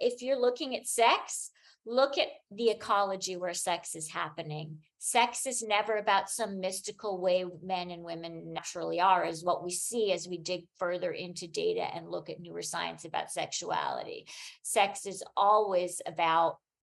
if 0.00 0.22
you're 0.22 0.40
looking 0.40 0.76
at 0.76 0.86
sex, 0.86 1.50
look 1.86 2.18
at 2.18 2.28
the 2.50 2.70
ecology 2.70 3.36
where 3.36 3.54
sex 3.54 3.94
is 3.94 4.08
happening. 4.08 4.78
Sex 4.98 5.46
is 5.46 5.62
never 5.62 5.96
about 5.96 6.28
some 6.28 6.60
mystical 6.60 7.20
way 7.20 7.44
men 7.62 7.90
and 7.90 8.02
women 8.02 8.52
naturally 8.52 9.00
are, 9.00 9.24
is 9.24 9.44
what 9.44 9.64
we 9.64 9.70
see 9.70 10.12
as 10.12 10.26
we 10.26 10.36
dig 10.36 10.66
further 10.78 11.12
into 11.12 11.46
data 11.46 11.82
and 11.94 12.10
look 12.10 12.28
at 12.28 12.40
newer 12.40 12.62
science 12.62 13.04
about 13.04 13.30
sexuality. 13.30 14.26
Sex 14.62 15.06
is 15.06 15.22
always 15.36 16.02
about 16.06 16.58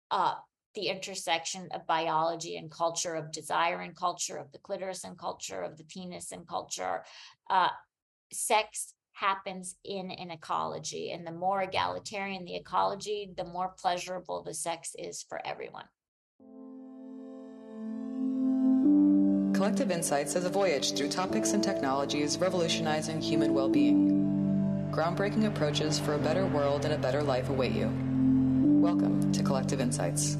uh, 0.09 0.35
the 0.73 0.87
intersection 0.87 1.67
of 1.73 1.85
biology 1.87 2.55
and 2.55 2.71
culture, 2.71 3.15
of 3.15 3.31
desire 3.31 3.81
and 3.81 3.95
culture, 3.95 4.37
of 4.37 4.51
the 4.51 4.59
clitoris 4.59 5.03
and 5.03 5.17
culture, 5.17 5.61
of 5.61 5.77
the 5.77 5.83
penis 5.83 6.31
and 6.31 6.47
culture. 6.47 7.03
Uh, 7.49 7.69
sex 8.31 8.93
happens 9.17 9.75
in 9.83 10.11
an 10.11 10.29
ecology. 10.29 11.11
And 11.11 11.25
the 11.25 11.31
more 11.31 11.63
egalitarian 11.63 12.45
the 12.45 12.55
ecology, 12.55 13.31
the 13.35 13.43
more 13.43 13.73
pleasurable 13.79 14.43
the 14.43 14.53
sex 14.53 14.95
is 14.97 15.23
for 15.27 15.41
everyone. 15.45 15.85
Collective 19.55 19.89
Insights 19.89 20.35
is 20.35 20.45
a 20.45 20.49
voyage 20.49 20.93
through 20.93 21.09
topics 21.09 21.53
and 21.53 21.63
technologies 21.63 22.37
revolutionizing 22.37 23.19
human 23.19 23.55
well 23.55 23.69
being. 23.69 24.13
Groundbreaking 24.91 25.47
approaches 25.47 25.99
for 25.99 26.13
a 26.13 26.19
better 26.19 26.45
world 26.45 26.85
and 26.85 26.93
a 26.93 26.97
better 26.97 27.23
life 27.23 27.49
await 27.49 27.71
you. 27.71 27.87
Welcome 28.79 29.31
to 29.31 29.41
Collective 29.41 29.81
Insights. 29.81 30.37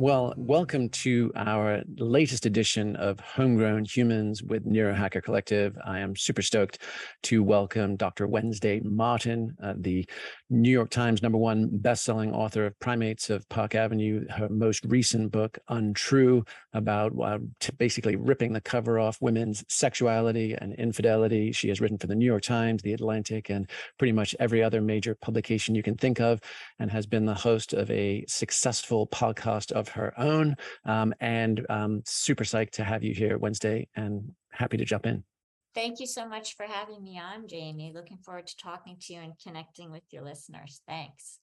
Well, 0.00 0.32
welcome 0.36 0.90
to 0.90 1.32
our 1.34 1.82
latest 1.96 2.46
edition 2.46 2.94
of 2.94 3.18
Homegrown 3.18 3.84
Humans 3.84 4.44
with 4.44 4.64
Neurohacker 4.64 5.20
Collective. 5.20 5.76
I 5.84 5.98
am 5.98 6.14
super 6.14 6.40
stoked 6.40 6.82
to 7.24 7.42
welcome 7.42 7.96
Dr. 7.96 8.28
Wednesday 8.28 8.78
Martin, 8.78 9.56
uh, 9.60 9.74
the 9.76 10.08
New 10.50 10.70
York 10.70 10.88
Times 10.88 11.22
number 11.22 11.36
one 11.36 11.68
best-selling 11.70 12.32
author 12.32 12.64
of 12.64 12.78
Primates 12.80 13.28
of 13.28 13.46
Park 13.50 13.74
Avenue. 13.74 14.26
Her 14.28 14.48
most 14.48 14.84
recent 14.86 15.30
book, 15.30 15.58
Untrue, 15.68 16.44
about 16.72 17.12
uh, 17.20 17.38
basically 17.76 18.16
ripping 18.16 18.54
the 18.54 18.60
cover 18.60 18.98
off 18.98 19.20
women's 19.20 19.62
sexuality 19.68 20.54
and 20.54 20.74
infidelity. 20.74 21.52
She 21.52 21.68
has 21.68 21.80
written 21.80 21.98
for 21.98 22.06
the 22.06 22.14
New 22.14 22.24
York 22.24 22.42
Times, 22.42 22.82
The 22.82 22.94
Atlantic, 22.94 23.50
and 23.50 23.68
pretty 23.98 24.12
much 24.12 24.34
every 24.40 24.62
other 24.62 24.80
major 24.80 25.14
publication 25.14 25.74
you 25.74 25.82
can 25.82 25.96
think 25.96 26.18
of, 26.18 26.40
and 26.78 26.90
has 26.90 27.06
been 27.06 27.26
the 27.26 27.34
host 27.34 27.74
of 27.74 27.90
a 27.90 28.24
successful 28.26 29.06
podcast 29.06 29.72
of 29.72 29.88
her 29.88 30.18
own. 30.18 30.56
Um, 30.84 31.12
and 31.20 31.66
um, 31.68 32.02
super 32.06 32.44
psyched 32.44 32.70
to 32.72 32.84
have 32.84 33.02
you 33.02 33.12
here 33.14 33.36
Wednesday 33.36 33.88
and 33.94 34.32
happy 34.50 34.78
to 34.78 34.84
jump 34.84 35.04
in. 35.04 35.24
Thank 35.78 36.00
you 36.00 36.08
so 36.08 36.28
much 36.28 36.56
for 36.56 36.66
having 36.66 37.04
me 37.04 37.20
on, 37.20 37.46
Jamie. 37.46 37.92
Looking 37.94 38.18
forward 38.18 38.48
to 38.48 38.56
talking 38.56 38.96
to 39.02 39.14
you 39.14 39.20
and 39.20 39.34
connecting 39.40 39.92
with 39.92 40.02
your 40.10 40.24
listeners. 40.24 40.82
Thanks. 40.88 41.38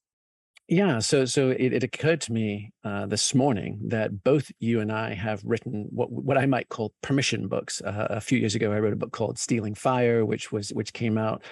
Yeah, 0.67 0.99
so 0.99 1.23
so 1.23 1.51
it, 1.51 1.71
it 1.71 1.83
occurred 1.85 2.19
to 2.21 2.33
me 2.33 2.73
uh, 2.83 3.05
this 3.05 3.33
morning 3.33 3.79
that 3.87 4.25
both 4.25 4.51
you 4.59 4.81
and 4.81 4.91
I 4.91 5.13
have 5.13 5.41
written 5.45 5.87
what 5.89 6.11
what 6.11 6.37
I 6.37 6.47
might 6.47 6.67
call 6.67 6.93
permission 7.01 7.47
books. 7.47 7.81
Uh, 7.81 8.07
a 8.09 8.19
few 8.19 8.37
years 8.37 8.55
ago, 8.55 8.73
I 8.73 8.79
wrote 8.79 8.91
a 8.91 8.97
book 8.97 9.13
called 9.13 9.39
Stealing 9.39 9.73
Fire, 9.73 10.25
which 10.25 10.51
was 10.51 10.71
which 10.71 10.91
came 10.91 11.17
out 11.17 11.45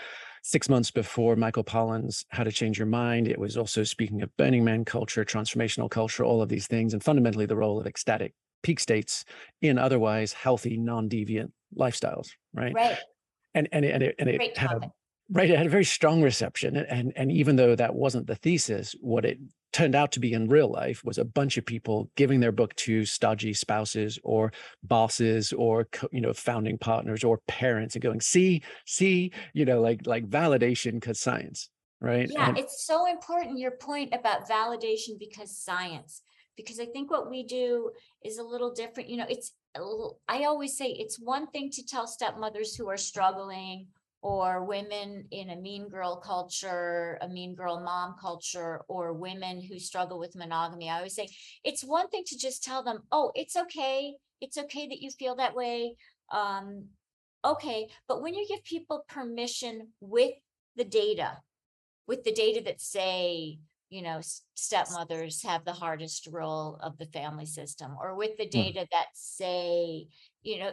six 0.44 0.68
months 0.68 0.92
before 0.92 1.38
Michael 1.38 1.64
Pollan's 1.64 2.26
How 2.32 2.44
to 2.44 2.52
Change 2.52 2.78
Your 2.80 2.88
Mind. 2.88 3.30
It 3.30 3.40
was 3.40 3.56
also 3.56 3.86
speaking 3.86 4.24
of 4.24 4.36
Burning 4.36 4.66
Man 4.66 4.84
culture, 4.84 5.24
transformational 5.24 5.90
culture, 5.90 6.26
all 6.26 6.42
of 6.42 6.50
these 6.50 6.68
things, 6.68 6.92
and 6.92 7.02
fundamentally 7.02 7.46
the 7.46 7.56
role 7.56 7.80
of 7.80 7.88
ecstatic 7.88 8.34
peak 8.62 8.82
states 8.82 9.24
in 9.62 9.78
otherwise 9.78 10.34
healthy, 10.34 10.76
non-deviant 10.76 11.52
lifestyles, 11.78 12.30
right? 12.54 12.74
Right. 12.74 12.98
And 13.54 13.68
and 13.72 13.86
and 13.86 14.04
it, 14.04 14.16
and 14.18 14.30
it 14.30 14.58
had 14.58 14.72
a, 14.72 14.92
right, 15.32 15.50
it 15.50 15.58
had 15.58 15.68
a 15.68 15.70
very 15.70 15.86
strong 15.86 16.22
reception, 16.22 16.76
and 16.76 17.14
and 17.16 17.32
even 17.32 17.56
though 17.56 17.76
that 17.76 17.96
wasn't 17.96 18.28
the 18.28 18.36
thesis, 18.36 18.96
what 19.00 19.26
it 19.26 19.38
turned 19.74 19.96
out 19.96 20.12
to 20.12 20.20
be 20.20 20.34
in 20.34 20.48
real 20.48 20.72
life 20.72 21.04
was 21.04 21.18
a 21.18 21.26
bunch 21.26 21.58
of 21.58 21.66
people 21.66 22.10
giving 22.16 22.40
their 22.40 22.52
book 22.52 22.74
to 22.76 23.04
stodgy 23.06 23.54
spouses 23.54 24.20
or 24.24 24.54
bosses 24.84 25.52
or 25.54 25.88
you 26.12 26.22
know 26.22 26.32
founding 26.32 26.78
partners 26.78 27.24
or 27.24 27.40
parents 27.48 27.96
and 27.96 28.04
going 28.04 28.22
see 28.22 28.62
see 28.86 29.32
you 29.54 29.66
know 29.66 29.82
like 29.82 30.06
like 30.06 30.30
validation 30.30 30.94
because 30.94 31.20
science 31.20 31.70
right 32.00 32.30
yeah 32.32 32.50
and, 32.50 32.58
it's 32.58 32.86
so 32.86 33.08
important 33.08 33.58
your 33.58 33.72
point 33.72 34.14
about 34.14 34.48
validation 34.48 35.18
because 35.20 35.58
science 35.58 36.22
because 36.58 36.80
i 36.80 36.86
think 36.86 37.10
what 37.10 37.30
we 37.30 37.44
do 37.44 37.92
is 38.24 38.38
a 38.38 38.44
little 38.44 38.74
different 38.74 39.10
you 39.10 39.18
know 39.18 39.26
it's 39.30 39.54
i 40.28 40.44
always 40.44 40.78
say 40.78 40.88
it's 40.88 41.20
one 41.20 41.48
thing 41.48 41.70
to 41.70 41.86
tell 41.86 42.08
stepmothers 42.08 42.76
who 42.76 42.90
are 42.90 42.98
struggling 42.98 43.88
or 44.24 44.64
women 44.64 45.26
in 45.32 45.50
a 45.50 45.56
mean 45.58 45.90
girl 45.90 46.16
culture, 46.16 47.18
a 47.22 47.28
mean 47.28 47.54
girl 47.56 47.82
mom 47.82 48.16
culture, 48.20 48.82
or 48.88 49.12
women 49.12 49.62
who 49.62 49.78
struggle 49.78 50.18
with 50.18 50.36
monogamy. 50.36 50.90
I 50.90 50.98
always 50.98 51.14
say 51.14 51.28
it's 51.66 51.84
one 51.84 52.08
thing 52.08 52.24
to 52.28 52.38
just 52.38 52.64
tell 52.64 52.84
them, 52.84 53.00
oh, 53.12 53.34
it's 53.36 53.58
okay. 53.58 54.16
It's 54.40 54.58
okay 54.58 54.88
that 54.88 55.02
you 55.02 55.12
feel 55.12 55.36
that 55.36 55.56
way. 55.56 55.98
Um, 56.32 56.86
okay. 57.44 57.90
But 58.08 58.22
when 58.22 58.34
you 58.34 58.48
give 58.48 58.64
people 58.64 59.04
permission 59.10 59.90
with 60.00 60.32
the 60.78 60.86
data, 60.86 61.40
with 62.08 62.24
the 62.24 62.34
data 62.34 62.62
that 62.64 62.80
say, 62.80 63.60
you 63.94 64.02
know, 64.02 64.20
stepmothers 64.56 65.44
have 65.44 65.64
the 65.66 65.72
hardest 65.72 66.28
role 66.32 66.80
of 66.82 66.98
the 66.98 67.06
family 67.06 67.46
system, 67.46 67.96
or 68.02 68.16
with 68.16 68.36
the 68.38 68.46
hmm. 68.46 68.50
data 68.50 68.88
that 68.92 69.06
say, 69.14 70.08
you 70.42 70.58
know, 70.58 70.72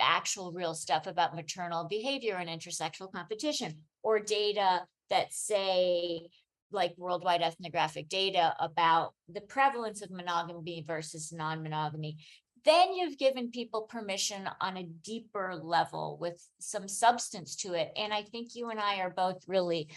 actual 0.00 0.50
real 0.52 0.72
stuff 0.72 1.06
about 1.06 1.36
maternal 1.36 1.86
behavior 1.88 2.36
and 2.36 2.48
intersexual 2.48 3.12
competition, 3.12 3.74
or 4.02 4.18
data 4.18 4.80
that 5.10 5.30
say, 5.30 6.30
like 6.72 6.94
worldwide 6.96 7.42
ethnographic 7.42 8.08
data 8.08 8.54
about 8.58 9.12
the 9.28 9.42
prevalence 9.42 10.00
of 10.00 10.10
monogamy 10.10 10.82
versus 10.86 11.30
non 11.30 11.62
monogamy, 11.62 12.16
then 12.64 12.94
you've 12.94 13.18
given 13.18 13.50
people 13.50 13.82
permission 13.82 14.48
on 14.62 14.78
a 14.78 14.88
deeper 15.04 15.54
level 15.62 16.16
with 16.18 16.42
some 16.60 16.88
substance 16.88 17.56
to 17.56 17.74
it. 17.74 17.90
And 17.94 18.12
I 18.12 18.22
think 18.22 18.54
you 18.54 18.70
and 18.70 18.80
I 18.80 19.00
are 19.00 19.10
both 19.10 19.42
really 19.46 19.90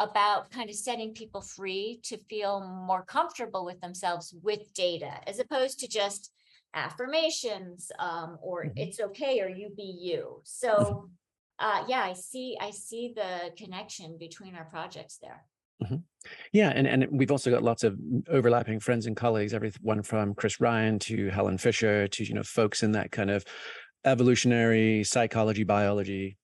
about 0.00 0.50
kind 0.50 0.70
of 0.70 0.76
setting 0.76 1.12
people 1.12 1.40
free 1.40 2.00
to 2.04 2.16
feel 2.28 2.60
more 2.86 3.02
comfortable 3.02 3.64
with 3.64 3.80
themselves 3.80 4.34
with 4.42 4.72
data 4.74 5.12
as 5.26 5.38
opposed 5.38 5.80
to 5.80 5.88
just 5.88 6.30
affirmations 6.74 7.90
um, 7.98 8.38
or 8.40 8.64
mm-hmm. 8.64 8.78
it's 8.78 9.00
okay 9.00 9.40
or 9.40 9.48
you 9.48 9.70
be 9.76 9.98
you 10.00 10.40
so 10.44 10.74
mm-hmm. 10.76 11.06
uh, 11.58 11.84
yeah 11.88 12.02
i 12.02 12.12
see 12.12 12.56
i 12.60 12.70
see 12.70 13.12
the 13.14 13.50
connection 13.56 14.16
between 14.18 14.54
our 14.54 14.66
projects 14.66 15.18
there 15.20 15.44
mm-hmm. 15.82 15.96
yeah 16.52 16.70
and, 16.74 16.86
and 16.86 17.06
we've 17.10 17.32
also 17.32 17.50
got 17.50 17.62
lots 17.62 17.84
of 17.84 17.98
overlapping 18.28 18.78
friends 18.78 19.06
and 19.06 19.16
colleagues 19.16 19.54
everyone 19.54 20.02
from 20.02 20.34
chris 20.34 20.60
ryan 20.60 20.98
to 20.98 21.28
helen 21.30 21.58
fisher 21.58 22.06
to 22.06 22.22
you 22.22 22.34
know 22.34 22.42
folks 22.42 22.82
in 22.82 22.92
that 22.92 23.10
kind 23.10 23.30
of 23.30 23.44
evolutionary 24.04 25.02
psychology 25.04 25.64
biology 25.64 26.36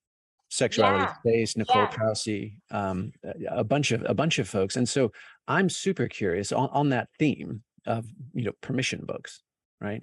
sexuality 0.55 1.03
yeah. 1.03 1.15
space 1.19 1.57
nicole 1.57 1.83
yeah. 1.83 1.87
prause 1.89 2.29
um, 2.71 3.13
a 3.51 3.65
bunch 3.65 3.91
of 3.91 4.05
a 4.07 4.15
bunch 4.15 4.39
of 4.39 4.49
folks 4.49 4.77
and 4.77 4.89
so 4.89 5.11
i'm 5.49 5.69
super 5.69 6.07
curious 6.07 6.53
on, 6.53 6.69
on 6.73 6.91
that 6.91 7.09
theme 7.19 7.63
of 7.87 8.07
you 8.33 8.45
know 8.45 8.53
permission 8.61 9.03
books 9.05 9.43
right 9.81 10.03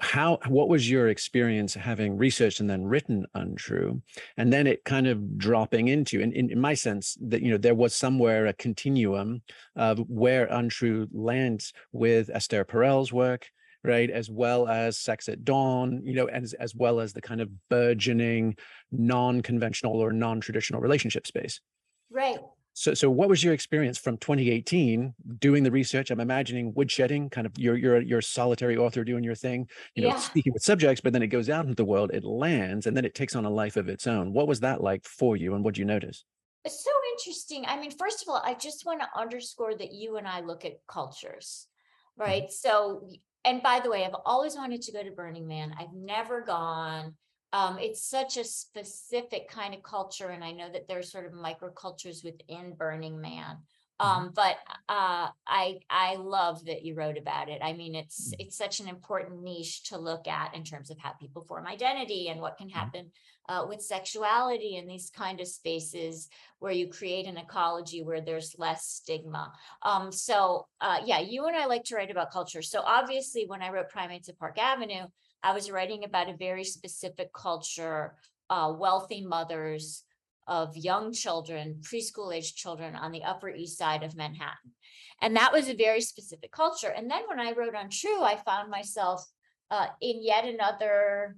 how 0.00 0.38
what 0.48 0.68
was 0.68 0.90
your 0.90 1.08
experience 1.08 1.74
having 1.74 2.16
researched 2.16 2.58
and 2.58 2.68
then 2.68 2.82
written 2.82 3.24
untrue 3.34 4.02
and 4.36 4.52
then 4.52 4.66
it 4.66 4.84
kind 4.84 5.06
of 5.06 5.38
dropping 5.38 5.86
into 5.86 6.20
in, 6.20 6.32
in, 6.32 6.50
in 6.50 6.60
my 6.60 6.74
sense 6.74 7.16
that 7.20 7.40
you 7.40 7.50
know 7.52 7.56
there 7.56 7.76
was 7.76 7.94
somewhere 7.94 8.46
a 8.46 8.52
continuum 8.52 9.42
of 9.76 9.98
where 10.08 10.46
untrue 10.46 11.06
lands 11.12 11.72
with 11.92 12.28
esther 12.34 12.64
perel's 12.64 13.12
work 13.12 13.46
right 13.84 14.10
as 14.10 14.30
well 14.30 14.66
as 14.66 14.98
sex 14.98 15.28
at 15.28 15.44
dawn 15.44 16.00
you 16.04 16.14
know 16.14 16.26
as, 16.26 16.54
as 16.54 16.74
well 16.74 17.00
as 17.00 17.12
the 17.12 17.20
kind 17.20 17.40
of 17.40 17.50
burgeoning 17.68 18.56
non-conventional 18.90 19.94
or 20.00 20.12
non-traditional 20.12 20.80
relationship 20.80 21.26
space 21.26 21.60
right 22.10 22.38
so, 22.76 22.92
so 22.92 23.08
what 23.08 23.28
was 23.28 23.42
your 23.42 23.54
experience 23.54 23.98
from 23.98 24.18
2018 24.18 25.14
doing 25.38 25.62
the 25.62 25.70
research? 25.70 26.10
I'm 26.10 26.18
imagining 26.18 26.72
woodshedding, 26.72 27.30
kind 27.30 27.46
of 27.46 27.52
you're 27.56 27.76
you're 27.76 28.00
you're 28.00 28.18
a 28.18 28.22
solitary 28.22 28.76
author 28.76 29.04
doing 29.04 29.22
your 29.22 29.36
thing, 29.36 29.68
you 29.94 30.02
know, 30.02 30.08
yeah. 30.08 30.16
speaking 30.16 30.52
with 30.52 30.64
subjects, 30.64 31.00
but 31.00 31.12
then 31.12 31.22
it 31.22 31.28
goes 31.28 31.48
out 31.48 31.64
into 31.64 31.76
the 31.76 31.84
world, 31.84 32.10
it 32.12 32.24
lands, 32.24 32.88
and 32.88 32.96
then 32.96 33.04
it 33.04 33.14
takes 33.14 33.36
on 33.36 33.44
a 33.44 33.50
life 33.50 33.76
of 33.76 33.88
its 33.88 34.08
own. 34.08 34.32
What 34.32 34.48
was 34.48 34.58
that 34.60 34.82
like 34.82 35.04
for 35.04 35.36
you, 35.36 35.54
and 35.54 35.64
what 35.64 35.74
did 35.74 35.78
you 35.78 35.84
notice? 35.84 36.24
It's 36.64 36.82
so 36.82 36.90
interesting. 37.12 37.64
I 37.64 37.78
mean, 37.78 37.92
first 37.92 38.22
of 38.22 38.28
all, 38.28 38.42
I 38.44 38.54
just 38.54 38.84
want 38.84 39.00
to 39.02 39.08
underscore 39.16 39.76
that 39.76 39.92
you 39.92 40.16
and 40.16 40.26
I 40.26 40.40
look 40.40 40.64
at 40.64 40.72
cultures, 40.88 41.68
mm-hmm. 42.18 42.28
right? 42.28 42.42
Mm-hmm. 42.44 42.68
So, 42.68 43.08
and 43.44 43.62
by 43.62 43.80
the 43.80 43.90
way, 43.90 44.04
I've 44.04 44.16
always 44.24 44.56
wanted 44.56 44.82
to 44.82 44.92
go 44.92 45.02
to 45.02 45.10
Burning 45.10 45.46
Man. 45.46 45.74
I've 45.78 45.92
never 45.92 46.40
gone 46.40 47.14
um, 47.54 47.78
it's 47.78 48.02
such 48.02 48.36
a 48.36 48.42
specific 48.42 49.48
kind 49.48 49.74
of 49.74 49.82
culture 49.82 50.30
and 50.30 50.42
i 50.42 50.50
know 50.50 50.68
that 50.70 50.88
there's 50.88 51.10
sort 51.10 51.24
of 51.24 51.32
microcultures 51.32 52.24
within 52.24 52.74
burning 52.74 53.20
man 53.20 53.58
Um, 54.04 54.32
but 54.34 54.56
uh, 54.88 55.28
I 55.46 55.80
I 55.88 56.16
love 56.16 56.64
that 56.66 56.84
you 56.84 56.94
wrote 56.94 57.18
about 57.18 57.48
it. 57.48 57.60
I 57.62 57.72
mean, 57.72 57.94
it's 57.94 58.32
Mm. 58.32 58.40
it's 58.40 58.56
such 58.56 58.80
an 58.80 58.88
important 58.88 59.42
niche 59.42 59.84
to 59.90 59.98
look 59.98 60.28
at 60.28 60.54
in 60.54 60.64
terms 60.64 60.90
of 60.90 60.98
how 60.98 61.12
people 61.12 61.42
form 61.42 61.66
identity 61.66 62.28
and 62.28 62.40
what 62.40 62.56
can 62.58 62.68
Mhm. 62.68 62.72
happen 62.80 63.12
uh, 63.48 63.64
with 63.68 63.82
sexuality 63.82 64.76
in 64.76 64.86
these 64.86 65.10
kind 65.10 65.40
of 65.40 65.48
spaces 65.48 66.28
where 66.58 66.72
you 66.72 66.88
create 66.88 67.26
an 67.26 67.36
ecology 67.36 68.02
where 68.02 68.20
there's 68.20 68.58
less 68.58 68.86
stigma. 68.86 69.52
Um, 69.82 70.12
so 70.12 70.66
uh, 70.80 71.00
yeah, 71.04 71.20
you 71.20 71.46
and 71.46 71.56
I 71.56 71.66
like 71.66 71.84
to 71.84 71.96
write 71.96 72.10
about 72.10 72.32
culture. 72.32 72.62
So 72.62 72.80
obviously, 72.80 73.44
when 73.46 73.62
I 73.62 73.70
wrote 73.70 73.90
Primates 73.90 74.28
of 74.28 74.38
Park 74.38 74.58
Avenue, 74.58 75.06
I 75.42 75.52
was 75.52 75.70
writing 75.70 76.04
about 76.04 76.28
a 76.30 76.36
very 76.36 76.64
specific 76.64 77.32
culture, 77.32 78.16
uh, 78.50 78.72
wealthy 78.76 79.24
mothers 79.24 80.04
of 80.46 80.76
young 80.76 81.12
children, 81.12 81.80
preschool 81.82 82.34
age 82.34 82.54
children 82.54 82.94
on 82.94 83.12
the 83.12 83.22
Upper 83.22 83.48
East 83.48 83.78
Side 83.78 84.02
of 84.02 84.16
Manhattan. 84.16 84.72
And 85.22 85.36
that 85.36 85.52
was 85.52 85.68
a 85.68 85.74
very 85.74 86.00
specific 86.00 86.52
culture. 86.52 86.92
And 86.94 87.10
then 87.10 87.22
when 87.26 87.40
I 87.40 87.52
wrote 87.52 87.74
Untrue, 87.74 88.22
I 88.22 88.36
found 88.36 88.70
myself 88.70 89.24
uh, 89.70 89.86
in 90.00 90.22
yet 90.22 90.44
another 90.44 91.36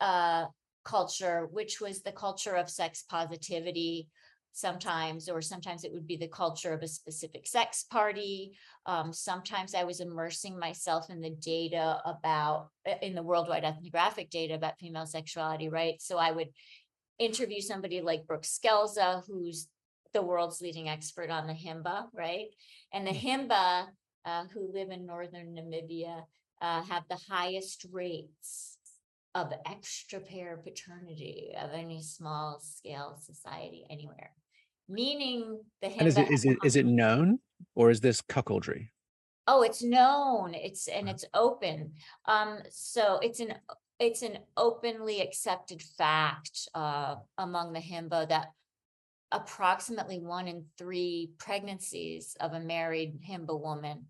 uh, 0.00 0.46
culture, 0.84 1.48
which 1.50 1.80
was 1.80 2.02
the 2.02 2.12
culture 2.12 2.54
of 2.54 2.70
sex 2.70 3.04
positivity 3.08 4.08
sometimes, 4.52 5.28
or 5.28 5.42
sometimes 5.42 5.82
it 5.82 5.92
would 5.92 6.06
be 6.06 6.16
the 6.16 6.28
culture 6.28 6.72
of 6.72 6.82
a 6.82 6.88
specific 6.88 7.44
sex 7.46 7.84
party. 7.90 8.56
Um, 8.86 9.12
sometimes 9.12 9.74
I 9.74 9.82
was 9.82 10.00
immersing 10.00 10.56
myself 10.56 11.10
in 11.10 11.20
the 11.20 11.30
data 11.30 12.00
about, 12.04 12.68
uh, 12.88 12.94
in 13.02 13.16
the 13.16 13.22
worldwide 13.22 13.64
ethnographic 13.64 14.30
data 14.30 14.54
about 14.54 14.78
female 14.78 15.06
sexuality, 15.06 15.68
right? 15.68 16.00
So 16.00 16.18
I 16.18 16.30
would 16.30 16.50
interview 17.18 17.60
somebody 17.60 18.00
like 18.00 18.26
Brooke 18.26 18.44
Scelza, 18.44 19.22
who's 19.26 19.68
the 20.12 20.22
world's 20.22 20.60
leading 20.60 20.88
expert 20.88 21.30
on 21.30 21.46
the 21.46 21.52
Himba, 21.52 22.06
right? 22.14 22.46
And 22.92 23.06
the 23.06 23.12
Himba, 23.12 23.86
uh, 24.24 24.44
who 24.52 24.72
live 24.72 24.90
in 24.90 25.06
northern 25.06 25.54
Namibia, 25.54 26.22
uh, 26.62 26.82
have 26.82 27.04
the 27.08 27.18
highest 27.28 27.86
rates 27.92 28.78
of 29.34 29.52
extra 29.66 30.20
pair 30.20 30.56
paternity 30.56 31.52
of 31.60 31.70
any 31.72 32.00
small 32.02 32.60
scale 32.60 33.18
society 33.20 33.84
anywhere. 33.90 34.30
Meaning 34.88 35.60
the 35.82 35.88
Himba. 35.88 35.98
And 35.98 36.08
is 36.08 36.18
it 36.18 36.30
is 36.30 36.44
it 36.44 36.58
is 36.64 36.76
it 36.76 36.86
known 36.86 37.40
or 37.74 37.90
is 37.90 38.00
this 38.00 38.22
cuckoldry? 38.22 38.88
Oh, 39.46 39.62
it's 39.62 39.82
known, 39.82 40.54
it's, 40.54 40.88
and 40.88 41.06
it's 41.06 41.26
open. 41.34 41.92
Um, 42.24 42.60
so 42.70 43.18
it's 43.20 43.40
an, 43.40 43.52
it's 43.98 44.22
an 44.22 44.38
openly 44.56 45.20
accepted 45.20 45.82
fact, 45.82 46.68
uh, 46.74 47.16
among 47.38 47.72
the 47.72 47.80
Himba 47.80 48.28
that 48.28 48.48
approximately 49.32 50.18
one 50.18 50.48
in 50.48 50.64
three 50.78 51.30
pregnancies 51.38 52.36
of 52.40 52.52
a 52.52 52.60
married 52.60 53.20
Himba 53.28 53.60
woman, 53.60 54.06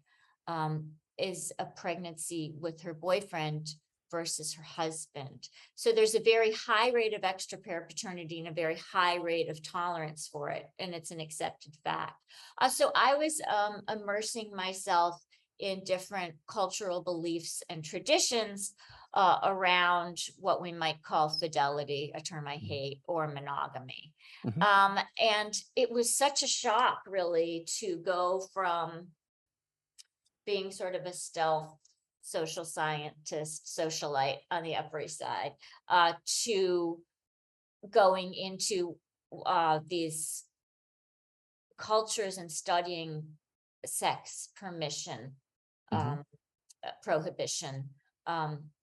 um, 0.47 0.91
is 1.19 1.53
a 1.59 1.65
pregnancy 1.65 2.55
with 2.59 2.83
her 2.83 2.95
boyfriend 2.95 3.69
versus 4.11 4.55
her 4.55 4.63
husband. 4.63 5.49
So 5.75 5.93
there's 5.93 6.15
a 6.15 6.21
very 6.21 6.53
high 6.53 6.91
rate 6.91 7.15
of 7.15 7.25
extra 7.25 7.59
pair 7.59 7.83
paternity 7.83 8.39
and 8.39 8.49
a 8.49 8.53
very 8.53 8.77
high 8.93 9.17
rate 9.17 9.49
of 9.49 9.63
tolerance 9.63 10.29
for 10.31 10.51
it, 10.51 10.67
and 10.79 10.95
it's 10.95 11.11
an 11.11 11.21
accepted 11.21 11.75
fact. 11.85 12.15
Uh, 12.61 12.69
so 12.69 12.91
I 12.95 13.17
was 13.17 13.41
um, 13.49 13.83
immersing 13.89 14.51
myself 14.55 15.21
in 15.59 15.85
different 15.85 16.35
cultural 16.49 17.03
beliefs 17.03 17.63
and 17.69 17.85
traditions 17.85 18.75
uh, 19.15 19.39
around 19.45 20.19
what 20.39 20.61
we 20.61 20.73
might 20.73 21.03
call 21.03 21.29
fidelity, 21.29 22.13
a 22.15 22.21
term 22.21 22.47
I 22.49 22.57
Mhm. 22.57 22.67
hate, 22.67 23.03
or 23.07 23.29
monogamy. 23.29 24.13
Mhm. 24.45 24.63
Um, 24.63 24.99
and 25.19 25.55
it 25.77 25.91
was 25.91 26.17
such 26.17 26.43
a 26.43 26.49
shock, 26.49 27.03
really, 27.07 27.65
to 27.79 27.97
go 27.99 28.41
from 28.53 29.15
being 30.45 30.71
sort 30.73 30.95
of 30.95 31.07
a 31.07 31.13
stealth 31.13 31.79
social 32.21 32.65
scientist, 32.65 33.67
socialite 33.67 34.41
on 34.51 34.63
the 34.63 34.77
Upper 34.77 35.01
East 35.01 35.19
Side, 35.19 35.57
uh, 35.89 36.15
to 36.43 37.05
going 37.91 38.35
into 38.35 38.99
uh, 39.47 39.81
these 39.87 40.45
cultures 41.77 42.39
and 42.39 42.51
studying 42.51 43.39
sex 43.87 44.49
permission, 44.57 45.41
Mhm. 45.93 46.19
um, 46.19 46.27
uh, 46.83 46.93
prohibition, 47.03 47.95
um, 48.27 48.74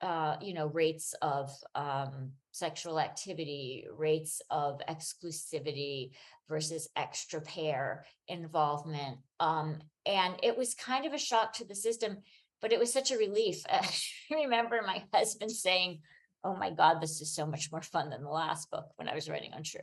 uh, 0.00 0.36
you 0.40 0.54
know, 0.54 0.66
rates 0.66 1.14
of 1.22 1.50
um, 1.74 2.32
sexual 2.52 3.00
activity, 3.00 3.86
rates 3.96 4.42
of 4.50 4.80
exclusivity 4.88 6.10
versus 6.48 6.88
extra 6.96 7.40
pair 7.40 8.04
involvement. 8.28 9.18
Um, 9.40 9.78
and 10.06 10.34
it 10.42 10.56
was 10.56 10.74
kind 10.74 11.06
of 11.06 11.14
a 11.14 11.18
shock 11.18 11.54
to 11.54 11.64
the 11.64 11.74
system, 11.74 12.18
but 12.60 12.72
it 12.72 12.78
was 12.78 12.92
such 12.92 13.10
a 13.12 13.18
relief. 13.18 13.62
I 13.70 13.86
remember 14.30 14.80
my 14.86 15.02
husband 15.12 15.50
saying, 15.50 16.00
Oh 16.46 16.54
my 16.54 16.70
God, 16.70 17.00
this 17.00 17.22
is 17.22 17.34
so 17.34 17.46
much 17.46 17.72
more 17.72 17.80
fun 17.80 18.10
than 18.10 18.22
the 18.22 18.28
last 18.28 18.70
book 18.70 18.90
when 18.96 19.08
I 19.08 19.14
was 19.14 19.30
writing 19.30 19.52
Untrue. 19.54 19.80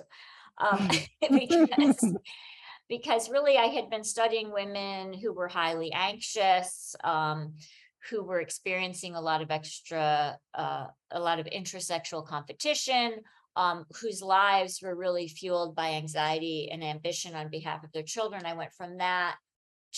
Um, 0.60 0.90
because 1.22 2.16
because 2.88 3.30
really 3.30 3.58
I 3.58 3.68
had 3.68 3.90
been 3.90 4.04
studying 4.04 4.52
women 4.52 5.14
who 5.14 5.32
were 5.34 5.48
highly 5.48 5.92
anxious, 5.94 6.94
um, 7.04 7.54
who 8.10 8.24
were 8.24 8.40
experiencing 8.40 9.16
a 9.16 9.22
lot 9.22 9.42
of 9.42 9.52
extra, 9.52 10.38
uh, 10.54 10.88
a 11.12 11.20
lot 11.20 11.40
of 11.40 11.46
intrasexual 11.46 12.26
competition, 12.26 13.22
um, 13.56 13.86
whose 14.02 14.22
lives 14.22 14.82
were 14.82 14.96
really 14.96 15.28
fueled 15.28 15.76
by 15.76 15.92
anxiety 15.92 16.70
and 16.72 16.84
ambition 16.84 17.36
on 17.36 17.50
behalf 17.50 17.84
of 17.84 17.92
their 17.92 18.04
children. 18.04 18.46
I 18.46 18.54
went 18.54 18.74
from 18.74 18.98
that 18.98 19.36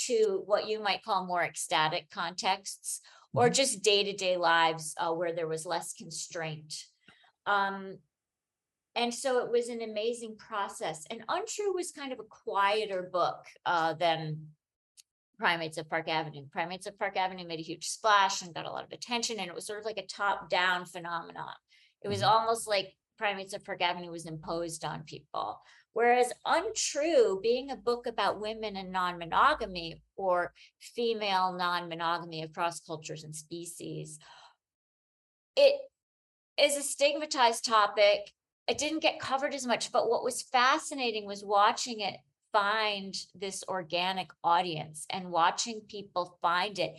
to 0.08 0.44
what 0.46 0.68
you 0.68 0.82
might 0.82 1.04
call 1.04 1.26
more 1.26 1.44
ecstatic 1.44 2.10
contexts 2.10 3.02
or 3.34 3.50
Mhm. 3.50 3.54
just 3.54 3.84
day-to-day 3.84 4.38
lives 4.38 4.96
uh, 4.98 5.14
where 5.14 5.34
there 5.34 5.48
was 5.48 5.66
less 5.66 5.94
constraint. 5.94 6.88
Um, 7.46 8.00
and 8.96 9.14
so 9.14 9.44
it 9.44 9.52
was 9.52 9.70
an 9.70 9.82
amazing 9.82 10.38
process. 10.38 11.06
And 11.10 11.24
Untrue 11.30 11.74
was 11.74 11.92
kind 11.92 12.12
of 12.12 12.20
a 12.20 12.24
quieter 12.24 13.04
book 13.04 13.46
uh, 13.66 13.94
than 13.94 14.56
Primates 15.38 15.77
of 15.77 15.89
Park 15.89 16.07
Avenue. 16.07 16.45
Primates 16.51 16.85
of 16.88 16.97
Park 16.97 17.18
Avenue 17.18 17.47
made 17.47 17.59
a 17.59 17.63
huge 17.63 17.88
splash 17.88 18.41
and 18.41 18.53
got 18.53 18.65
a 18.65 18.71
lot 18.71 18.83
of 18.83 18.91
attention, 18.91 19.39
and 19.39 19.47
it 19.47 19.56
was 19.56 19.65
sort 19.65 19.80
of 19.80 19.85
like 19.85 19.97
a 19.97 20.06
top-down 20.06 20.85
phenomenon. 20.85 21.53
It 22.01 22.07
was 22.07 22.21
Mhm. 22.21 22.27
almost 22.27 22.68
like 22.68 22.97
Primates 23.18 23.53
of 23.53 23.63
Park 23.63 23.81
Avenue 23.81 24.12
was 24.12 24.25
imposed 24.25 24.83
on 24.83 25.03
people. 25.03 25.62
Whereas 25.94 26.33
Untrue, 26.45 27.39
being 27.41 27.69
a 27.69 27.75
book 27.75 28.07
about 28.07 28.39
women 28.39 28.75
and 28.75 28.91
non-monogamy 28.91 30.01
or 30.15 30.53
female 30.80 31.53
non-monogamy 31.53 32.41
across 32.41 32.80
cultures 32.80 33.24
and 33.24 33.35
species, 33.35 34.19
it 35.56 35.80
is 36.57 36.75
a 36.75 36.81
stigmatized 36.81 37.63
topic. 37.63 38.33
It 38.68 38.77
didn't 38.77 39.00
get 39.00 39.19
covered 39.19 39.53
as 39.53 39.65
much, 39.65 39.91
but 39.91 40.09
what 40.09 40.24
was 40.24 40.41
fascinating 40.41 41.25
was 41.25 41.44
watching 41.44 42.00
it 42.00 42.19
find 42.54 43.16
this 43.36 43.64
organic 43.68 44.30
audience 44.44 45.06
and 45.10 45.31
watching 45.31 45.81
people 45.90 46.38
find 46.42 46.80
it. 46.80 46.94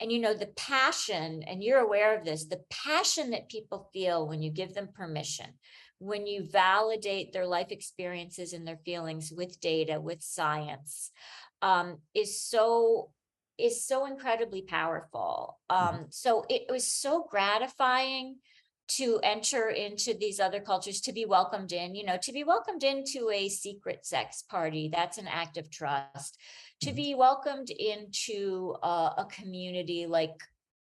And 0.00 0.12
you 0.12 0.20
know, 0.20 0.34
the 0.34 0.48
passion, 0.48 1.42
and 1.44 1.64
you're 1.64 1.78
aware 1.78 2.18
of 2.18 2.24
this, 2.24 2.44
the 2.44 2.60
passion 2.68 3.30
that 3.30 3.48
people 3.48 3.88
feel 3.94 4.28
when 4.28 4.42
you 4.42 4.50
give 4.50 4.74
them 4.74 4.88
permission, 4.94 5.46
when 5.98 6.26
you 6.26 6.44
validate 6.44 7.32
their 7.32 7.46
life 7.46 7.70
experiences 7.70 8.52
and 8.52 8.66
their 8.66 8.80
feelings 8.84 9.32
with 9.34 9.60
data, 9.60 9.98
with 9.98 10.22
science, 10.22 11.10
um, 11.62 11.98
is 12.14 12.42
so 12.42 13.10
is 13.58 13.86
so 13.86 14.04
incredibly 14.04 14.60
powerful. 14.60 15.58
Um, 15.70 16.08
so 16.10 16.44
it 16.50 16.66
was 16.68 16.86
so 16.86 17.26
gratifying 17.30 18.36
to 18.88 19.18
enter 19.22 19.68
into 19.68 20.14
these 20.14 20.38
other 20.38 20.60
cultures, 20.60 21.00
to 21.02 21.12
be 21.12 21.24
welcomed 21.24 21.72
in, 21.72 21.94
you 21.94 22.04
know, 22.04 22.18
to 22.22 22.32
be 22.32 22.44
welcomed 22.44 22.84
into 22.84 23.30
a 23.30 23.48
secret 23.48 24.06
sex 24.06 24.42
party, 24.42 24.88
that's 24.92 25.18
an 25.18 25.26
act 25.26 25.56
of 25.56 25.70
trust. 25.70 26.38
To 26.82 26.90
Mhm. 26.90 26.96
be 26.96 27.14
welcomed 27.14 27.70
into 27.70 28.76
uh, 28.82 29.14
a 29.18 29.24
community 29.26 30.06
like 30.06 30.40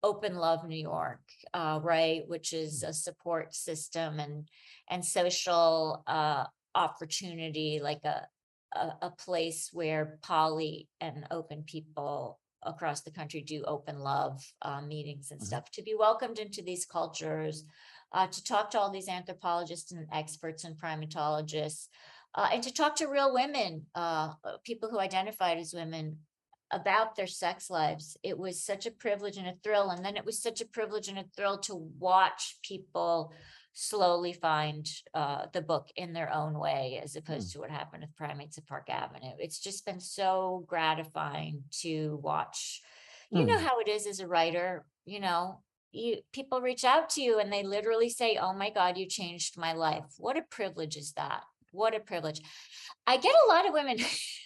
Open 0.02 0.36
Love 0.36 0.66
New 0.66 0.76
York, 0.80 1.22
uh, 1.54 1.78
right, 1.82 2.26
which 2.28 2.52
is 2.52 2.82
a 2.82 2.92
support 2.92 3.54
system 3.54 4.18
and 4.20 4.48
and 4.88 5.04
social 5.04 6.02
uh, 6.06 6.44
opportunity, 6.74 7.80
like 7.80 8.04
a, 8.04 8.26
a 8.74 8.96
a 9.02 9.10
place 9.10 9.70
where 9.72 10.18
poly 10.22 10.88
and 11.00 11.26
open 11.30 11.62
people 11.64 12.40
across 12.64 13.02
the 13.02 13.10
country 13.10 13.40
do 13.40 13.64
open 13.64 14.00
love 14.00 14.42
uh, 14.62 14.80
meetings 14.80 15.30
and 15.30 15.40
Mhm. 15.40 15.44
stuff. 15.44 15.70
To 15.72 15.82
be 15.82 15.94
welcomed 15.94 16.38
into 16.38 16.62
these 16.62 16.86
cultures, 16.86 17.64
uh, 18.12 18.26
to 18.26 18.44
talk 18.44 18.70
to 18.70 18.78
all 18.80 18.90
these 18.90 19.08
anthropologists 19.08 19.92
and 19.92 20.06
experts 20.12 20.64
and 20.64 20.76
primatologists, 20.80 21.88
uh, 22.34 22.48
and 22.52 22.62
to 22.62 22.72
talk 22.72 22.96
to 22.96 23.06
real 23.08 23.32
women, 23.32 23.86
uh, 23.94 24.34
uh, 24.44 24.58
people 24.64 24.90
who 24.90 24.98
identified 24.98 25.58
as 25.58 25.74
women 25.74 26.18
about 26.72 27.14
their 27.16 27.26
sex 27.26 27.70
lives. 27.70 28.16
It 28.22 28.38
was 28.38 28.62
such 28.64 28.86
a 28.86 28.90
privilege 28.90 29.36
and 29.36 29.46
a 29.46 29.54
thrill. 29.62 29.90
And 29.90 30.04
then 30.04 30.16
it 30.16 30.24
was 30.24 30.42
such 30.42 30.60
a 30.60 30.66
privilege 30.66 31.08
and 31.08 31.18
a 31.18 31.24
thrill 31.36 31.58
to 31.58 31.74
watch 31.98 32.56
people 32.62 33.32
slowly 33.74 34.32
find 34.32 34.86
uh, 35.14 35.46
the 35.52 35.62
book 35.62 35.88
in 35.96 36.12
their 36.12 36.32
own 36.32 36.58
way, 36.58 37.00
as 37.02 37.16
opposed 37.16 37.52
to 37.52 37.58
what 37.58 37.70
happened 37.70 38.02
with 38.02 38.16
Primates 38.16 38.58
of 38.58 38.66
Park 38.66 38.90
Avenue. 38.90 39.32
It's 39.38 39.58
just 39.60 39.86
been 39.86 40.00
so 40.00 40.64
gratifying 40.66 41.62
to 41.80 42.18
watch. 42.22 42.82
You 43.30 43.46
know 43.46 43.56
Mm. 43.56 43.62
how 43.62 43.78
it 43.80 43.88
is 43.88 44.06
as 44.06 44.20
a 44.20 44.26
writer, 44.26 44.84
you 45.06 45.20
know, 45.20 45.62
you 45.90 46.18
people 46.32 46.60
reach 46.60 46.84
out 46.84 47.08
to 47.10 47.22
you 47.22 47.38
and 47.38 47.50
they 47.50 47.62
literally 47.62 48.10
say, 48.10 48.36
"Oh 48.36 48.52
my 48.52 48.68
God, 48.70 48.98
you 48.98 49.06
changed 49.06 49.56
my 49.56 49.72
life." 49.72 50.04
What 50.18 50.36
a 50.36 50.42
privilege 50.42 50.96
is 50.96 51.12
that? 51.14 51.42
What 51.70 51.94
a 51.94 52.00
privilege. 52.00 52.40
I 53.06 53.16
get 53.16 53.34
a 53.34 53.48
lot 53.48 53.66
of 53.66 53.72
women 53.72 53.96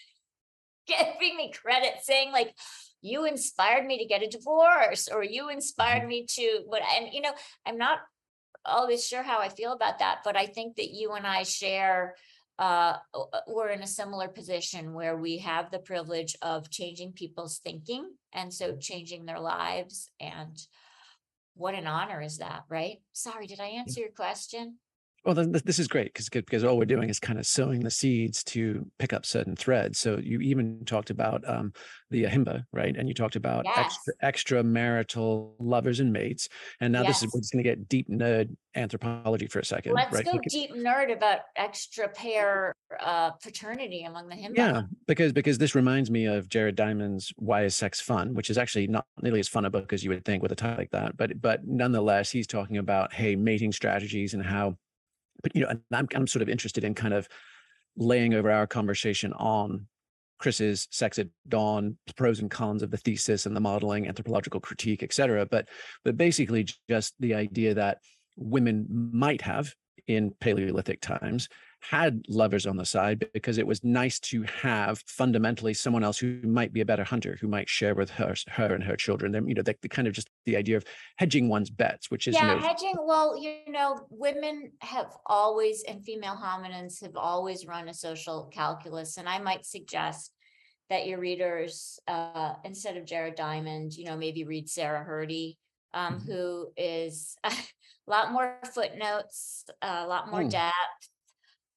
giving 0.86 1.36
me 1.36 1.52
credit 1.52 1.94
saying 2.02 2.32
like 2.32 2.54
you 3.02 3.24
inspired 3.24 3.86
me 3.86 3.98
to 3.98 4.06
get 4.06 4.22
a 4.22 4.28
divorce 4.28 5.08
or 5.08 5.22
you 5.22 5.48
inspired 5.48 6.06
me 6.06 6.26
to 6.28 6.62
what 6.66 6.82
and 6.96 7.12
you 7.12 7.20
know 7.20 7.32
i'm 7.66 7.78
not 7.78 7.98
always 8.64 9.06
sure 9.06 9.22
how 9.22 9.38
i 9.38 9.48
feel 9.48 9.72
about 9.72 9.98
that 9.98 10.18
but 10.24 10.36
i 10.36 10.46
think 10.46 10.76
that 10.76 10.90
you 10.90 11.12
and 11.12 11.26
i 11.26 11.42
share 11.42 12.14
uh 12.58 12.96
uh, 13.14 13.40
we're 13.46 13.68
in 13.68 13.82
a 13.82 13.86
similar 13.86 14.28
position 14.28 14.94
where 14.94 15.16
we 15.16 15.38
have 15.38 15.70
the 15.70 15.78
privilege 15.78 16.34
of 16.42 16.70
changing 16.70 17.12
people's 17.12 17.58
thinking 17.58 18.10
and 18.32 18.52
so 18.52 18.76
changing 18.76 19.24
their 19.24 19.40
lives 19.40 20.10
and 20.20 20.66
what 21.54 21.74
an 21.74 21.86
honor 21.86 22.20
is 22.20 22.38
that 22.38 22.64
right? 22.68 22.98
Sorry 23.12 23.46
did 23.46 23.60
i 23.60 23.66
answer 23.66 24.00
your 24.00 24.10
question 24.10 24.78
Well, 25.26 25.35
then 25.35 25.52
th- 25.52 25.64
this 25.64 25.80
is 25.80 25.88
great 25.88 26.14
because 26.14 26.28
because 26.28 26.62
all 26.62 26.78
we're 26.78 26.85
doing 26.85 27.11
is 27.11 27.18
kind 27.18 27.37
of 27.38 27.47
sowing 27.47 27.80
the 27.80 27.90
seeds 27.90 28.45
to 28.45 28.87
pick 29.00 29.12
up 29.12 29.26
certain 29.26 29.56
threads. 29.56 29.99
So 29.99 30.18
you 30.18 30.40
even 30.40 30.85
talked 30.87 31.11
about 31.11 31.42
um, 31.49 31.73
the 32.11 32.25
ahimba, 32.25 32.64
right? 32.73 32.97
And 32.97 33.09
you 33.09 33.14
talked 33.14 33.35
about 33.35 33.66
extra, 33.66 34.14
extramarital 34.23 35.50
lovers 35.59 35.99
and 35.99 36.12
mates. 36.12 36.49
And 36.80 36.92
now 36.92 37.02
this 37.02 37.25
is 37.25 37.35
we're 37.35 37.40
just 37.40 37.52
going 37.52 37.64
to 37.64 37.68
get 37.68 37.88
deep 37.88 38.09
nerd 38.09 38.54
anthropology 38.76 39.47
for 39.49 39.59
a 39.59 39.64
second, 39.64 39.95
let's 39.95 40.14
right? 40.14 40.25
go 40.25 40.38
deep 40.49 40.73
nerd 40.75 41.12
about 41.12 41.40
extra 41.56 42.09
pair 42.09 42.73
uh 43.00 43.33
fraternity 43.40 44.04
among 44.04 44.28
the 44.28 44.37
himba 44.37 44.56
Yeah, 44.56 44.83
because 45.09 45.33
because 45.33 45.59
this 45.59 45.75
reminds 45.75 46.09
me 46.09 46.26
of 46.26 46.49
Jared 46.49 46.76
Diamond's 46.76 47.33
"Why 47.37 47.64
Is 47.64 47.75
Sex 47.75 48.00
Fun," 48.00 48.35
which 48.35 48.49
is 48.49 48.59
actually 48.59 48.87
not 48.87 49.06
nearly 49.23 49.40
as 49.40 49.49
fun 49.49 49.64
a 49.64 49.71
book 49.71 49.92
as 49.92 50.04
you 50.04 50.11
would 50.11 50.25
think 50.25 50.40
with 50.40 50.52
a 50.52 50.56
title 50.56 50.78
like 50.78 50.92
that. 50.92 51.16
But 51.16 51.40
but 51.40 51.66
nonetheless, 51.66 52.30
he's 52.30 52.47
talking 52.47 52.76
about 52.76 53.12
hey 53.12 53.35
mating 53.35 53.73
strategies 53.73 54.35
and 54.35 54.45
how, 54.45 54.76
but 55.42 55.54
you 55.54 55.62
know, 55.62 55.68
and 55.68 55.80
I'm 55.92 56.08
I'm 56.14 56.26
sort 56.26 56.42
of 56.42 56.48
interested 56.48 56.84
in 56.84 56.94
kind 56.94 57.14
of 57.14 57.28
laying 57.96 58.34
over 58.34 58.50
our 58.50 58.66
conversation 58.66 59.32
on 59.34 59.86
Chris's 60.38 60.86
sex 60.90 61.18
at 61.18 61.28
dawn, 61.48 61.96
pros 62.16 62.40
and 62.40 62.50
cons 62.50 62.82
of 62.82 62.90
the 62.90 62.96
thesis 62.98 63.46
and 63.46 63.56
the 63.56 63.60
modeling, 63.60 64.06
anthropological 64.06 64.60
critique, 64.60 65.02
et 65.02 65.12
cetera. 65.12 65.46
But 65.46 65.68
but 66.04 66.16
basically 66.16 66.66
just 66.88 67.14
the 67.20 67.34
idea 67.34 67.74
that 67.74 67.98
women 68.36 68.86
might 68.90 69.42
have 69.42 69.74
in 70.06 70.32
Paleolithic 70.40 71.00
times 71.00 71.48
had 71.90 72.24
lovers 72.28 72.66
on 72.66 72.76
the 72.76 72.84
side 72.86 73.28
because 73.32 73.58
it 73.58 73.66
was 73.66 73.84
nice 73.84 74.18
to 74.20 74.42
have 74.42 75.02
fundamentally 75.06 75.74
someone 75.74 76.04
else 76.04 76.18
who 76.18 76.40
might 76.42 76.72
be 76.72 76.80
a 76.80 76.84
better 76.84 77.04
hunter, 77.04 77.36
who 77.40 77.48
might 77.48 77.68
share 77.68 77.94
with 77.94 78.10
her 78.10 78.34
her 78.48 78.74
and 78.74 78.84
her 78.84 78.96
children. 78.96 79.32
Them, 79.32 79.48
you 79.48 79.54
know, 79.54 79.62
the, 79.62 79.76
the 79.82 79.88
kind 79.88 80.08
of 80.08 80.14
just 80.14 80.30
the 80.44 80.56
idea 80.56 80.76
of 80.76 80.84
hedging 81.18 81.48
one's 81.48 81.70
bets, 81.70 82.10
which 82.10 82.26
is 82.28 82.40
yeah 82.40 82.54
you 82.54 82.56
know, 82.56 82.60
hedging 82.60 82.96
well 83.06 83.36
you 83.36 83.62
know 83.68 84.06
women 84.10 84.72
have 84.80 85.16
always 85.26 85.84
and 85.84 86.04
female 86.04 86.36
hominins 86.36 87.00
have 87.00 87.16
always 87.16 87.66
run 87.66 87.88
a 87.88 87.94
social 87.94 88.46
calculus 88.52 89.16
and 89.16 89.28
i 89.28 89.38
might 89.38 89.64
suggest 89.64 90.32
that 90.90 91.06
your 91.06 91.20
readers 91.20 92.00
uh 92.08 92.54
instead 92.64 92.96
of 92.96 93.04
jared 93.06 93.34
diamond 93.36 93.94
you 93.94 94.04
know 94.04 94.16
maybe 94.16 94.44
read 94.44 94.68
sarah 94.68 95.04
Hrdy, 95.06 95.56
um 95.94 96.14
Mhm. 96.16 96.22
who 96.22 96.72
is 96.76 97.36
a 97.44 97.52
lot 98.08 98.32
more 98.32 98.60
footnotes 98.74 99.64
a 99.82 100.06
lot 100.06 100.28
more 100.30 100.42
Mm. 100.42 100.50
depth 100.50 100.74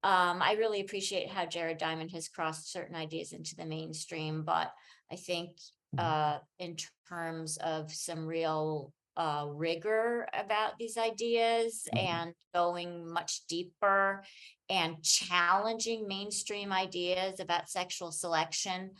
um 0.03 0.41
i 0.41 0.53
really 0.57 0.79
appreciate 0.81 1.29
how 1.29 1.45
jared 1.45 1.77
diamond 1.77 2.11
has 2.11 2.29
crossed 2.29 2.71
certain 2.71 2.95
ideas 2.95 3.33
into 3.33 3.55
the 3.55 3.65
mainstream 3.65 4.43
but 4.43 4.71
i 5.11 5.15
think 5.15 5.57
Mhm. 5.95 5.99
uh 6.05 6.39
in 6.59 6.75
terms 7.09 7.57
of 7.57 7.91
some 7.91 8.25
real 8.27 8.93
uh 9.17 9.45
rigor 9.49 10.27
about 10.33 10.77
these 10.77 10.97
ideas 10.97 11.87
Mhm. 11.93 11.99
and 11.99 12.33
going 12.53 13.11
much 13.11 13.41
deeper 13.47 14.23
and 14.69 15.03
challenging 15.03 16.07
mainstream 16.07 16.71
ideas 16.71 17.39
about 17.39 17.69
sexual 17.69 18.11
selection 18.11 18.91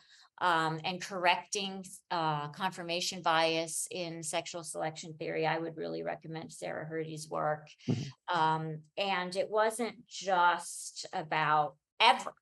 um, 0.41 0.79
and 0.83 1.01
correcting 1.01 1.85
uh, 2.11 2.47
confirmation 2.49 3.21
bias 3.21 3.87
in 3.91 4.23
sexual 4.23 4.63
selection 4.63 5.13
theory, 5.13 5.45
I 5.45 5.57
would 5.57 5.75
really 5.77 6.03
recommend 6.03 6.53
Sarah 6.53 6.87
Hrdy's 6.89 7.29
work. 7.29 7.67
Mhm. 7.87 8.07
Um, 8.33 8.81
and 8.97 9.35
it 9.35 9.49
wasn't 9.49 10.07
just 10.07 11.05
about 11.13 11.75
ever, 11.99 12.33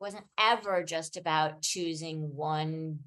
wasn't 0.00 0.26
ever 0.38 0.84
just 0.84 1.16
about 1.16 1.62
choosing 1.62 2.34
one 2.36 3.00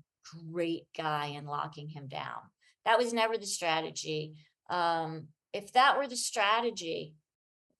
great 0.51 0.87
guy 0.97 1.27
and 1.27 1.47
locking 1.47 1.87
him 1.87 2.07
down. 2.07 2.41
That 2.85 2.97
was 2.97 3.13
never 3.13 3.37
the 3.37 3.45
strategy. 3.45 4.33
Um, 4.69 5.29
if 5.53 5.71
that 5.73 5.97
were 5.97 6.07
the 6.07 6.17
strategy, 6.17 7.15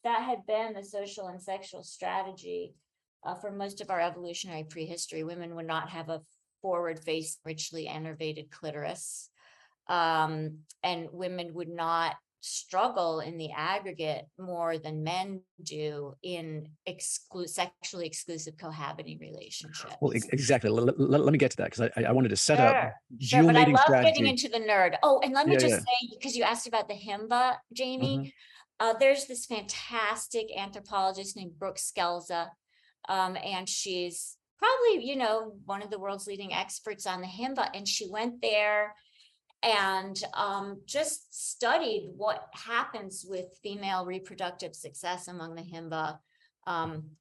that 0.04 0.22
had 0.22 0.46
been 0.46 0.74
the 0.74 0.84
social 0.84 1.28
and 1.28 1.42
sexual 1.42 1.84
strategy 1.84 2.76
uh, 3.26 3.36
for 3.36 3.52
most 3.52 3.82
of 3.82 3.90
our 3.90 4.00
evolutionary 4.00 4.64
prehistory, 4.64 5.24
women 5.24 5.56
would 5.56 5.68
not 5.68 5.90
have 5.90 6.10
a 6.10 6.22
forward 6.62 7.00
face, 7.00 7.38
richly 7.44 7.88
innervated 7.88 8.50
clitoris. 8.52 9.30
Um, 9.88 10.60
and 10.84 11.08
women 11.12 11.54
would 11.54 11.70
not 11.70 12.16
struggle 12.42 13.22
in 13.22 13.38
the 13.38 13.52
aggregate 13.52 14.26
more 14.40 14.78
than 14.78 15.04
men 15.04 15.42
do 15.64 16.14
in 16.22 16.68
exclu- 16.88 17.50
sexually 17.50 18.06
exclusive 18.06 18.56
cohabiting 18.58 19.18
relationships. 19.20 19.96
well, 20.00 20.12
exactly. 20.12 20.70
Let, 20.70 21.00
let- 21.00 21.22
let 21.22 21.32
me 21.32 21.38
get 21.40 21.52
to 21.52 21.58
that 21.58 21.72
because 21.72 21.90
I, 21.98 22.04
I 22.04 22.12
wanted 22.12 22.30
to 22.30 22.36
set 22.38 22.58
Sure, 22.60 22.68
up 22.68 22.94
Sure, 23.20 23.44
but 23.44 23.56
I 23.56 23.64
love 23.66 23.80
strategy. 23.82 24.12
getting 24.12 24.28
into 24.28 24.50
the 24.50 24.60
nerd. 24.60 24.96
Oh, 25.02 25.20
and 25.24 25.34
let 25.34 25.48
me 25.48 25.54
Yeah, 25.54 25.60
just 25.60 25.74
yeah. 25.74 25.80
say, 25.80 26.16
because 26.20 26.36
you 26.36 26.44
asked 26.44 26.68
about 26.68 26.88
the 26.88 26.94
Himba, 26.96 27.56
Jamie, 27.74 28.18
Mhm. 28.18 28.32
uh, 28.80 28.94
there's 29.00 29.26
this 29.26 29.46
fantastic 29.48 30.48
anthropologist 30.56 31.36
named 31.36 31.58
Brooke 31.58 31.78
Scelza. 31.78 32.50
Um, 33.08 33.38
and 33.44 33.68
she's 33.68 34.38
probably, 34.58 35.06
you 35.06 35.16
know, 35.16 35.54
one 35.66 35.82
of 35.82 35.90
the 35.90 36.00
world's 36.00 36.28
leading 36.28 36.54
experts 36.54 37.06
on 37.06 37.22
the 37.22 37.28
Himba. 37.28 37.70
And 37.74 37.88
she 37.88 38.10
went 38.10 38.42
there 38.42 38.96
and 39.64 40.22
um, 40.34 40.82
just 40.86 41.56
studied 41.56 42.12
what 42.16 42.48
happens 42.54 43.26
with 43.28 43.46
female 43.64 44.06
reproductive 44.06 44.76
success 44.76 45.28
among 45.28 45.56
the 45.56 45.64
Himba. 45.64 46.20
Um, 46.68 47.12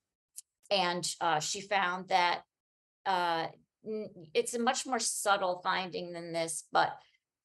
and 0.71 1.09
uh, 1.21 1.41
she 1.41 1.61
found 1.61 2.09
that 2.09 2.43
uh, 3.07 3.47
it's 4.33 4.55
a 4.55 4.59
much 4.59 4.87
more 4.87 4.99
subtle 4.99 5.61
finding 5.63 6.13
than 6.13 6.33
this, 6.33 6.65
but 6.73 6.97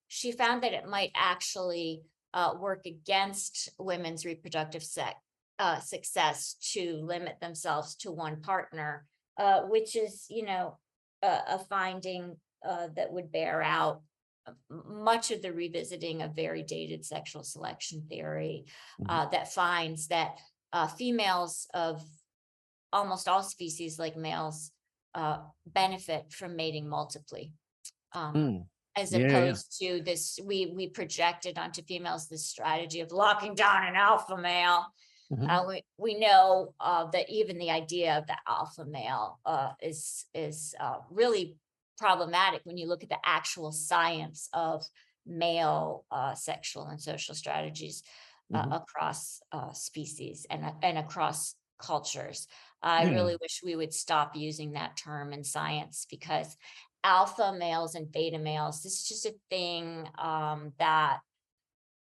she 0.08 0.32
found 0.32 0.64
that 0.64 0.74
it 0.74 0.88
might 0.88 1.12
actually 1.16 2.02
uh, 2.34 2.54
work 2.60 2.86
against 2.86 3.70
women's 3.78 4.26
reproductive 4.26 4.84
sex, 4.84 5.16
uh, 5.60 5.80
success 5.80 6.56
to 6.74 6.94
limit 7.04 7.40
themselves 7.42 7.96
to 7.96 8.12
one 8.12 8.42
partner, 8.42 9.06
uh, 9.38 9.62
which 9.64 9.96
is, 9.96 10.26
you 10.30 10.46
know, 10.46 10.78
a, 11.22 11.40
a 11.50 11.60
finding 11.70 12.36
uh, 12.68 12.88
that 12.96 13.12
would 13.12 13.32
bear 13.32 13.62
out 13.62 14.02
much 14.70 15.32
of 15.32 15.42
the 15.42 15.54
revisiting 15.54 16.22
of 16.22 16.36
very 16.36 16.64
dated 16.64 17.06
sexual 17.06 17.44
selection 17.44 18.06
theory 18.10 18.66
Mhm. 19.00 19.06
uh, 19.10 19.26
that 19.30 19.54
finds 19.54 20.08
that 20.08 20.40
uh, 20.74 20.88
females 20.88 21.68
of 21.74 22.02
almost 22.92 23.28
all 23.28 23.44
species 23.44 24.00
like 24.00 24.16
males 24.16 24.72
uh, 25.14 25.40
benefit 25.66 26.32
from 26.32 26.56
mating 26.56 26.88
multiply. 26.88 27.44
Um, 28.14 28.34
Mm. 28.34 28.68
as 28.96 29.12
Yeah, 29.12 29.20
yeah, 29.20 29.28
yeah. 29.28 29.38
opposed 29.38 29.78
to 29.80 30.02
this, 30.02 30.40
we, 30.44 30.68
we 30.76 30.88
projected 30.90 31.58
onto 31.58 31.82
females 31.84 32.28
this 32.28 32.46
strategy 32.48 33.02
of 33.02 33.12
locking 33.12 33.56
down 33.56 33.88
an 33.88 33.96
alpha 33.96 34.38
male. 34.38 34.86
Mhm. 35.30 35.50
Uh, 35.50 35.66
we, 35.68 35.84
we 35.98 36.20
know, 36.20 36.76
uh, 36.80 37.06
that 37.12 37.30
even 37.30 37.58
the 37.58 37.72
idea 37.72 38.18
of 38.18 38.28
the 38.28 38.38
alpha 38.48 38.86
male, 38.86 39.40
uh, 39.46 39.74
is, 39.82 40.26
is, 40.34 40.76
uh, 40.80 41.00
really 41.10 41.58
problematic 41.98 42.62
when 42.66 42.78
you 42.78 42.88
look 42.88 43.04
at 43.04 43.10
the 43.10 43.20
actual 43.26 43.72
science 43.72 44.50
of 44.54 44.86
male, 45.26 46.06
uh, 46.12 46.36
sexual 46.36 46.86
and 46.88 47.02
social 47.02 47.36
strategies 47.36 48.04
uh, 48.54 48.66
Mhm. 48.66 48.72
across, 48.72 49.42
uh, 49.52 49.72
species 49.74 50.46
and, 50.50 50.66
and 50.82 50.98
across 50.98 51.56
cultures. 51.78 52.48
I 52.82 53.04
Yeah. 53.04 53.06
really 53.06 53.38
wish 53.42 53.62
we 53.64 53.76
would 53.76 53.94
stop 53.94 54.36
using 54.36 54.72
that 54.74 54.98
term 54.98 55.34
in 55.34 55.44
science 55.44 56.06
because 56.10 56.58
alpha 57.04 57.54
males 57.58 57.96
and 57.96 58.12
beta 58.12 58.40
males, 58.40 58.84
this 58.84 59.02
is 59.02 59.08
just 59.08 59.26
a 59.26 59.36
thing 59.50 60.10
um, 60.18 60.74
that 60.80 61.22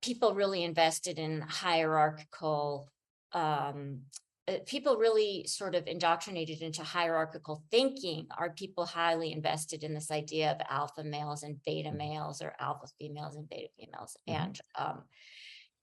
people 0.01 0.33
really 0.35 0.63
invested 0.63 1.19
in 1.19 1.41
hierarchical 1.41 2.89
um, 3.33 4.01
uh, 4.47 4.57
people 4.65 4.97
really 4.97 5.45
sort 5.45 5.75
of 5.75 5.85
indoctrinated 5.85 6.61
into 6.61 6.83
hierarchical 6.83 7.63
thinking 7.69 8.27
are 8.37 8.49
people 8.49 8.85
highly 8.85 9.31
invested 9.31 9.83
in 9.83 9.93
this 9.93 10.09
idea 10.09 10.51
of 10.51 10.65
alpha 10.69 11.03
males 11.03 11.43
and 11.43 11.61
beta 11.63 11.89
Mhm. 11.89 11.97
males 11.97 12.41
or 12.41 12.55
alpha 12.59 12.87
females 12.97 13.35
and 13.35 13.47
beta 13.47 13.69
females 13.77 14.17
Mhm. 14.27 14.33
and 14.35 14.61
um, 14.75 15.03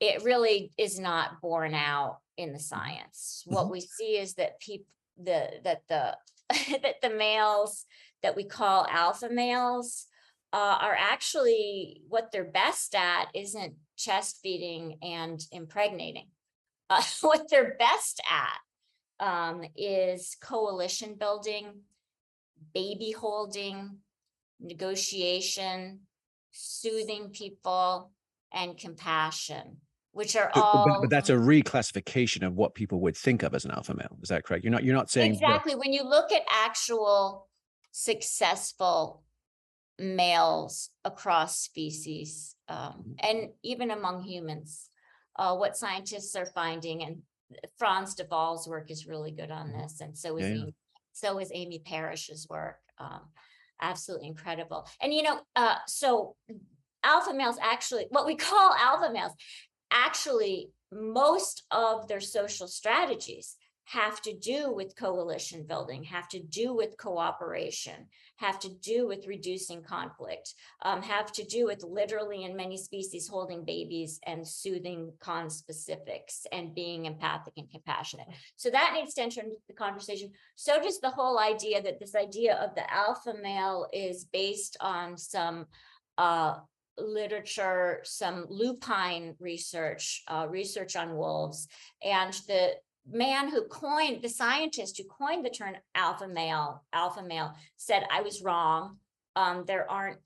it 0.00 0.22
really 0.24 0.72
is 0.76 0.98
not 0.98 1.40
borne 1.40 1.74
out 1.74 2.20
in 2.36 2.52
the 2.52 2.58
science. 2.58 3.42
What 3.46 3.70
we 3.70 3.80
see 3.80 4.18
is 4.18 4.34
that 4.34 4.60
people, 4.60 4.86
the, 5.16 5.60
that 5.64 5.86
the, 5.88 6.18
that 6.82 7.00
the 7.02 7.10
males 7.10 7.86
that 8.22 8.36
we 8.36 8.44
call 8.44 8.86
alpha 8.90 9.28
males 9.28 10.06
uh, 10.52 10.78
are 10.80 10.94
actually, 10.98 12.02
what 12.08 12.30
they're 12.32 12.44
best 12.44 12.94
at 12.94 13.28
isn't 13.34 13.74
chest 13.96 14.40
feeding 14.42 14.98
and 15.02 15.40
impregnating. 15.52 16.28
Uh, 16.88 17.02
what 17.22 17.48
they're 17.50 17.76
best 17.78 18.20
at 18.30 19.26
um, 19.26 19.62
is 19.76 20.36
coalition 20.40 21.14
building, 21.18 21.80
baby 22.74 23.10
holding, 23.12 23.98
negotiation, 24.60 26.00
soothing 26.52 27.30
people, 27.30 28.10
and 28.52 28.78
compassion, 28.78 29.78
which 30.12 30.36
are 30.36 30.50
But, 30.54 30.60
but- 30.60 30.90
all. 30.90 30.98
but 31.02 31.10
that's 31.10 31.28
a 31.30 31.34
reclassification 31.34 32.46
of 32.46 32.54
what 32.54 32.74
people 32.74 33.00
would 33.00 33.16
think 33.16 33.42
of 33.42 33.54
as 33.54 33.64
an 33.64 33.72
alpha 33.72 33.94
male. 33.94 34.16
Is 34.22 34.28
that 34.28 34.44
correct? 34.44 34.64
You're 34.64 34.70
not, 34.70 34.84
you're 34.84 34.94
not 34.94 35.10
saying. 35.10 35.32
Exactly. 35.34 35.74
When 35.74 35.92
you 35.92 36.04
look 36.04 36.32
at 36.32 36.42
actual 36.50 37.48
successful 37.92 39.24
males 39.98 40.90
across 41.04 41.58
species, 41.58 42.54
um, 42.68 42.76
Mhm. 42.76 43.16
and 43.20 43.50
even 43.62 43.90
among 43.90 44.22
humans, 44.22 44.85
uh, 45.38 45.56
what 45.56 45.76
scientists 45.76 46.34
are 46.36 46.46
finding, 46.46 47.02
and 47.02 47.22
Frans 47.78 48.14
de 48.14 48.26
Waal's 48.30 48.66
work 48.68 48.90
is 48.90 49.06
really 49.06 49.30
good 49.30 49.50
on 49.50 49.70
Mhm. 49.70 49.82
this, 49.82 50.00
and 50.00 50.16
so 50.16 50.36
is 50.36 50.48
yeah. 50.48 50.62
Amy, 50.62 50.74
so 51.12 51.38
is 51.38 51.50
Amy 51.54 51.78
Parish's 51.78 52.48
work. 52.48 52.80
Um, 52.98 53.32
absolutely 53.80 54.28
incredible. 54.28 54.88
And 55.00 55.12
you 55.12 55.22
know, 55.22 55.40
uh, 55.54 55.78
so 55.86 56.36
alpha 57.02 57.32
males 57.34 57.58
actually, 57.60 58.06
what 58.10 58.26
we 58.26 58.34
call 58.36 58.72
alpha 58.72 59.12
males, 59.12 59.32
actually, 59.90 60.70
most 60.90 61.64
of 61.70 62.08
their 62.08 62.20
social 62.20 62.68
strategies 62.68 63.56
have 63.86 64.20
to 64.20 64.32
do 64.34 64.72
with 64.72 64.96
coalition 64.96 65.64
building, 65.64 66.02
have 66.02 66.28
to 66.28 66.40
do 66.40 66.74
with 66.74 66.96
cooperation, 66.98 68.06
have 68.36 68.58
to 68.58 68.68
do 68.68 69.06
with 69.06 69.28
reducing 69.28 69.80
conflict, 69.80 70.54
um, 70.82 71.00
have 71.00 71.30
to 71.30 71.44
do 71.44 71.66
with 71.66 71.84
literally 71.84 72.42
in 72.42 72.56
many 72.56 72.76
species 72.76 73.28
holding 73.28 73.64
babies 73.64 74.18
and 74.26 74.46
soothing 74.46 75.12
conspecifics 75.20 76.46
and 76.50 76.74
being 76.74 77.06
empathic 77.06 77.54
and 77.56 77.70
compassionate. 77.70 78.26
So 78.56 78.70
that 78.70 78.92
needs 78.92 79.14
to 79.14 79.22
enter 79.22 79.40
into 79.42 79.54
the 79.68 79.74
conversation. 79.74 80.32
So 80.56 80.82
does 80.82 80.98
the 80.98 81.10
whole 81.10 81.38
idea 81.38 81.80
that 81.82 82.00
this 82.00 82.16
idea 82.16 82.56
of 82.56 82.74
the 82.74 82.92
alpha 82.92 83.34
male 83.40 83.86
is 83.92 84.24
based 84.24 84.76
on 84.80 85.16
some 85.16 85.66
uh, 86.18 86.56
literature, 86.98 88.00
some 88.02 88.46
lupine 88.48 89.36
research, 89.38 90.24
uh, 90.26 90.46
research 90.48 90.96
on 90.96 91.16
wolves, 91.16 91.68
and 92.02 92.32
the 92.48 92.72
man 93.10 93.50
who 93.50 93.62
coined, 93.64 94.22
the 94.22 94.28
scientist 94.28 94.98
who 94.98 95.04
coined 95.04 95.44
the 95.44 95.50
term 95.50 95.74
alpha 95.94 96.28
male, 96.28 96.84
alpha 96.92 97.22
male, 97.22 97.54
said 97.76 98.04
I 98.10 98.22
was 98.22 98.42
wrong. 98.42 98.96
Um, 99.34 99.64
there 99.66 99.90
aren't, 99.90 100.18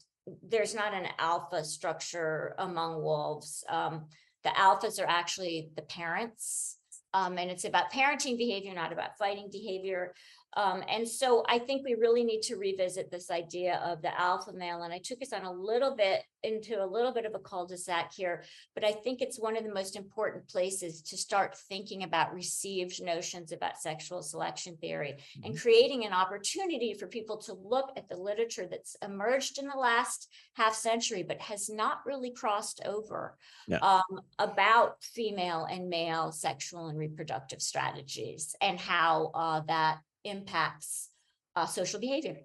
there's 0.43 0.75
not 0.75 0.95
an 0.95 1.09
alpha 1.19 1.65
structure 1.65 2.55
among 2.59 3.03
wolves. 3.03 3.65
Um, 3.69 4.07
the 4.45 4.51
alphas 4.51 5.01
are 5.01 5.09
actually 5.09 5.71
the 5.77 5.83
parents. 5.83 6.77
Um, 7.13 7.39
and 7.39 7.51
it's 7.51 7.65
about 7.65 7.93
parenting 7.93 8.39
behavior, 8.39 8.73
not 8.73 8.93
about 8.93 9.19
fighting 9.19 9.49
behavior. 9.51 10.15
Um, 10.57 10.83
and 10.89 11.07
so 11.09 11.45
I 11.49 11.59
think 11.59 11.85
we 11.85 11.95
really 11.95 12.25
need 12.25 12.43
to 12.43 12.57
revisit 12.57 13.11
this 13.11 13.31
idea 13.31 13.81
of 13.85 14.03
the 14.03 14.19
alpha 14.21 14.53
male. 14.53 14.83
And 14.83 14.93
I 14.93 14.99
took 14.99 15.23
us 15.23 15.33
on 15.33 15.45
a 15.45 15.53
little 15.53 15.95
bit 15.95 16.23
into 16.43 16.83
a 16.83 16.87
little 16.87 17.13
bit 17.13 17.27
of 17.27 17.35
a 17.35 17.39
cul-de-sac 17.39 18.13
here, 18.13 18.43
but 18.75 18.85
I 18.85 18.93
think 18.93 19.21
it's 19.21 19.39
one 19.39 19.57
of 19.57 19.65
the 19.65 19.73
most 19.73 19.95
important 19.95 20.49
places 20.49 21.03
to 21.03 21.17
start 21.17 21.57
thinking 21.69 22.03
about 22.03 22.35
received 22.35 23.03
notions 23.03 23.53
about 23.53 23.81
sexual 23.81 24.23
selection 24.23 24.77
theory 24.79 25.19
and 25.45 25.59
creating 25.59 26.05
an 26.05 26.13
opportunity 26.13 26.95
for 26.95 27.07
people 27.07 27.37
to 27.43 27.53
look 27.53 27.91
at 27.97 28.09
the 28.09 28.17
literature 28.17 28.67
that's 28.69 28.97
emerged 29.03 29.59
in 29.59 29.69
the 29.69 29.79
last 29.79 30.29
half 30.55 30.75
century, 30.75 31.23
but 31.23 31.41
has 31.41 31.69
not 31.69 31.99
really 32.07 32.31
crossed 32.31 32.81
over 32.85 33.37
Yeah. 33.69 33.79
um, 33.79 34.21
about 34.39 35.03
female 35.03 35.67
and 35.71 35.89
male 35.89 36.33
sexual 36.33 36.89
and 36.89 36.99
reproductive 36.99 37.61
strategies 37.63 38.57
and 38.61 38.79
how 38.81 39.31
uh, 39.35 39.61
that 39.69 39.99
impacts 40.25 41.11
uh, 41.57 41.67
social 41.67 42.01
behavior. 42.01 42.39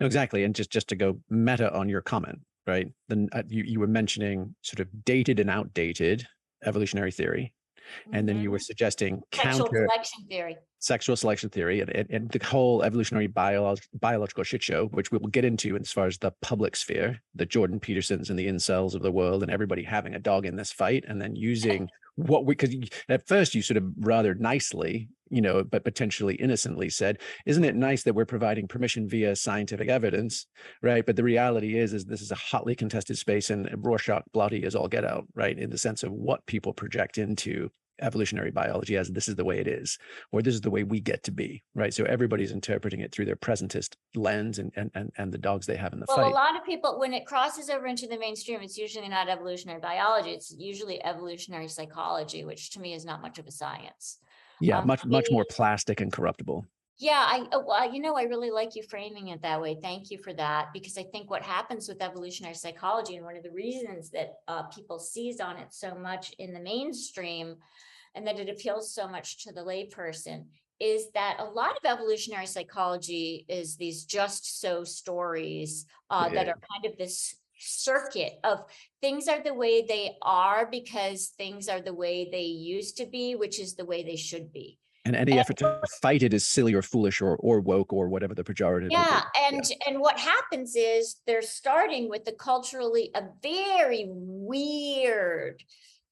No, 0.00 0.06
exactly. 0.06 0.44
And 0.44 0.54
just 0.54 0.70
just 0.70 0.88
to 0.88 0.96
go 0.96 1.20
meta 1.28 1.72
on 1.74 1.88
your 1.88 2.02
comment, 2.02 2.40
right? 2.66 2.88
Then 3.08 3.28
uh, 3.32 3.42
you 3.48 3.64
you 3.64 3.80
were 3.80 3.86
mentioning 3.88 4.54
sort 4.62 4.80
of 4.80 5.04
dated 5.04 5.40
and 5.40 5.50
outdated 5.50 6.26
evolutionary 6.64 7.10
theory, 7.12 7.52
and 8.12 8.28
then 8.28 8.40
you 8.42 8.50
were 8.50 8.58
Mhm. 8.58 8.62
suggesting 8.62 9.22
Sexual 9.34 9.52
counter 9.66 9.86
selection 9.88 10.26
theory. 10.28 10.56
Sexual 10.86 11.16
selection 11.16 11.50
theory 11.50 11.80
and, 11.80 11.90
and, 11.90 12.10
and 12.10 12.30
the 12.30 12.44
whole 12.44 12.82
evolutionary 12.82 13.28
biolog- 13.28 13.86
biological 14.00 14.44
shit 14.44 14.62
show, 14.62 14.86
which 14.86 15.10
we 15.10 15.18
will 15.18 15.28
get 15.28 15.44
into 15.44 15.76
as 15.76 15.92
far 15.92 16.06
as 16.06 16.18
the 16.18 16.32
public 16.42 16.76
sphere, 16.76 17.20
the 17.34 17.46
Jordan 17.46 17.80
Petersons 17.80 18.30
and 18.30 18.38
the 18.38 18.46
incels 18.46 18.94
of 18.94 19.02
the 19.02 19.12
world, 19.12 19.42
and 19.42 19.50
everybody 19.50 19.82
having 19.82 20.14
a 20.14 20.20
dog 20.20 20.46
in 20.46 20.56
this 20.56 20.72
fight, 20.72 21.04
and 21.08 21.20
then 21.20 21.34
using 21.34 21.88
what 22.16 22.46
we 22.46 22.54
because 22.54 22.74
at 23.10 23.26
first 23.28 23.54
you 23.54 23.60
sort 23.60 23.76
of 23.76 23.84
rather 23.98 24.34
nicely, 24.34 25.08
you 25.28 25.42
know, 25.42 25.62
but 25.62 25.84
potentially 25.84 26.34
innocently 26.36 26.88
said, 26.88 27.20
"Isn't 27.44 27.64
it 27.64 27.74
nice 27.74 28.04
that 28.04 28.14
we're 28.14 28.24
providing 28.24 28.68
permission 28.68 29.08
via 29.08 29.36
scientific 29.36 29.88
evidence?" 29.88 30.46
Right? 30.82 31.04
But 31.04 31.16
the 31.16 31.24
reality 31.24 31.76
is, 31.78 31.92
is 31.92 32.04
this 32.04 32.22
is 32.22 32.30
a 32.30 32.36
hotly 32.36 32.74
contested 32.74 33.18
space, 33.18 33.50
and 33.50 33.68
Rorschach 33.84 34.22
bloody 34.32 34.62
is 34.62 34.74
all 34.74 34.88
get 34.88 35.04
out, 35.04 35.26
right? 35.34 35.58
In 35.58 35.68
the 35.68 35.78
sense 35.78 36.04
of 36.04 36.12
what 36.12 36.46
people 36.46 36.72
project 36.72 37.18
into 37.18 37.70
evolutionary 38.00 38.50
biology 38.50 38.96
as 38.96 39.08
this 39.10 39.28
is 39.28 39.36
the 39.36 39.44
way 39.44 39.58
it 39.58 39.66
is 39.66 39.98
or 40.32 40.42
this 40.42 40.54
is 40.54 40.60
the 40.60 40.70
way 40.70 40.84
we 40.84 41.00
get 41.00 41.22
to 41.22 41.30
be 41.30 41.62
right 41.74 41.94
so 41.94 42.04
everybody's 42.04 42.52
interpreting 42.52 43.00
it 43.00 43.12
through 43.12 43.24
their 43.24 43.36
presentist 43.36 43.94
lens 44.14 44.58
and 44.58 44.72
and 44.76 44.90
and, 44.94 45.12
and 45.18 45.32
the 45.32 45.38
dogs 45.38 45.66
they 45.66 45.76
have 45.76 45.92
in 45.92 46.00
the 46.00 46.06
Well, 46.08 46.28
a 46.28 46.30
lot 46.30 46.56
of 46.56 46.64
people, 46.64 46.98
when 46.98 47.12
it 47.12 47.26
crosses 47.26 47.68
over 47.70 47.86
into 47.86 48.06
the 48.06 48.18
mainstream, 48.18 48.60
it's 48.62 48.78
usually 48.78 49.08
not 49.08 49.28
evolutionary 49.28 49.80
biology. 49.80 50.30
It's 50.30 50.54
usually 50.56 51.04
evolutionary 51.04 51.68
psychology, 51.68 52.44
which 52.44 52.70
to 52.70 52.80
me 52.80 52.94
is 52.94 53.04
not 53.04 53.22
much 53.22 53.38
of 53.38 53.46
a 53.46 53.50
science. 53.50 54.18
yeah 54.60 54.78
um, 54.78 54.86
much 54.86 55.04
much 55.04 55.26
more 55.30 55.44
plastic 55.50 56.00
and 56.00 56.12
corruptible 56.12 56.64
Yeah, 56.98 57.22
I, 57.28 57.46
oh, 57.52 57.62
well, 57.66 57.92
you 57.92 58.00
know, 58.00 58.16
I 58.16 58.22
really 58.22 58.50
like 58.50 58.74
you 58.74 58.82
framing 58.82 59.28
it 59.28 59.42
that 59.42 59.60
way. 59.60 59.76
Thank 59.82 60.10
you 60.10 60.16
for 60.16 60.32
that, 60.32 60.68
because 60.72 60.96
I 60.96 61.02
think 61.02 61.28
what 61.30 61.42
happens 61.42 61.88
with 61.88 62.02
evolutionary 62.02 62.54
psychology 62.54 63.16
and 63.16 63.24
one 63.24 63.36
of 63.36 63.42
the 63.42 63.50
reasons 63.50 64.10
that 64.10 64.36
uh, 64.48 64.62
people 64.64 64.98
seize 64.98 65.38
on 65.38 65.58
it 65.58 65.74
so 65.74 65.94
much 65.94 66.32
in 66.38 66.54
the 66.54 66.60
mainstream 66.60 67.56
and 68.14 68.26
that 68.26 68.38
it 68.38 68.48
appeals 68.48 68.94
so 68.94 69.06
much 69.06 69.44
to 69.44 69.52
the 69.52 69.60
layperson 69.60 70.46
is 70.80 71.10
that 71.12 71.36
a 71.38 71.44
lot 71.44 71.72
of 71.72 71.84
evolutionary 71.84 72.46
psychology 72.46 73.44
is 73.48 73.76
these 73.76 74.04
just 74.04 74.60
so 74.60 74.82
stories 74.82 75.84
uh, 76.08 76.28
that 76.30 76.48
are 76.48 76.58
kind 76.72 76.86
of 76.90 76.96
this 76.98 77.34
circuit 77.58 78.38
of 78.44 78.60
things 79.02 79.28
are 79.28 79.42
the 79.42 79.54
way 79.54 79.84
they 79.86 80.12
are 80.22 80.66
because 80.70 81.28
things 81.38 81.68
are 81.68 81.80
the 81.80 81.94
way 81.94 82.28
they 82.30 82.42
used 82.42 82.96
to 82.98 83.06
be, 83.06 83.34
which 83.34 83.58
is 83.60 83.74
the 83.74 83.84
way 83.84 84.02
they 84.02 84.16
should 84.16 84.50
be. 84.52 84.78
And 85.06 85.14
any 85.16 85.32
And- 85.32 85.40
effort 85.40 85.56
to 85.58 85.80
fight 86.02 86.22
it 86.22 86.34
is 86.34 86.46
silly 86.46 86.74
or 86.74 86.82
foolish 86.82 87.22
or 87.22 87.36
or 87.36 87.60
woke 87.60 87.92
or 87.92 88.08
whatever 88.08 88.34
the 88.34 88.44
pejorative. 88.44 88.90
Yeah, 88.90 89.22
and 89.48 89.64
and 89.86 90.00
what 90.00 90.18
happens 90.18 90.74
is 90.76 91.16
they're 91.26 91.42
starting 91.42 92.08
with 92.08 92.24
the 92.24 92.32
culturally 92.32 93.10
a 93.14 93.22
very 93.42 94.06
weird 94.10 95.62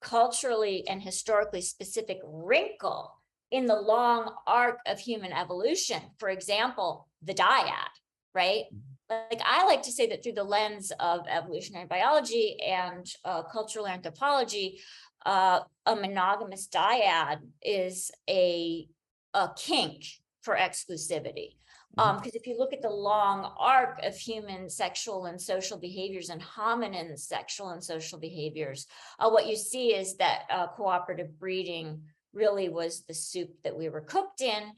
culturally 0.01 0.87
and 0.89 1.03
historically 1.03 1.63
specific 1.63 2.19
wrinkle 2.25 3.13
in 3.51 3.67
the 3.67 3.81
long 3.81 4.35
arc 4.47 4.79
of 4.87 4.99
human 4.99 5.33
evolution. 5.33 6.01
For 6.19 6.29
example, 6.29 7.09
the 7.23 7.35
dyad, 7.35 7.93
right? 8.35 8.65
Like 9.11 9.41
I 9.45 9.65
like 9.67 9.83
to 9.83 9.93
say 9.93 10.07
that 10.09 10.23
through 10.23 10.33
the 10.33 10.45
lens 10.45 10.91
of 10.99 11.27
evolutionary 11.29 11.87
biology 11.87 12.57
and 12.67 13.07
uh, 13.25 13.43
cultural 13.43 13.87
anthropology, 13.87 14.81
uh, 15.25 15.61
a 15.87 15.97
monogamous 15.97 16.69
dyad 16.69 17.39
is 17.63 18.11
a 18.29 18.89
a 19.35 19.51
kink 19.57 20.05
for 20.43 20.55
exclusivity. 20.55 21.57
Mhm. 21.97 22.03
Um, 22.03 22.17
because 22.17 22.35
if 22.35 22.47
you 22.47 22.59
look 22.59 22.73
at 22.73 22.83
the 22.83 22.91
long 22.91 23.53
arc 23.59 24.03
of 24.03 24.17
human 24.17 24.69
sexual 24.69 25.27
and 25.27 25.41
social 25.41 25.79
behaviors 25.79 26.31
and 26.31 26.43
hominin 26.43 27.19
sexual 27.19 27.71
and 27.71 27.83
social 27.83 28.19
behaviors, 28.19 28.87
uh, 29.19 29.31
what 29.31 29.47
you 29.47 29.57
see 29.57 29.95
is 29.95 30.17
that 30.17 30.43
uh, 30.51 30.67
cooperative 30.69 31.39
breeding 31.39 32.03
really 32.33 32.69
was 32.69 33.05
the 33.05 33.15
soup 33.15 33.51
that 33.63 33.77
we 33.77 33.89
were 33.89 34.01
cooked 34.01 34.41
in. 34.41 34.73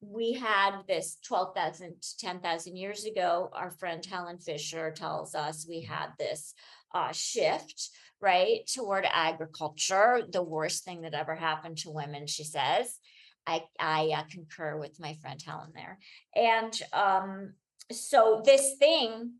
We 0.00 0.32
had 0.32 0.82
this 0.86 1.16
12,000 1.24 2.00
to 2.00 2.16
10,000 2.18 2.76
years 2.76 3.04
ago. 3.04 3.50
Our 3.52 3.70
friend 3.70 4.04
Helen 4.04 4.38
Fisher 4.38 4.90
tells 4.92 5.34
us 5.34 5.66
we 5.68 5.80
had 5.80 6.10
this 6.18 6.54
uh, 6.94 7.12
shift, 7.12 7.90
right, 8.20 8.60
toward 8.72 9.06
agriculture, 9.10 10.22
the 10.30 10.42
worst 10.42 10.84
thing 10.84 11.02
that 11.02 11.14
ever 11.14 11.34
happened 11.34 11.78
to 11.78 11.90
women, 11.90 12.26
she 12.26 12.44
says. 12.44 12.98
I, 13.46 13.64
I 13.80 14.10
uh, 14.14 14.24
concur 14.30 14.78
with 14.78 15.00
my 15.00 15.14
friend 15.22 15.40
Helen 15.44 15.72
there. 15.74 15.98
And 16.34 16.72
um, 16.92 17.54
so 17.90 18.42
this 18.44 18.76
thing 18.78 19.32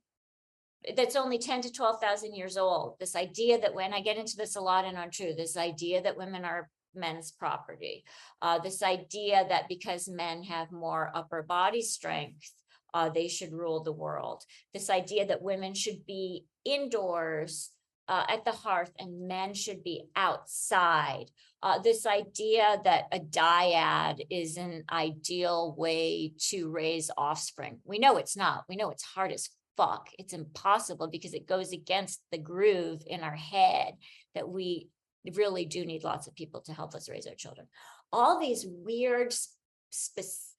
that's 0.97 1.17
only 1.17 1.39
ten 1.39 1.61
to 1.63 1.73
twelve 1.73 2.01
thousand 2.01 2.35
years 2.35 2.57
old. 2.57 2.95
This 2.99 3.17
idea 3.17 3.61
that 3.61 3.75
when 3.75 3.93
I 3.93 4.01
get 4.01 4.17
into 4.17 4.37
this 4.37 4.57
a 4.57 4.61
lot 4.61 4.85
and 4.85 4.97
untrue, 4.97 5.35
this 5.35 5.57
idea 5.57 6.01
that 6.03 6.17
women 6.17 6.45
are 6.45 6.71
men's 6.95 7.33
property. 7.33 8.05
Uh, 8.41 8.59
this 8.59 8.83
idea 8.83 9.45
that 9.49 9.69
because 9.69 10.09
men 10.09 10.43
have 10.45 10.73
more 10.73 11.11
upper 11.15 11.43
body 11.43 11.83
strength, 11.83 12.53
uh, 12.95 13.09
they 13.09 13.29
should 13.29 13.53
rule 13.53 13.83
the 13.83 13.93
world. 13.93 14.43
This 14.73 14.89
idea 14.89 15.27
that 15.27 15.43
women 15.43 15.75
should 15.75 16.07
be 16.07 16.47
indoors 16.75 17.71
uh, 18.09 18.25
at 18.29 18.45
the 18.45 18.53
hearth 18.53 18.93
and 18.99 19.29
men 19.29 19.55
should 19.55 19.85
be 19.85 20.05
outside. 20.17 21.27
Uh, 21.63 21.79
this 21.79 22.07
idea 22.07 22.81
that 22.85 23.05
a 23.13 23.19
dyad 23.19 24.21
is 24.31 24.57
an 24.57 24.85
ideal 24.91 25.75
way 25.77 26.33
to 26.39 26.71
raise 26.71 27.11
offspring. 27.17 27.79
We 27.85 27.99
know 27.99 28.17
it's 28.17 28.37
not. 28.37 28.65
We 28.69 28.77
know 28.77 28.91
it's 28.91 29.03
hard 29.03 29.33
as 29.33 29.51
fuck. 29.77 30.09
It's 30.19 30.33
impossible 30.33 31.09
because 31.09 31.35
it 31.35 31.47
goes 31.47 31.73
against 31.73 32.21
the 32.31 32.39
groove 32.39 33.03
in 33.07 33.23
our 33.23 33.37
head 33.37 33.95
that 34.35 34.49
we 34.49 34.89
really 35.35 35.65
do 35.67 35.85
need 35.85 36.05
lots 36.05 36.27
of 36.27 36.35
people 36.35 36.61
to 36.63 36.73
help 36.73 36.95
us 36.95 37.09
raise 37.09 37.27
our 37.27 37.35
children. 37.35 37.67
All 38.13 38.41
these 38.41 38.65
weird, 38.67 39.35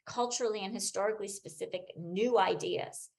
culturally 0.05 0.63
and 0.63 0.73
historically 0.73 1.27
specific 1.27 1.81
new 1.97 2.37
ideas. 2.37 3.09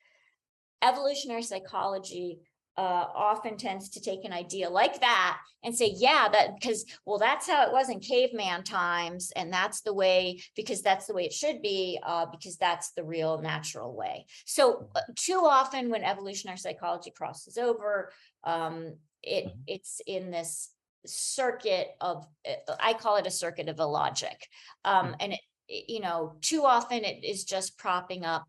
Evolutionary 0.82 1.42
psychology 1.42 2.40
uh, 2.76 3.06
often 3.14 3.56
tends 3.56 3.90
to 3.90 4.00
take 4.00 4.24
an 4.24 4.32
idea 4.32 4.70
like 4.70 5.00
that 5.00 5.38
and 5.62 5.76
say, 5.76 5.92
yeah, 5.96 6.28
that 6.32 6.54
because, 6.60 6.84
well, 7.04 7.18
that's 7.18 7.46
how 7.48 7.66
it 7.66 7.72
was 7.72 7.90
in 7.90 8.00
caveman 8.00 8.62
times. 8.64 9.32
And 9.36 9.52
that's 9.52 9.82
the 9.82 9.92
way, 9.94 10.40
because 10.56 10.80
that's 10.82 11.06
the 11.06 11.14
way 11.14 11.24
it 11.24 11.32
should 11.32 11.60
be, 11.62 11.98
uh, 12.02 12.26
because 12.26 12.56
that's 12.56 12.92
the 12.92 13.04
real 13.04 13.40
natural 13.40 13.94
way. 13.94 14.26
So, 14.46 14.88
uh, 14.94 15.00
too 15.16 15.40
often 15.44 15.90
when 15.90 16.04
evolutionary 16.04 16.58
psychology 16.58 17.10
crosses 17.10 17.58
over, 17.58 18.10
um, 18.44 18.94
it 19.22 19.44
Mhm. 19.46 19.64
it's 19.66 20.00
in 20.06 20.30
this 20.30 20.70
circuit 21.06 21.88
of 22.00 22.26
uh, 22.48 22.74
i 22.80 22.92
call 22.92 23.16
it 23.16 23.26
a 23.26 23.30
circuit 23.30 23.68
of 23.68 23.78
illogic 23.78 24.46
um 24.84 25.14
and 25.20 25.32
it 25.32 25.40
it- 25.68 25.84
you 25.88 26.00
know 26.00 26.36
too 26.40 26.64
often 26.64 27.04
it 27.04 27.22
is 27.24 27.44
just 27.44 27.78
propping 27.78 28.24
up 28.24 28.46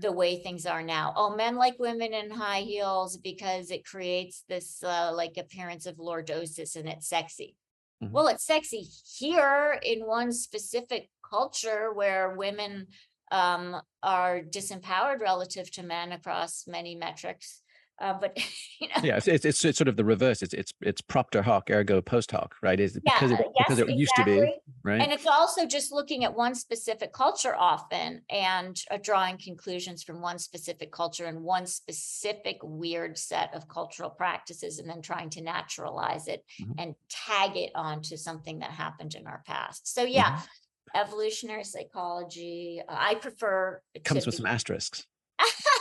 the 0.00 0.12
way 0.12 0.42
things 0.42 0.66
are 0.66 0.82
now. 0.82 1.12
Oh 1.16 1.34
men 1.36 1.56
like 1.56 1.78
women 1.78 2.12
in 2.14 2.30
high 2.30 2.60
heels 2.60 3.16
because 3.16 3.70
it 3.70 3.84
creates 3.84 4.44
this 4.48 4.82
uh, 4.82 5.12
like 5.14 5.36
appearance 5.36 5.86
of 5.86 5.96
lordosis 5.96 6.76
and 6.76 6.88
it's 6.88 7.08
sexy. 7.08 7.56
Mhm. 8.02 8.12
well 8.12 8.28
it's 8.28 8.44
sexy 8.44 8.84
here 9.18 9.80
in 9.82 10.06
one 10.06 10.30
specific 10.32 11.10
culture 11.28 11.92
where 11.92 12.36
women 12.36 12.86
um 13.32 13.64
are 14.02 14.40
disempowered 14.40 15.20
relative 15.20 15.68
to 15.72 15.82
men 15.82 16.12
across 16.12 16.66
many 16.66 16.94
metrics 16.94 17.62
uh, 18.00 18.14
but 18.20 18.36
you 18.80 18.88
know 18.88 18.94
Yeah, 19.02 19.16
it's, 19.16 19.28
it's 19.28 19.64
it's 19.64 19.78
sort 19.78 19.88
of 19.88 19.96
the 19.96 20.04
reverse. 20.04 20.42
It's 20.42 20.54
it's 20.54 20.72
it's 20.80 21.00
propter 21.00 21.42
hoc 21.42 21.70
ergo 21.70 22.00
post 22.00 22.30
hoc, 22.32 22.56
right? 22.62 22.78
Is 22.78 22.98
yeah, 23.04 23.14
because 23.14 23.30
it 23.32 23.40
uh, 23.40 23.44
because 23.56 23.78
yes, 23.78 23.88
it 23.88 23.94
used 23.96 24.16
to 24.16 24.24
be 24.24 24.60
right. 24.84 25.00
And 25.02 25.12
it's 25.12 25.26
also 25.26 25.66
just 25.66 25.92
looking 25.92 26.24
at 26.24 26.34
one 26.34 26.54
specific 26.54 27.12
culture 27.12 27.54
often 27.56 28.22
and 28.30 28.80
uh, 28.90 28.98
drawing 29.00 29.38
conclusions 29.38 30.02
from 30.02 30.20
one 30.20 30.38
specific 30.38 30.90
culture 30.90 31.26
and 31.26 31.42
one 31.42 31.66
specific 31.66 32.58
weird 32.62 33.16
set 33.16 33.54
of 33.54 33.68
cultural 33.68 34.10
practices 34.10 34.78
and 34.78 34.88
then 34.88 35.02
trying 35.02 35.30
to 35.30 35.40
naturalize 35.40 36.26
it 36.26 36.44
Mhm. 36.60 36.74
and 36.78 36.94
tag 37.08 37.56
it 37.56 37.70
onto 37.74 38.16
something 38.16 38.58
that 38.60 38.70
happened 38.70 39.14
in 39.14 39.26
our 39.26 39.42
past. 39.46 39.92
So 39.94 40.02
yeah, 40.02 40.30
Mm-hmm. 40.30 41.00
evolutionary 41.00 41.64
psychology, 41.64 42.82
uh, 42.88 42.96
I 42.98 43.14
prefer 43.14 43.82
It 43.94 44.04
Comes 44.04 44.26
with 44.26 44.34
some 44.34 44.46
asterisks. 44.46 45.06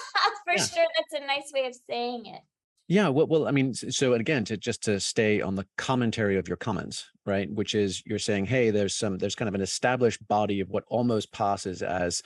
For 0.48 0.56
Yeah. 0.56 0.64
sure, 0.66 0.86
that's 0.98 1.22
a 1.22 1.26
nice 1.26 1.52
way 1.54 1.66
of 1.66 1.76
saying 1.90 2.26
it. 2.28 2.42
Yeah, 2.90 3.10
well, 3.10 3.28
well, 3.28 3.48
I 3.50 3.52
mean, 3.52 3.74
so 3.74 4.14
again, 4.14 4.46
to 4.46 4.56
just 4.56 4.82
to 4.84 5.00
stay 5.02 5.42
on 5.42 5.56
the 5.56 5.68
commentary 5.78 6.38
of 6.38 6.48
your 6.48 6.56
comments, 6.56 7.06
right? 7.26 7.52
Which 7.52 7.76
is 7.76 8.02
you're 8.06 8.18
saying, 8.18 8.46
hey, 8.46 8.70
there's 8.70 8.96
some, 8.96 9.18
there's 9.18 9.36
kind 9.36 9.50
of 9.50 9.56
an 9.56 9.62
established 9.62 10.26
body 10.30 10.62
of 10.62 10.70
what 10.70 10.86
almost 10.88 11.34
passes 11.34 11.82
as 11.82 12.22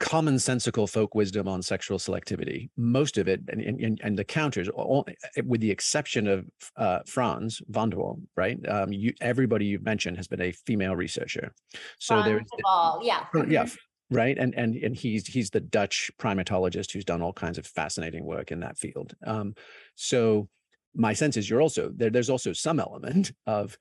commonsensical 0.00 0.88
folk 0.88 1.14
wisdom 1.14 1.48
on 1.48 1.60
sexual 1.60 1.98
selectivity. 1.98 2.70
Most 2.76 3.18
of 3.18 3.28
it, 3.28 3.40
and 3.48 3.60
and, 3.60 4.00
and 4.02 4.18
the 4.18 4.24
counters, 4.24 4.68
all, 4.68 5.04
eh, 5.08 5.42
with 5.44 5.60
the 5.60 5.70
exception 5.70 6.26
of 6.28 6.46
uh, 6.76 7.00
Frans 7.06 7.60
von 7.68 7.90
der 7.90 7.98
Waal, 7.98 8.20
right? 8.36 8.56
Um, 8.68 8.92
you, 8.92 9.12
everybody 9.20 9.66
you've 9.66 9.82
mentioned 9.82 10.16
has 10.16 10.28
been 10.28 10.40
a 10.40 10.52
female 10.52 10.96
researcher. 10.96 11.52
So 11.98 12.22
there's 12.22 12.38
Frans 12.38 12.50
de 12.56 12.62
Waal, 12.64 13.00
yeah. 13.02 13.26
Yeah 13.34 13.62
mhm. 13.64 13.66
f- 13.66 13.78
right 14.10 14.38
and 14.38 14.54
and 14.54 14.74
and 14.76 14.96
he's 14.96 15.26
he's 15.26 15.50
the 15.50 15.60
dutch 15.60 16.10
primatologist 16.18 16.92
who's 16.92 17.04
done 17.04 17.22
all 17.22 17.32
kinds 17.32 17.58
of 17.58 17.66
fascinating 17.66 18.24
work 18.24 18.50
in 18.50 18.60
that 18.60 18.78
field 18.78 19.14
um 19.26 19.54
so 19.96 20.48
my 20.94 21.12
sense 21.12 21.36
is 21.36 21.48
you're 21.48 21.60
also 21.62 21.90
there 21.94 22.10
there's 22.10 22.30
also 22.30 22.52
some 22.52 22.80
element 22.80 23.32
of 23.46 23.76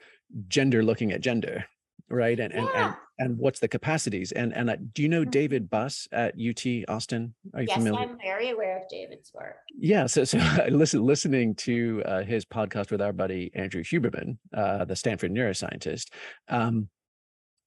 gender 0.48 0.84
looking 0.84 1.12
at 1.12 1.22
gender 1.22 1.66
right 2.10 2.40
and 2.40 2.54
and 2.54 2.68
Yeah. 2.74 2.86
and, 2.88 2.96
and 3.20 3.38
what's 3.38 3.60
the 3.60 3.68
capacities 3.68 4.32
and 4.34 4.54
and 4.54 4.70
uh, 4.70 4.76
do 4.94 5.02
you 5.02 5.10
know 5.10 5.24
Mhm. 5.24 5.32
david 5.32 5.70
buss 5.70 6.08
at 6.12 6.36
ut 6.40 6.66
austin 6.90 7.34
are 7.54 7.62
you 7.62 7.68
Yes, 7.70 7.78
familiar 7.78 8.08
I'm 8.10 8.18
very 8.20 8.50
aware 8.50 8.78
of 8.82 8.90
David's 8.90 9.32
work. 9.34 9.56
yeah, 9.78 10.06
so 10.08 10.24
so 10.26 10.38
I 10.40 10.68
listen 10.84 11.04
listening 11.04 11.56
to 11.56 12.04
uh, 12.06 12.24
his 12.24 12.46
podcast 12.46 12.92
with 12.92 13.02
our 13.02 13.13
buddy 13.13 13.52
Andrew 13.54 13.84
Huberman, 13.84 14.38
uh, 14.54 14.86
the 14.86 14.96
Stanford 14.96 15.32
neuroscientist. 15.32 16.10
Um, 16.50 16.90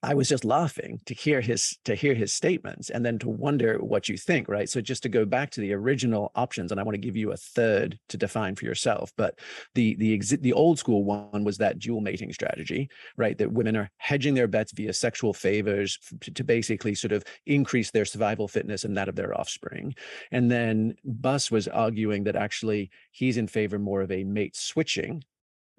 I 0.02 0.14
was 0.14 0.30
just 0.30 0.46
laughing 0.46 1.00
to 1.06 1.14
hear 1.14 1.42
his 1.42 1.78
to 1.84 1.94
hear 1.94 2.14
his 2.14 2.32
statements 2.32 2.88
and 2.88 3.04
then 3.04 3.18
to 3.18 3.28
wonder 3.28 3.76
what 3.78 4.08
you 4.08 4.16
think, 4.16 4.48
right? 4.48 4.68
So 4.68 4.80
just 4.80 5.02
to 5.02 5.10
go 5.10 5.26
back 5.26 5.50
to 5.50 5.60
the 5.60 5.74
original 5.74 6.32
options, 6.34 6.70
and 6.70 6.80
I 6.80 6.84
want 6.84 6.94
to 6.94 7.00
give 7.00 7.16
you 7.16 7.32
a 7.32 7.36
third 7.36 7.98
to 8.08 8.16
define 8.16 8.56
for 8.56 8.64
yourself. 8.64 9.12
But 9.16 9.38
the 9.74 9.96
the 9.96 10.18
exi- 10.18 10.40
the 10.40 10.54
old 10.54 10.78
school 10.78 11.04
one 11.04 11.44
was 11.44 11.58
that 11.58 11.78
dual 11.78 12.00
mating 12.00 12.32
strategy, 12.32 12.88
right? 13.18 13.36
That 13.36 13.52
women 13.52 13.76
are 13.76 13.90
hedging 13.98 14.32
their 14.32 14.48
bets 14.48 14.72
via 14.72 14.94
sexual 14.94 15.34
favors 15.34 15.98
to 16.34 16.44
basically 16.44 16.94
sort 16.94 17.12
of 17.12 17.22
increase 17.44 17.90
their 17.90 18.06
survival 18.06 18.48
fitness 18.48 18.84
and 18.84 18.96
that 18.96 19.08
of 19.10 19.16
their 19.16 19.38
offspring. 19.38 19.94
And 20.30 20.50
then 20.50 20.96
Buss 21.04 21.50
was 21.50 21.68
arguing 21.68 22.24
that 22.24 22.36
actually 22.36 22.90
he's 23.10 23.36
in 23.36 23.48
favor 23.48 23.78
more 23.78 24.00
of 24.00 24.10
a 24.10 24.24
mate 24.24 24.56
switching 24.56 25.24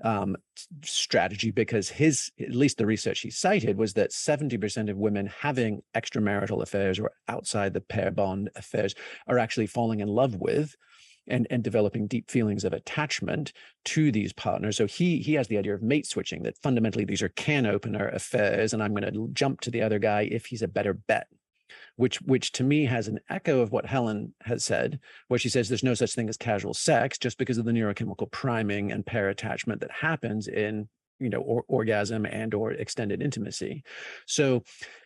um, 0.04 0.36
strategy 0.84 1.52
because 1.52 1.90
his, 1.90 2.32
at 2.40 2.56
least 2.56 2.78
the 2.78 2.86
research 2.86 3.22
he 3.22 3.30
cited, 3.30 3.78
was 3.78 3.94
that 3.94 4.12
70% 4.12 4.90
of 4.90 4.98
women 4.98 5.28
having 5.28 5.82
extramarital 5.96 6.62
affairs 6.62 7.00
or 7.00 7.12
outside 7.28 7.74
the 7.74 7.82
pair 7.82 8.12
bond 8.12 8.50
affairs 8.56 8.96
are 9.28 9.40
actually 9.40 9.68
falling 9.68 10.00
in 10.00 10.08
love 10.08 10.36
with 10.36 10.76
and, 11.28 11.48
and 11.50 11.64
developing 11.64 12.08
deep 12.08 12.30
feelings 12.30 12.64
of 12.64 12.74
attachment 12.74 13.54
to 13.86 14.12
these 14.12 14.34
partners. 14.34 14.78
So 14.78 14.88
he 14.88 15.20
he 15.20 15.34
has 15.34 15.48
the 15.48 15.58
idea 15.58 15.74
of 15.74 15.82
mate 15.82 16.08
switching 16.08 16.44
that 16.44 16.58
fundamentally 16.58 17.06
these 17.06 17.22
are 17.22 17.30
can 17.30 17.66
opener 17.66 18.10
affairs, 18.10 18.74
and 18.74 18.82
I'm 18.82 18.94
going 18.94 19.12
to 19.12 19.30
jump 19.34 19.62
to 19.62 19.72
the 19.72 19.82
other 19.82 20.00
guy 20.00 20.28
if 20.32 20.48
he's 20.48 20.62
a 20.62 20.68
better 20.68 20.94
bet 20.94 21.28
which 21.96 22.22
which 22.22 22.52
to 22.54 22.64
me 22.64 22.86
has 22.86 23.08
an 23.08 23.20
echo 23.30 23.62
of 23.62 23.72
what 23.72 23.86
Helen 23.86 24.34
has 24.44 24.64
said, 24.64 25.00
where 25.28 25.40
she 25.40 25.50
says 25.50 25.70
there's 25.70 25.84
no 25.84 25.94
such 25.94 26.14
thing 26.14 26.30
as 26.30 26.38
casual 26.38 26.74
sex 26.74 27.18
just 27.18 27.38
because 27.38 27.58
of 27.58 27.66
the 27.66 27.72
neurochemical 27.72 28.32
priming 28.32 28.92
and 28.92 29.06
pair 29.06 29.30
attachment 29.30 29.82
that 29.82 29.92
happens 29.92 30.48
in 30.48 30.88
you 31.22 31.30
know 31.30 31.42
or, 31.42 31.64
orgasm 31.68 32.26
and 32.26 32.54
or 32.54 32.72
extended 32.74 33.22
intimacy. 33.22 33.84
So 34.26 34.64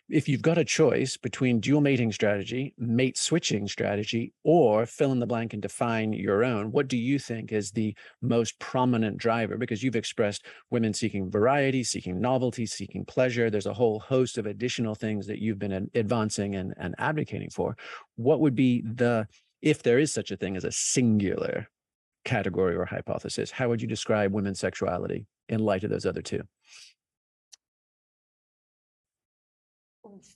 if 0.08 0.28
you've 0.28 0.42
got 0.42 0.58
a 0.58 0.64
choice 0.64 1.16
between 1.16 1.58
dual 1.58 1.80
mating 1.80 2.12
strategy, 2.12 2.74
mate 2.78 3.18
switching 3.18 3.66
strategy, 3.66 4.32
or 4.44 4.86
fill 4.86 5.10
in 5.10 5.18
the 5.18 5.26
blank 5.26 5.52
and 5.52 5.60
define 5.60 6.12
your 6.12 6.44
own, 6.44 6.70
what 6.70 6.86
do 6.86 6.96
you 6.96 7.18
think 7.18 7.52
is 7.52 7.72
the 7.72 7.94
most 8.22 8.58
prominent 8.60 9.18
driver? 9.18 9.56
Because 9.56 9.82
you've 9.82 9.96
expressed 9.96 10.46
women 10.70 10.94
seeking 10.94 11.28
variety, 11.28 11.82
seeking 11.82 12.20
novelty, 12.20 12.66
seeking 12.66 13.04
pleasure. 13.04 13.50
There's 13.50 13.66
a 13.66 13.74
whole 13.74 13.98
host 13.98 14.38
of 14.38 14.46
additional 14.46 14.94
things 14.94 15.26
that 15.26 15.40
you've 15.40 15.58
been 15.58 15.90
advancing 15.94 16.54
and, 16.54 16.72
and 16.78 16.94
advocating 16.98 17.50
for. 17.50 17.76
What 18.14 18.40
would 18.40 18.54
be 18.54 18.82
the, 18.82 19.26
if 19.60 19.82
there 19.82 19.98
is 19.98 20.12
such 20.12 20.30
a 20.30 20.36
thing 20.36 20.56
as 20.56 20.64
a 20.64 20.72
singular 20.72 21.68
category 22.24 22.76
or 22.76 22.84
hypothesis, 22.84 23.50
how 23.50 23.68
would 23.68 23.82
you 23.82 23.88
describe 23.88 24.32
women's 24.32 24.60
sexuality 24.60 25.26
in 25.48 25.60
light 25.60 25.84
of 25.84 25.90
those 25.90 26.06
other 26.06 26.22
two? 26.22 26.42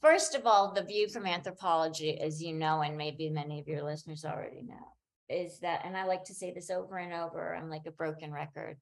First 0.01 0.35
of 0.35 0.47
all, 0.47 0.73
the 0.73 0.83
view 0.83 1.09
from 1.09 1.27
anthropology, 1.27 2.21
as 2.21 2.43
you 2.43 2.53
know, 2.53 2.83
and 2.83 2.97
maybe 2.97 3.31
many 3.31 3.61
of 3.61 3.69
your 3.69 3.83
listeners 3.83 4.25
already 4.25 4.63
know, 4.63 4.95
is 5.29 5.61
that, 5.61 5.83
and 5.85 5.97
I 5.97 6.05
like 6.07 6.25
to 6.25 6.35
say 6.35 6.53
this 6.53 6.71
over 6.71 6.99
and 6.99 7.13
over, 7.13 7.55
I'm 7.55 7.71
like 7.71 7.87
a 7.87 7.93
broken 7.93 8.33
record 8.33 8.79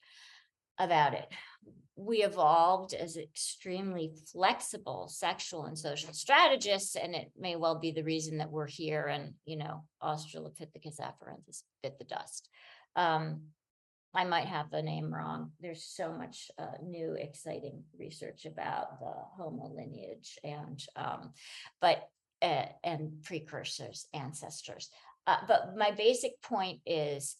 about 0.78 1.12
it. 1.12 1.26
We 1.94 2.22
evolved 2.22 2.94
as 2.94 3.16
extremely 3.16 4.12
flexible 4.32 5.08
sexual 5.08 5.64
and 5.64 5.76
social 5.76 6.14
strategists, 6.14 6.96
and 6.96 7.14
it 7.14 7.32
may 7.38 7.56
well 7.56 7.78
be 7.78 7.90
the 7.90 8.04
reason 8.04 8.38
that 8.38 8.50
we're 8.50 8.68
here 8.68 9.06
and, 9.06 9.34
you 9.44 9.56
know, 9.56 9.84
Australopithecus 10.02 11.00
afarensis 11.00 11.64
bit 11.82 11.98
the 11.98 12.04
dust. 12.04 12.48
Um, 12.96 13.42
I 14.14 14.25
might 14.25 14.47
have 14.47 14.71
the 14.71 14.83
name 14.83 15.12
wrong. 15.14 15.53
There's 15.61 15.85
so 15.85 16.12
much 16.12 16.51
uh, 16.59 16.79
new, 16.83 17.14
exciting 17.14 17.85
research 17.99 18.47
about 18.47 18.99
the 19.01 19.12
Homo 19.37 19.71
lineage 19.75 20.38
and, 20.42 20.83
um, 20.97 21.33
but, 21.81 22.09
uh, 22.40 22.66
and 22.83 23.23
precursors, 23.23 24.07
ancestors. 24.14 24.90
Uh, 25.27 25.37
but 25.47 25.77
my 25.77 25.90
basic 25.90 26.40
point 26.40 26.81
is 26.87 27.37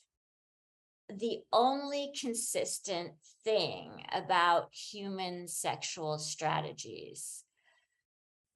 the 1.09 1.39
only 1.53 2.13
consistent 2.21 3.13
thing 3.45 4.05
about 4.13 4.69
human 4.75 5.49
sexual 5.49 6.19
strategies 6.19 7.45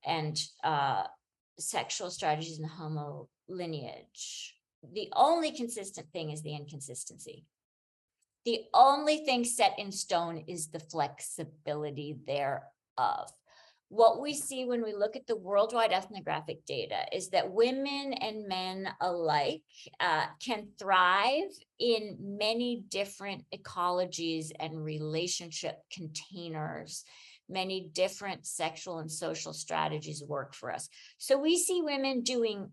and 0.05 0.39
uh, 0.63 1.05
sexual 1.59 2.11
strategies 2.11 2.59
in 2.59 2.63
the 2.63 2.69
homo 2.69 3.29
lineage, 3.49 4.55
the 4.93 5.09
only 5.15 5.53
consistent 5.53 6.09
thing 6.13 6.31
is 6.31 6.43
the 6.43 6.55
inconsistency. 6.55 7.47
The 8.45 8.63
only 8.75 9.19
thing 9.19 9.45
set 9.45 9.79
in 9.79 9.93
stone 9.93 10.45
is 10.49 10.69
the 10.69 10.81
flexibility 10.81 12.17
thereof. 12.27 13.31
What 13.89 14.23
we 14.23 14.33
see 14.33 14.65
when 14.65 14.83
we 14.83 14.95
look 14.95 15.17
at 15.17 15.27
the 15.27 15.37
worldwide 15.37 15.93
ethnographic 15.93 16.65
data 16.65 17.05
is 17.13 17.29
that 17.29 17.53
women 17.53 18.15
and 18.15 18.49
men 18.49 18.89
alike 19.03 19.63
uh, 20.01 20.25
can 20.43 20.69
thrive 20.79 21.51
in 21.79 22.17
many 22.19 22.85
different 22.89 23.45
ecologies 23.55 24.51
and 24.59 24.83
relationship 24.83 25.77
containers. 25.93 27.05
Many 27.51 27.91
different 27.93 28.47
sexual 28.47 28.99
and 28.99 29.13
social 29.13 29.53
strategies 29.53 30.25
work 30.25 30.55
for 30.55 30.73
us. 30.73 30.89
So 31.19 31.39
we 31.39 31.59
see 31.59 31.83
women 31.83 32.23
doing 32.23 32.73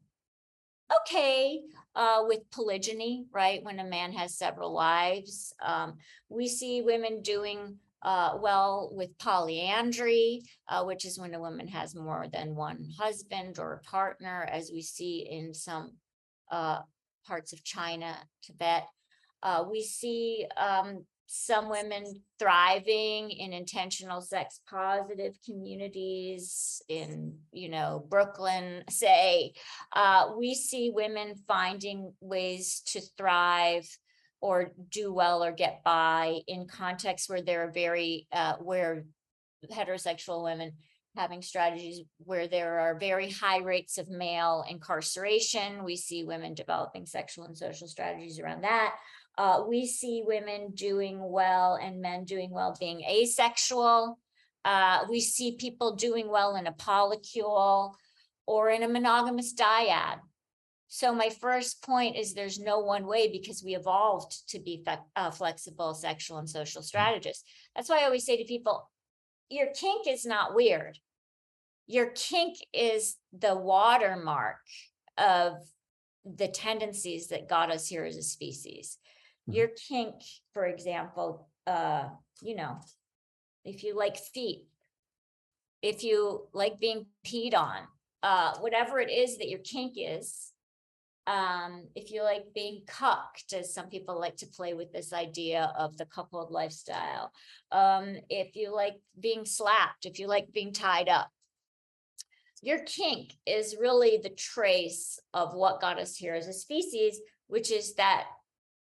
okay 1.02 1.60
uh, 2.00 2.24
with 2.26 2.50
polygyny, 2.50 3.26
right? 3.34 3.62
When 3.62 3.80
a 3.80 3.84
man 3.84 4.14
has 4.14 4.38
several 4.38 4.74
wives. 4.74 5.54
Um, 5.62 5.98
we 6.30 6.48
see 6.48 6.82
women 6.82 7.22
doing 7.22 7.76
uh, 8.02 8.38
well 8.42 8.90
with 8.94 9.18
polyandry, 9.18 10.44
uh, 10.70 10.86
which 10.86 11.04
is 11.04 11.20
when 11.20 11.34
a 11.34 11.42
woman 11.42 11.68
has 11.68 11.94
more 11.94 12.28
than 12.32 12.56
one 12.56 12.86
husband 12.98 13.60
or 13.60 13.82
partner, 13.84 14.48
as 14.50 14.72
we 14.74 14.82
see 14.82 15.28
in 15.30 15.54
some 15.54 15.92
uh, 16.50 16.80
parts 17.28 17.52
of 17.52 17.66
China, 17.66 18.16
Tibet. 18.44 18.86
Uh, 19.44 19.66
we 19.70 19.84
see 19.84 20.46
um, 20.56 21.06
some 21.32 21.70
women 21.70 22.04
thriving 22.40 23.30
in 23.30 23.54
intentional 23.54 24.20
sex 24.20 24.62
positive 24.68 25.38
communities 25.46 26.82
in 26.90 27.38
you 27.52 27.70
know 27.70 28.04
brooklyn 28.10 28.84
say 28.90 29.54
uh, 29.96 30.32
we 30.40 30.56
see 30.56 30.92
women 30.92 31.36
finding 31.48 32.12
ways 32.20 32.82
to 32.84 33.00
thrive 33.16 33.88
or 34.42 34.72
do 34.90 35.14
well 35.14 35.44
or 35.44 35.52
get 35.52 35.84
by 35.84 36.40
in 36.48 36.66
contexts 36.66 37.30
where 37.30 37.44
there 37.44 37.68
are 37.68 37.72
very 37.72 38.28
uh, 38.32 38.56
where 38.56 39.06
heterosexual 39.72 40.44
women 40.44 40.72
having 41.16 41.44
strategies 41.44 42.02
where 42.20 42.48
there 42.48 42.80
are 42.80 42.98
very 42.98 43.30
high 43.30 43.58
rates 43.58 43.98
of 43.98 44.10
male 44.10 44.64
incarceration. 44.70 45.84
We 45.84 45.98
see 45.98 46.24
women 46.24 46.54
developing 46.54 47.06
sexual 47.06 47.46
and 47.46 47.58
social 47.58 47.88
strategies 47.88 48.40
around 48.40 48.64
that 48.64 48.96
uh, 49.40 49.64
we 49.66 49.88
see 49.88 50.22
women 50.26 50.72
doing 50.74 51.18
well 51.32 51.80
and 51.82 52.02
men 52.02 52.26
doing 52.26 52.52
well 52.52 52.76
being 52.78 53.02
asexual. 53.10 54.20
Uh, 54.66 55.06
we 55.10 55.22
see 55.22 55.56
people 55.56 55.96
doing 55.96 56.30
well 56.30 56.58
in 56.58 56.68
a 56.68 56.74
polycule 56.74 57.94
or 58.46 58.70
in 58.70 58.84
a 58.84 58.90
monogamous 58.90 59.54
dyad. 59.56 60.18
So 60.90 61.16
my 61.16 61.30
first 61.30 61.82
point 61.82 62.18
is 62.18 62.34
there's 62.34 62.60
no 62.60 62.80
one 62.80 63.06
way 63.06 63.32
because 63.32 63.64
we 63.64 63.78
evolved 63.78 64.50
to 64.50 64.60
be 64.60 64.84
fe- 64.86 64.98
uh, 65.16 65.32
flexible 65.32 65.94
sexual 65.94 66.40
and 66.40 66.50
social 66.50 66.82
strategists. 66.82 67.46
That's 67.74 67.88
why 67.88 68.02
I 68.02 68.06
always 68.06 68.26
say 68.26 68.36
to 68.36 68.44
people, 68.44 68.90
your 69.50 69.68
kink 69.68 70.06
is 70.06 70.26
not 70.26 70.54
weird. 70.54 70.98
Your 71.88 72.08
kink 72.08 72.58
is 72.74 73.16
the 73.32 73.56
watermark 73.56 74.58
of 75.18 75.54
the 76.26 76.50
tendencies 76.50 77.28
that 77.28 77.48
got 77.48 77.72
us 77.72 77.88
here 77.88 78.04
as 78.04 78.18
a 78.18 78.22
species 78.22 78.98
your 79.52 79.70
kink, 79.90 80.16
for 80.54 80.66
example, 80.66 81.50
uh, 81.68 82.10
you 82.42 82.56
know, 82.56 82.80
if 83.66 83.84
you 83.84 83.96
like 83.96 84.18
feet, 84.18 84.66
if 85.82 86.04
you 86.04 86.48
like 86.54 86.80
being 86.80 87.06
peed 87.26 87.56
on, 87.56 87.82
uh, 88.24 88.58
whatever 88.60 89.00
it 89.00 89.10
is 89.10 89.38
that 89.38 89.50
your 89.50 89.60
kink 89.60 89.94
is, 89.98 90.52
um, 91.28 91.88
if 91.96 92.12
you 92.12 92.24
like 92.24 92.46
being 92.56 92.82
cucked, 92.88 93.54
as 93.54 93.74
some 93.74 93.88
people 93.88 94.20
like 94.20 94.38
to 94.38 94.48
play 94.48 94.74
with 94.74 94.92
this 94.92 95.14
idea 95.14 95.72
of 95.78 95.96
the 95.98 96.06
coupled 96.06 96.50
lifestyle, 96.50 97.32
um, 97.72 98.16
if 98.30 98.56
you 98.56 98.74
like 98.74 98.96
being 99.20 99.46
slapped, 99.46 100.06
if 100.06 100.18
you 100.18 100.28
like 100.28 100.52
being 100.52 100.74
tied 100.74 101.08
up, 101.08 101.30
your 102.62 102.80
kink 102.80 103.34
is 103.46 103.78
really 103.80 104.20
the 104.22 104.30
trace 104.30 105.20
of 105.34 105.54
what 105.54 105.82
got 105.82 106.00
us 106.00 106.16
here 106.16 106.34
as 106.34 106.48
a 106.48 106.54
species, 106.54 107.20
which 107.48 107.72
is 107.72 107.94
that 107.96 108.26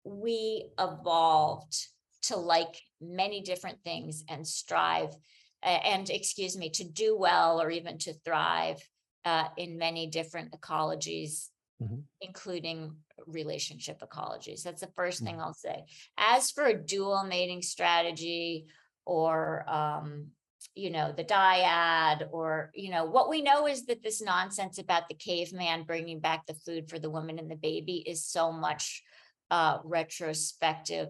we 0.03 0.69
evolved 0.79 1.87
to 2.23 2.35
like 2.35 2.81
many 2.99 3.41
different 3.41 3.79
things 3.83 4.23
and 4.29 4.47
strive 4.47 5.15
and 5.63 6.09
excuse 6.09 6.57
me 6.57 6.69
to 6.71 6.83
do 6.83 7.15
well 7.17 7.61
or 7.61 7.69
even 7.69 7.97
to 7.99 8.13
thrive 8.25 8.77
uh, 9.25 9.47
in 9.57 9.77
many 9.77 10.07
different 10.07 10.51
ecologies 10.51 11.49
Mhm. 11.81 12.03
including 12.21 12.95
relationship 13.25 14.01
ecologies 14.01 14.61
that's 14.61 14.81
the 14.81 14.91
1st 14.95 15.21
Mhm. 15.21 15.25
thing 15.25 15.41
i'll 15.41 15.53
say 15.53 15.85
as 16.17 16.51
for 16.51 16.65
a 16.65 16.77
dual 16.79 17.23
mating 17.23 17.61
strategy 17.61 18.67
or 19.05 19.67
um, 19.67 20.31
you 20.75 20.91
know 20.91 21.11
the 21.11 21.23
dyad 21.23 22.27
or 22.31 22.71
you 22.75 22.91
know 22.91 23.05
what 23.05 23.29
we 23.29 23.41
know 23.41 23.67
is 23.67 23.85
that 23.85 24.03
this 24.03 24.21
nonsense 24.21 24.77
about 24.77 25.07
the 25.09 25.15
caveman 25.15 25.83
bringing 25.83 26.19
back 26.19 26.45
the 26.45 26.53
food 26.53 26.87
for 26.89 26.99
the 26.99 27.09
woman 27.09 27.39
and 27.39 27.49
the 27.49 27.55
baby 27.55 27.97
is 28.07 28.23
so 28.23 28.51
much 28.51 29.03
uh, 29.51 29.79
retrospective 29.83 31.09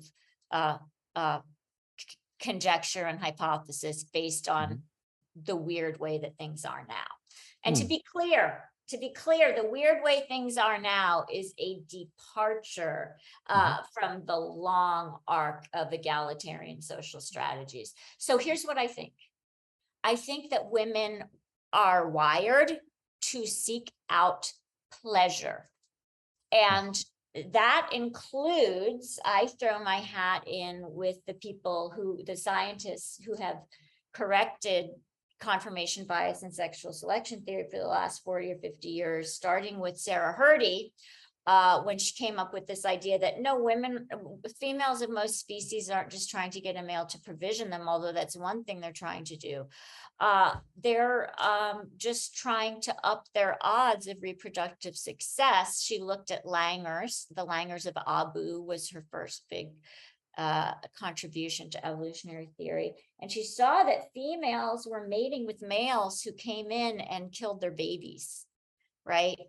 uh, 0.52 0.78
uh, 1.16 1.40
c- 1.98 2.18
conjecture 2.42 3.06
and 3.06 3.20
hypothesis 3.20 4.04
based 4.04 4.50
on 4.50 4.82
the 5.46 5.56
weird 5.56 6.00
way 6.00 6.18
that 6.18 6.38
things 6.38 6.66
are 6.66 6.86
now. 6.90 7.06
And 7.64 7.76
to 7.78 7.84
Hmm. 7.84 7.88
be 7.88 8.04
clear, 8.12 8.64
to 8.90 8.98
be 8.98 9.14
clear, 9.14 9.56
the 9.56 9.70
weird 9.70 10.04
way 10.04 10.26
things 10.28 10.58
are 10.58 10.82
now 10.82 11.26
is 11.32 11.54
a 11.58 11.80
departure 11.88 13.16
uh, 13.48 13.78
from 13.94 14.26
the 14.26 14.36
long 14.36 15.20
arc 15.28 15.66
of 15.74 15.94
egalitarian 15.94 16.82
social 16.82 17.22
strategies. 17.22 17.94
So 18.18 18.38
here's 18.38 18.64
what 18.64 18.78
I 18.78 18.88
think. 18.88 19.14
I 20.04 20.16
think 20.18 20.50
that 20.50 20.72
women 20.72 21.24
are 21.72 22.10
wired 22.10 22.80
to 23.22 23.46
seek 23.46 23.92
out 24.10 24.52
pleasure. 25.02 25.70
And 26.52 27.02
that 27.54 27.90
includes, 27.94 29.20
I 29.24 29.48
throw 29.60 29.82
my 29.84 29.98
hat 29.98 30.44
in 30.48 30.82
with 30.84 31.18
the 31.28 31.34
people 31.34 31.94
who, 31.96 32.24
the 32.26 32.36
scientists 32.36 33.22
who 33.24 33.36
have 33.42 33.58
corrected 34.14 34.90
confirmation 35.40 36.06
bias 36.06 36.44
and 36.44 36.54
sexual 36.54 36.94
selection 36.94 37.42
theory 37.42 37.66
for 37.72 37.80
the 37.80 37.88
last 37.88 38.24
40 38.24 38.52
or 38.52 38.58
50 38.58 38.88
years, 38.88 39.34
starting 39.34 39.80
with 39.80 39.98
Sarah 39.98 40.38
Hrdy, 40.38 40.92
uh, 41.48 41.82
when 41.82 41.98
she 41.98 42.14
came 42.14 42.38
up 42.38 42.54
with 42.54 42.68
this 42.68 42.86
idea 42.86 43.18
that 43.18 43.42
no 43.42 43.60
women, 43.60 44.08
females 44.60 45.02
of 45.02 45.10
most 45.10 45.40
species 45.40 45.90
aren't 45.90 46.12
just 46.12 46.30
trying 46.30 46.52
to 46.52 46.62
get 46.62 46.76
a 46.76 46.84
male 46.84 47.06
to 47.06 47.20
provision 47.20 47.70
them, 47.70 47.88
although 47.88 48.12
that's 48.12 48.38
one 48.38 48.64
thing 48.64 48.80
they're 48.80 48.92
trying 48.92 49.26
to 49.26 49.38
do. 49.38 49.66
Uh, 50.20 50.54
they're 50.84 51.32
um, 51.42 51.90
just 51.98 52.36
trying 52.36 52.80
to 52.80 52.96
up 53.04 53.26
their 53.34 53.58
odds 53.62 54.06
of 54.06 54.18
reproductive 54.22 54.96
success. 54.96 55.82
She 55.82 56.00
looked 56.00 56.30
at 56.30 56.46
langurs. 56.46 57.26
The 57.36 57.44
langurs 57.44 57.88
of 57.88 57.98
Abu 58.06 58.62
was 58.62 58.92
her 58.92 59.04
first 59.10 59.44
big 59.50 59.70
uh, 60.38 60.74
contribution 60.98 61.72
to 61.72 61.86
evolutionary 61.86 62.50
theory. 62.56 62.94
And 63.20 63.32
she 63.32 63.44
saw 63.44 63.84
that 63.84 64.14
females 64.14 64.88
were 64.90 65.08
mating 65.08 65.48
with 65.48 65.62
males 65.64 66.22
who 66.22 66.34
came 66.34 66.70
in 66.72 67.02
and 67.02 67.32
killed 67.32 67.60
their 67.60 67.72
babies, 67.72 68.46
right? 69.06 69.40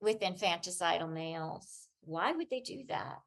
With 0.00 0.20
infanticidal 0.20 1.12
males. 1.12 1.88
Why 2.02 2.32
would 2.32 2.50
they 2.50 2.60
do 2.60 2.84
that? 2.88 3.18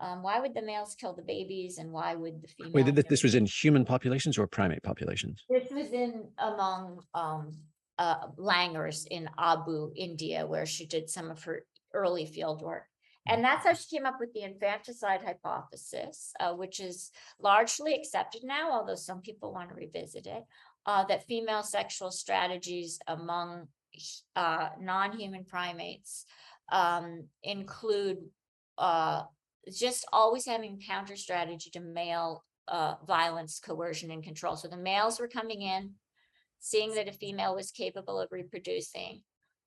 Um, 0.00 0.22
why 0.22 0.40
would 0.40 0.54
the 0.54 0.62
males 0.62 0.96
kill 0.98 1.14
the 1.14 1.22
babies 1.22 1.78
and 1.78 1.92
why 1.92 2.14
would 2.14 2.42
the 2.42 2.48
females? 2.48 2.74
Wait, 2.74 2.94
th- 2.94 3.06
this 3.06 3.22
was 3.22 3.34
in 3.34 3.46
human 3.46 3.84
populations 3.84 4.36
or 4.38 4.46
primate 4.46 4.82
populations? 4.82 5.44
This 5.48 5.70
was 5.70 5.92
in 5.92 6.28
among 6.38 7.00
um 7.14 7.52
uh 7.98 8.26
langurs 8.36 9.06
in 9.10 9.28
Abu, 9.38 9.92
India, 9.94 10.46
where 10.46 10.66
she 10.66 10.86
did 10.86 11.08
some 11.08 11.30
of 11.30 11.44
her 11.44 11.64
early 11.92 12.26
field 12.26 12.62
work. 12.62 12.84
And 13.28 13.44
that's 13.44 13.64
how 13.64 13.74
she 13.74 13.96
came 13.96 14.06
up 14.06 14.16
with 14.18 14.32
the 14.32 14.42
infanticide 14.42 15.22
hypothesis, 15.22 16.32
uh, 16.40 16.54
which 16.54 16.80
is 16.80 17.12
largely 17.38 17.94
accepted 17.94 18.42
now, 18.42 18.72
although 18.72 18.96
some 18.96 19.20
people 19.20 19.52
want 19.52 19.68
to 19.68 19.76
revisit 19.76 20.26
it. 20.26 20.42
Uh, 20.86 21.04
that 21.04 21.28
female 21.28 21.62
sexual 21.62 22.10
strategies 22.10 22.98
among 23.06 23.68
uh 24.36 24.68
non-human 24.80 25.44
primates 25.44 26.24
um 26.70 27.24
include 27.42 28.18
uh 28.78 29.22
just 29.72 30.04
always 30.12 30.46
having 30.46 30.80
counter 30.80 31.16
strategy 31.16 31.70
to 31.70 31.80
male 31.80 32.44
uh, 32.68 32.94
violence, 33.06 33.60
coercion, 33.64 34.10
and 34.10 34.22
control. 34.22 34.56
So 34.56 34.68
the 34.68 34.76
males 34.76 35.20
were 35.20 35.28
coming 35.28 35.62
in, 35.62 35.92
seeing 36.58 36.94
that 36.94 37.08
a 37.08 37.12
female 37.12 37.54
was 37.54 37.70
capable 37.70 38.18
of 38.20 38.32
reproducing 38.32 39.22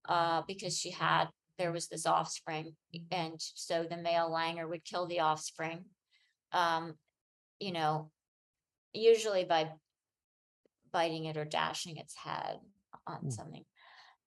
uh, 0.08 0.42
because 0.48 0.78
she 0.78 0.92
had 0.92 1.26
there 1.58 1.72
was 1.72 1.88
this 1.88 2.06
offspring. 2.06 2.76
And 3.12 3.36
so 3.38 3.86
the 3.90 3.96
male 3.98 4.30
langur 4.30 4.68
would 4.68 4.84
kill 4.84 5.08
the 5.08 5.22
offspring. 5.22 5.86
Um, 6.52 6.96
you 7.60 7.72
know, 7.72 8.12
usually 8.94 9.46
by 9.46 9.72
biting 10.92 11.26
it 11.26 11.38
or 11.38 11.46
dashing 11.46 11.98
its 11.98 12.16
head 12.16 12.60
on 13.08 13.26
Mm. 13.26 13.32
something. 13.32 13.66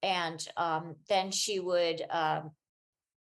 And 0.03 0.47
um, 0.57 0.97
then 1.09 1.31
she 1.31 1.61
would, 1.61 2.03
um, 2.11 2.53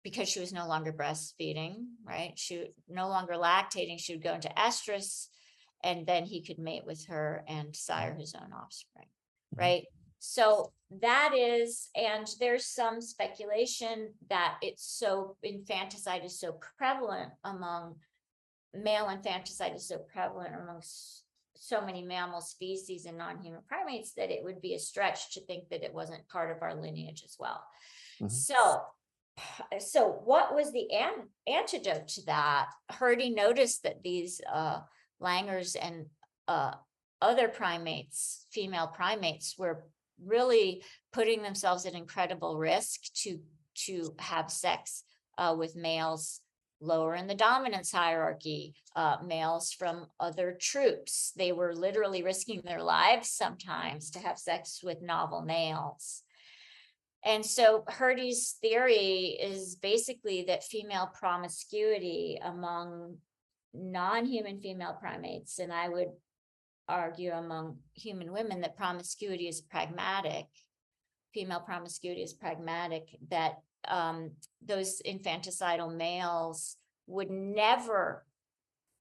because 0.03 0.29
she 0.29 0.39
was 0.39 0.53
no 0.53 0.67
longer 0.67 0.93
breastfeeding, 0.93 1.85
right? 2.05 2.33
She 2.35 2.67
no 2.87 3.07
longer 3.09 3.33
lactating, 3.33 3.99
she 3.99 4.13
would 4.13 4.23
go 4.23 4.33
into 4.33 4.49
estrus. 4.49 5.27
And 5.83 6.07
then 6.07 6.25
he 6.25 6.41
could 6.41 6.59
mate 6.59 6.85
with 6.85 7.05
her 7.07 7.43
and 7.47 7.75
sire 7.75 8.15
his 8.15 8.33
own 8.33 8.51
offspring, 8.51 9.07
Mhm. 9.55 9.59
right? 9.59 9.85
So 10.19 10.73
that 10.89 11.33
is, 11.35 11.89
and 11.95 12.27
there's 12.39 12.65
some 12.65 13.01
speculation 13.01 14.13
that 14.29 14.57
it's 14.61 14.83
so 14.83 15.37
infanticide 15.43 16.25
is 16.25 16.39
so 16.39 16.53
prevalent 16.77 17.33
among 17.43 17.99
male 18.73 19.09
infanticide 19.09 19.75
is 19.75 19.87
so 19.87 19.99
prevalent 19.99 20.55
amongst 20.55 21.23
so 21.59 21.81
many 21.81 22.03
mammal 22.03 22.41
species 22.41 23.05
and 23.05 23.17
non-human 23.17 23.61
primates 23.67 24.13
that 24.13 24.31
it 24.31 24.43
would 24.43 24.61
be 24.61 24.73
a 24.73 24.79
stretch 24.79 25.33
to 25.33 25.41
think 25.45 25.69
that 25.69 25.83
it 25.83 25.93
wasn't 25.93 26.27
part 26.29 26.55
of 26.55 26.61
our 26.61 26.75
lineage 26.75 27.23
as 27.23 27.35
well. 27.39 27.63
Mhm. 28.21 28.31
So, 28.31 28.81
so 29.79 30.09
what 30.25 30.53
was 30.55 30.71
the 30.71 30.91
an- 30.91 31.29
antidote 31.47 32.07
to 32.09 32.25
that? 32.25 32.69
Hrdy 32.91 33.33
noticed 33.33 33.83
that 33.83 34.03
these 34.03 34.41
uh 34.51 34.81
langurs 35.21 35.75
and 35.75 36.07
uh 36.47 36.73
other 37.21 37.47
primates, 37.47 38.45
female 38.51 38.87
primates 38.87 39.57
were 39.57 39.85
really 40.23 40.83
putting 41.11 41.41
themselves 41.41 41.85
at 41.85 41.93
incredible 41.93 42.57
risk 42.57 43.01
to 43.23 43.39
to 43.85 44.15
have 44.19 44.51
sex 44.51 45.03
uh 45.37 45.55
with 45.57 45.75
males 45.75 46.41
lower 46.79 47.15
in 47.15 47.27
the 47.27 47.35
dominance 47.35 47.91
hierarchy, 47.91 48.75
uh, 48.95 49.17
males 49.25 49.71
from 49.71 50.07
other 50.19 50.57
troops. 50.59 51.33
They 51.35 51.51
were 51.51 51.73
literally 51.73 52.23
risking 52.23 52.61
their 52.63 52.83
lives 52.83 53.29
sometimes 53.29 54.11
to 54.11 54.19
have 54.19 54.37
sex 54.37 54.81
with 54.83 55.01
novel 55.01 55.41
males. 55.41 56.23
And 57.25 57.45
so 57.45 57.83
Hrdy's 57.89 58.57
theory 58.61 59.37
is 59.41 59.75
basically 59.75 60.43
that 60.43 60.63
female 60.63 61.11
promiscuity 61.13 62.39
among 62.41 63.17
non-human 63.73 64.61
female 64.61 64.95
primates, 64.99 65.59
and 65.59 65.73
I 65.73 65.89
would 65.89 66.09
argue 66.87 67.31
among 67.31 67.79
human 67.93 68.31
women 68.31 68.61
that 68.61 68.77
promiscuity 68.77 69.47
is 69.47 69.61
pragmatic. 69.61 70.45
Female 71.33 71.59
promiscuity 71.59 72.21
is 72.21 72.33
pragmatic, 72.33 73.09
that 73.29 73.57
um, 73.87 74.31
those 74.61 75.01
infanticidal 75.05 75.95
males 75.95 76.77
would 77.07 77.29
never, 77.29 78.25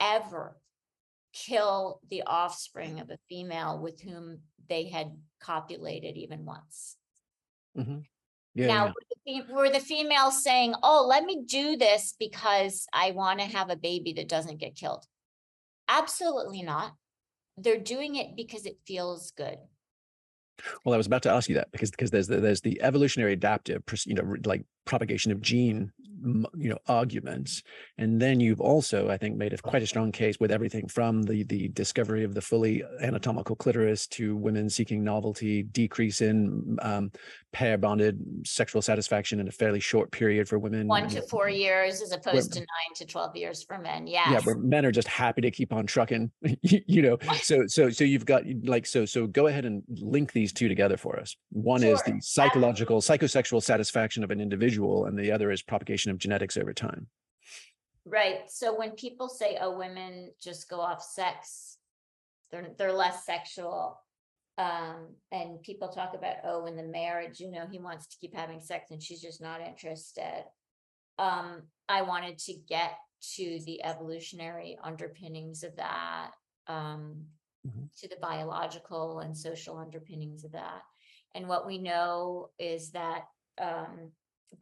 ever 0.00 0.56
kill 1.32 2.00
the 2.08 2.22
offspring 2.22 3.00
of 3.00 3.10
a 3.10 3.18
female 3.28 3.78
with 3.78 4.00
whom 4.00 4.40
they 4.68 4.88
had 4.88 5.16
copulated 5.40 6.16
even 6.16 6.44
once. 6.44 6.96
Mhm. 7.76 8.06
Yeah, 8.54 8.66
Now, 8.68 8.84
yeah. 8.86 8.92
were 8.92 9.02
the 9.26 9.54
were 9.54 9.70
the 9.70 9.80
females 9.80 10.42
saying, 10.42 10.74
oh, 10.82 11.06
let 11.06 11.24
me 11.24 11.42
do 11.44 11.76
this 11.76 12.14
because 12.18 12.86
I 12.92 13.10
want 13.10 13.40
to 13.40 13.46
have 13.46 13.70
a 13.70 13.76
baby 13.76 14.14
that 14.14 14.28
doesn't 14.28 14.58
get 14.58 14.76
killed? 14.76 15.04
Absolutely 15.88 16.62
not. 16.62 16.94
They're 17.58 17.78
doing 17.78 18.16
it 18.16 18.34
because 18.36 18.66
it 18.66 18.78
feels 18.86 19.30
good. 19.32 19.58
Well, 20.84 20.94
I 20.94 20.96
was 20.96 21.06
about 21.06 21.22
to 21.24 21.30
ask 21.30 21.48
you 21.48 21.54
that 21.56 21.70
because 21.72 21.90
because 21.90 22.10
there's 22.10 22.28
the, 22.28 22.40
there's 22.40 22.60
the 22.60 22.80
evolutionary 22.82 23.32
adaptive, 23.32 23.82
you 24.06 24.14
know, 24.14 24.36
like 24.44 24.64
propagation 24.84 25.32
of 25.32 25.40
gene, 25.40 25.92
you 26.56 26.70
know, 26.70 26.78
arguments, 26.86 27.62
and 27.98 28.20
then 28.20 28.40
you've 28.40 28.60
also, 28.60 29.08
I 29.08 29.16
think, 29.16 29.36
made 29.36 29.52
a 29.52 29.58
quite 29.58 29.82
a 29.82 29.86
strong 29.86 30.12
case 30.12 30.38
with 30.40 30.50
everything 30.50 30.88
from 30.88 31.22
the 31.22 31.44
the 31.44 31.68
discovery 31.68 32.24
of 32.24 32.34
the 32.34 32.40
fully 32.40 32.82
anatomical 33.00 33.56
clitoris 33.56 34.06
to 34.08 34.36
women 34.36 34.68
seeking 34.68 35.04
novelty, 35.04 35.62
decrease 35.62 36.20
in 36.20 36.76
um, 36.82 37.10
pair 37.52 37.78
bonded 37.78 38.18
sexual 38.44 38.82
satisfaction 38.82 39.40
in 39.40 39.48
a 39.48 39.52
fairly 39.52 39.80
short 39.80 40.10
period 40.10 40.48
for 40.48 40.58
women. 40.58 40.88
One 40.88 41.08
to 41.08 41.22
four 41.22 41.48
years 41.48 42.02
as 42.02 42.12
opposed 42.12 42.52
to 42.54 42.60
nine 42.60 42.94
to 42.96 43.06
twelve 43.06 43.36
years 43.36 43.62
for 43.62 43.78
men. 43.78 44.06
Yes. 44.06 44.28
yeah 44.30 44.40
where 44.40 44.56
men 44.56 44.86
are 44.86 44.92
just 44.92 45.08
happy 45.08 45.40
to 45.42 45.50
keep 45.50 45.72
on 45.72 45.86
trucking 45.86 46.30
you 46.62 46.80
you 46.86 47.02
know 47.02 47.18
so 47.42 47.66
so 47.66 47.90
so 47.90 48.04
you've 48.04 48.24
got 48.24 48.42
like 48.64 48.86
so 48.86 49.04
so 49.04 49.26
go 49.26 49.46
ahead 49.46 49.64
and 49.64 49.82
link 49.88 50.32
these 50.32 50.52
two 50.52 50.68
together 50.68 50.96
for 50.96 51.18
us 51.18 51.36
one 51.50 51.82
is 51.82 52.02
the 52.02 52.18
psychological 52.20 53.00
psychosexual 53.00 53.62
satisfaction 53.62 54.24
of 54.24 54.30
an 54.30 54.40
individual 54.40 55.06
and 55.06 55.18
the 55.18 55.30
other 55.30 55.50
is 55.50 55.62
propagation 55.62 56.10
of 56.10 56.15
genetics 56.16 56.56
over 56.56 56.72
time 56.72 57.08
Right, 58.08 58.48
so 58.48 58.78
when 58.78 58.92
people 58.92 59.28
say, 59.28 59.58
oh, 59.60 59.76
women 59.76 60.30
just 60.40 60.70
go 60.70 60.78
off 60.78 61.02
sex, 61.02 61.78
they're, 62.52 62.68
they're 62.78 62.92
less 62.92 63.26
sexual. 63.26 64.00
Um, 64.58 65.16
and 65.32 65.60
people 65.62 65.88
talk 65.88 66.14
about, 66.14 66.36
oh, 66.44 66.66
in 66.66 66.76
the 66.76 66.84
marriage, 66.84 67.40
you 67.40 67.50
know, 67.50 67.66
he 67.68 67.80
wants 67.80 68.06
to 68.06 68.16
keep 68.20 68.32
having 68.32 68.60
sex 68.60 68.92
and 68.92 69.02
she's 69.02 69.20
just 69.20 69.42
not 69.42 69.60
interested. 69.60 70.44
Um, 71.18 71.64
I 71.88 72.02
wanted 72.02 72.38
to 72.38 72.54
get 72.68 72.92
to 73.34 73.58
the 73.66 73.82
evolutionary 73.82 74.78
underpinnings 74.82 75.64
of 75.64 75.74
that, 75.76 76.30
um, 76.68 77.26
Mhm. 77.66 77.92
to 77.98 78.08
the 78.08 78.18
biological 78.22 79.18
and 79.18 79.36
social 79.36 79.78
underpinnings 79.78 80.44
of 80.44 80.52
that. 80.52 80.82
And 81.34 81.48
what 81.48 81.66
we 81.66 81.78
know 81.78 82.50
is 82.60 82.92
that, 82.92 83.24
um, 83.58 84.12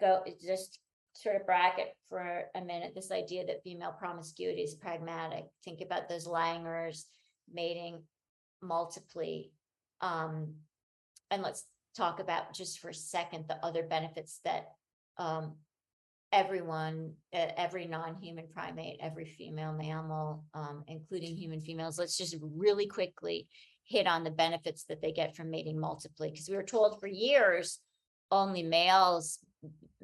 go, 0.01 0.25
just 0.40 0.79
sort 1.14 1.37
of 1.37 1.46
bracket 1.46 1.94
for 2.09 2.44
a 2.55 2.61
minute, 2.61 2.92
this 2.94 3.11
idea 3.11 3.46
that 3.46 3.62
female 3.62 3.94
promiscuity 3.98 4.62
is 4.62 4.74
pragmatic. 4.74 5.44
Think 5.64 5.81
about 5.81 6.09
those 6.09 6.27
langurs 6.27 7.07
mating 7.53 8.03
multiply. 8.62 9.42
Um, 10.00 10.55
and 11.31 11.42
let's 11.42 11.64
talk 11.96 12.20
about 12.20 12.55
just 12.55 12.81
for 12.81 12.88
a 12.88 12.94
second, 12.94 13.44
the 13.48 13.64
other 13.64 13.83
benefits 13.83 14.40
that, 14.44 14.72
um, 15.18 15.55
everyone, 16.33 17.12
every 17.33 17.87
non-human 17.87 18.48
primate, 18.53 18.98
every 19.00 19.24
female 19.24 19.72
mammal, 19.72 20.44
um, 20.53 20.83
including 20.88 21.37
human 21.37 21.61
females, 21.61 21.96
let's 21.96 22.16
just 22.16 22.37
really 22.42 22.88
quickly 22.88 23.46
hit 23.85 24.09
on 24.09 24.24
the 24.24 24.31
benefits 24.31 24.85
that 24.88 25.00
they 25.00 25.12
get 25.12 25.37
from 25.37 25.50
mating 25.50 25.79
multiply, 25.79 26.29
because 26.29 26.48
we 26.48 26.57
were 26.57 26.64
told 26.64 26.98
for 26.98 27.07
years 27.07 27.79
only 28.33 28.64
males 28.64 29.38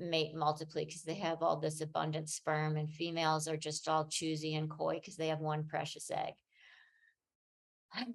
mate 0.01 0.35
multiply 0.35 0.85
because 0.85 1.03
they 1.03 1.15
have 1.15 1.43
all 1.43 1.57
this 1.59 1.81
abundant 1.81 2.29
sperm 2.29 2.77
and 2.77 2.91
females 2.91 3.47
are 3.49 3.57
just 3.57 3.89
all 3.89 4.07
choosy 4.07 4.55
and 4.55 4.71
coy 4.71 4.95
because 4.95 5.17
they 5.17 5.29
have 5.29 5.41
one 5.41 5.65
precious 5.67 6.11
egg. 6.11 6.35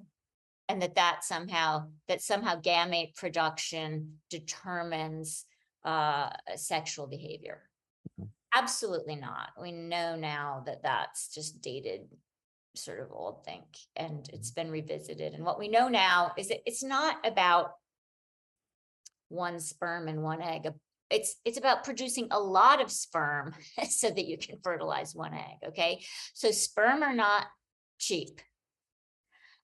And 0.67 0.81
that 0.81 0.95
that 0.95 1.23
somehow, 1.23 1.89
that 2.07 2.23
somehow 2.23 2.59
gamete 2.59 3.15
production 3.15 4.17
determines 4.31 5.45
uh 5.83 6.29
sexual 6.55 7.05
behavior. 7.05 7.69
Mhm. 8.19 8.29
Absolutely 8.55 9.15
not. 9.15 9.49
We 9.61 9.71
know 9.71 10.15
now 10.15 10.63
that 10.65 10.81
that's 10.81 11.27
just 11.31 11.61
dated 11.61 12.09
sort 12.75 12.99
of 12.99 13.11
old 13.11 13.45
think 13.45 13.65
and 13.95 14.27
it's 14.33 14.49
been 14.49 14.71
revisited. 14.71 15.33
And 15.35 15.45
what 15.45 15.59
we 15.59 15.67
know 15.67 15.87
now 15.87 16.31
is 16.35 16.47
that 16.47 16.61
it's 16.65 16.83
not 16.83 17.17
about 17.23 17.73
one 19.29 19.59
sperm 19.59 20.07
and 20.07 20.23
one 20.23 20.41
egg. 20.41 20.67
It's, 21.15 21.37
it's 21.45 21.57
about 21.57 21.85
producing 21.85 22.27
a 22.31 22.39
lot 22.39 22.81
of 22.81 22.91
sperm 22.91 23.53
so 23.89 24.09
that 24.09 24.25
you 24.25 24.37
can 24.37 24.57
fertilize 24.61 25.15
one 25.15 25.33
egg, 25.33 25.69
okay? 25.69 26.03
So 26.33 26.51
sperm 26.51 27.03
are 27.03 27.15
not 27.15 27.45
cheap. 27.97 28.41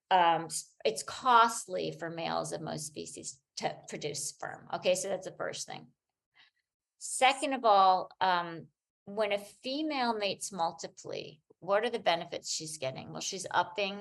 Um, 0.09 0.47
it's 0.85 1.03
costly 1.03 1.93
for 1.99 2.09
males 2.09 2.53
of 2.53 2.61
most 2.61 2.87
species 2.87 3.37
to 3.57 3.75
produce 3.89 4.29
sperm, 4.29 4.67
okay? 4.75 4.95
So 4.95 5.09
that's 5.09 5.27
the 5.27 5.35
first 5.37 5.67
thing. 5.67 5.87
Second 6.99 7.53
of 7.53 7.65
all, 7.65 8.09
um, 8.21 8.67
when 9.03 9.33
a 9.33 9.39
female 9.61 10.17
mates 10.17 10.53
multiply, 10.53 11.31
what 11.59 11.83
are 11.83 11.89
the 11.89 11.99
benefits 11.99 12.49
she's 12.49 12.77
getting? 12.77 13.11
Well, 13.11 13.21
she's 13.21 13.47
upping 13.51 13.99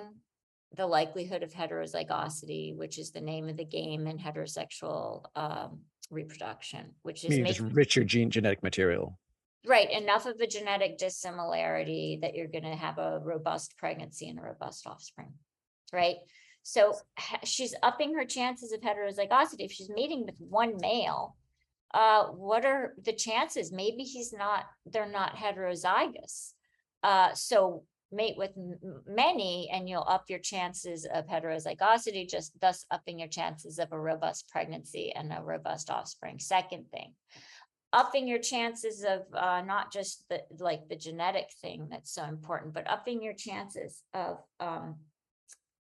the 0.76 0.86
likelihood 0.86 1.42
of 1.42 1.52
heterozygosity, 1.52 2.76
which 2.76 2.98
is 2.98 3.10
the 3.10 3.20
name 3.20 3.48
of 3.48 3.56
the 3.56 3.64
game 3.64 4.06
in 4.06 4.18
heterosexual 4.18 5.24
um, 5.34 5.80
reproduction, 6.10 6.94
which 7.02 7.24
is 7.24 7.30
meaning 7.30 7.46
just 7.46 7.60
making 7.60 7.74
richer 7.74 8.04
gene 8.04 8.30
genetic 8.30 8.62
material 8.62 9.18
right 9.66 9.90
enough 9.90 10.26
of 10.26 10.40
a 10.40 10.46
genetic 10.46 10.98
dissimilarity 10.98 12.18
that 12.22 12.34
you're 12.34 12.46
going 12.46 12.64
to 12.64 12.76
have 12.76 12.98
a 12.98 13.20
robust 13.22 13.76
pregnancy 13.76 14.28
and 14.28 14.38
a 14.38 14.42
robust 14.42 14.86
offspring, 14.86 15.32
right? 15.92 16.16
So 16.62 16.94
she's 17.44 17.74
upping 17.82 18.14
her 18.14 18.24
chances 18.24 18.72
of 18.72 18.80
heterozygosity 18.80 19.60
if 19.60 19.72
she's 19.72 19.90
mating 19.90 20.26
with 20.26 20.36
one 20.38 20.76
male. 20.80 21.36
Uh, 21.92 22.26
what 22.26 22.64
are 22.64 22.94
the 23.02 23.12
chances? 23.12 23.72
Maybe 23.72 24.04
he's 24.04 24.32
not. 24.32 24.64
They're 24.86 25.10
not 25.10 25.36
heterozygous. 25.36 26.52
Uh, 27.02 27.32
so 27.34 27.84
mate 28.12 28.36
with 28.36 28.52
many 29.06 29.70
and 29.72 29.88
you'll 29.88 30.06
up 30.08 30.24
your 30.28 30.38
chances 30.38 31.06
of 31.12 31.26
heterozygosity, 31.26 32.28
just 32.28 32.58
thus 32.60 32.84
upping 32.90 33.18
your 33.18 33.28
chances 33.28 33.78
of 33.78 33.92
a 33.92 34.00
robust 34.00 34.48
pregnancy 34.48 35.12
and 35.12 35.32
a 35.32 35.42
robust 35.42 35.90
offspring. 35.90 36.38
Second 36.38 36.86
thing, 36.90 37.14
upping 37.92 38.28
your 38.28 38.38
chances 38.38 39.04
of 39.04 39.22
uh, 39.34 39.62
not 39.62 39.92
just 39.92 40.24
the 40.28 40.42
like 40.58 40.88
the 40.88 40.96
genetic 40.96 41.50
thing 41.60 41.88
that's 41.90 42.12
so 42.12 42.24
important, 42.24 42.74
but 42.74 42.90
upping 42.90 43.22
your 43.22 43.34
chances 43.34 44.02
of 44.14 44.38
um, 44.60 44.96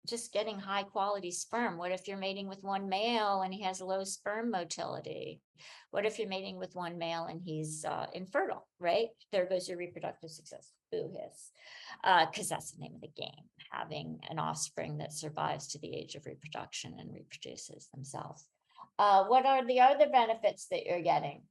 just 0.06 0.32
getting 0.32 0.58
high 0.58 0.84
quality 0.84 1.30
sperm. 1.30 1.76
What 1.76 1.92
if 1.92 2.06
you're 2.06 2.16
mating 2.16 2.48
with 2.48 2.62
one 2.62 2.88
male 2.88 3.42
and 3.42 3.52
he 3.52 3.62
has 3.62 3.80
low 3.80 4.04
sperm 4.04 4.50
motility? 4.50 5.40
What 5.90 6.06
if 6.06 6.18
you're 6.18 6.28
mating 6.28 6.58
with 6.58 6.74
one 6.74 6.98
male 6.98 7.24
and 7.24 7.40
he's 7.42 7.84
uh, 7.84 8.06
infertile, 8.12 8.66
right? 8.78 9.08
There 9.32 9.46
goes 9.46 9.68
your 9.68 9.78
reproductive 9.78 10.30
success. 10.30 10.72
Boo 10.90 11.10
hiss. 11.12 11.50
Because 12.02 12.48
that's 12.48 12.72
the 12.72 12.80
name 12.80 12.94
of 12.94 13.00
the 13.00 13.08
game, 13.16 13.44
having 13.70 14.20
an 14.30 14.38
offspring 14.38 14.98
that 14.98 15.12
survives 15.12 15.68
to 15.68 15.78
the 15.78 15.94
age 15.94 16.14
of 16.14 16.26
reproduction 16.26 16.94
and 16.98 17.12
reproduces 17.12 17.88
themselves. 17.94 18.46
Uh, 18.98 19.24
what 19.24 19.44
are 19.44 19.66
the 19.66 19.80
other 19.80 20.08
benefits 20.10 20.66
that 20.70 20.86
you're 20.86 21.02
getting? 21.02 21.42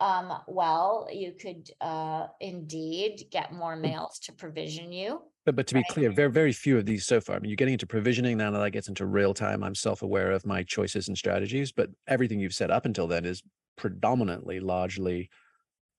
Um, 0.00 0.32
well, 0.48 1.08
you 1.12 1.32
could 1.32 1.70
uh, 1.80 2.26
indeed 2.40 3.26
get 3.30 3.52
more 3.52 3.76
males 3.76 4.18
to 4.20 4.32
provision 4.32 4.92
you. 4.92 5.22
But 5.46 5.56
but 5.56 5.66
to 5.68 5.74
be 5.74 5.80
Right. 5.80 5.88
clear, 5.88 6.10
very 6.10 6.30
very 6.30 6.52
few 6.52 6.78
of 6.78 6.86
these 6.86 7.06
so 7.06 7.20
far. 7.20 7.36
I 7.36 7.38
mean, 7.38 7.50
you're 7.50 7.56
getting 7.56 7.74
into 7.74 7.86
provisioning 7.86 8.38
now 8.38 8.50
that 8.50 8.70
gets 8.70 8.88
into 8.88 9.06
real 9.06 9.34
time. 9.34 9.62
I'm 9.62 9.74
self-aware 9.74 10.32
of 10.32 10.46
my 10.46 10.62
choices 10.62 11.08
and 11.08 11.16
strategies, 11.16 11.70
but 11.70 11.90
everything 12.06 12.40
you've 12.40 12.54
said 12.54 12.70
up 12.70 12.86
until 12.86 13.06
then 13.06 13.24
is 13.24 13.42
predominantly 13.76 14.58
largely 14.58 15.28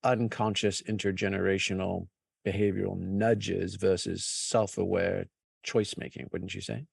unconscious 0.03 0.81
intergenerational 0.83 2.07
behavioral 2.45 2.97
nudges 2.97 3.75
versus 3.75 4.25
self-aware 4.25 5.25
choice 5.63 5.95
making, 5.97 6.27
wouldn't 6.31 6.53
you 6.53 6.61
say? 6.61 6.85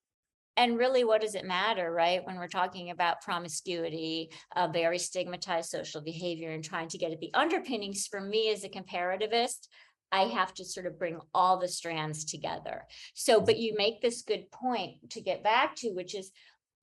And 0.55 0.77
really, 0.77 1.03
what 1.03 1.21
does 1.21 1.33
it 1.35 1.45
matter, 1.45 1.91
right? 1.91 2.23
When 2.23 2.37
we're 2.37 2.47
talking 2.47 2.91
about 2.91 3.21
promiscuity, 3.21 4.29
a 4.55 4.71
very 4.71 4.99
stigmatized 4.99 5.69
social 5.69 6.01
behavior 6.01 6.51
and 6.51 6.63
trying 6.63 6.89
to 6.89 6.97
get 6.97 7.11
at 7.11 7.19
the 7.19 7.33
underpinnings 7.33 8.07
for 8.07 8.21
me 8.21 8.51
as 8.51 8.63
a 8.63 8.69
comparativist, 8.69 9.67
I 10.11 10.25
have 10.25 10.53
to 10.55 10.65
sort 10.65 10.85
of 10.85 10.99
bring 10.99 11.19
all 11.33 11.57
the 11.57 11.67
strands 11.67 12.23
together. 12.23 12.83
So, 13.15 13.41
but 13.41 13.57
you 13.57 13.73
make 13.75 13.99
this 14.01 14.21
good 14.21 14.51
point 14.51 15.09
to 15.09 15.21
get 15.21 15.43
back 15.43 15.75
to, 15.77 15.89
which 15.89 16.13
is 16.13 16.31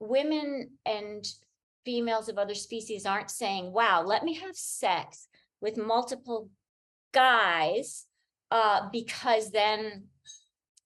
women 0.00 0.70
and 0.84 1.24
females 1.84 2.28
of 2.28 2.38
other 2.38 2.54
species 2.54 3.06
aren't 3.06 3.30
saying, 3.30 3.72
wow, 3.72 4.02
let 4.02 4.24
me 4.24 4.34
have 4.34 4.56
sex 4.56 5.28
with 5.60 5.76
multiple 5.76 6.50
guys, 7.12 8.06
uh, 8.50 8.88
because 8.92 9.50
then, 9.50 10.04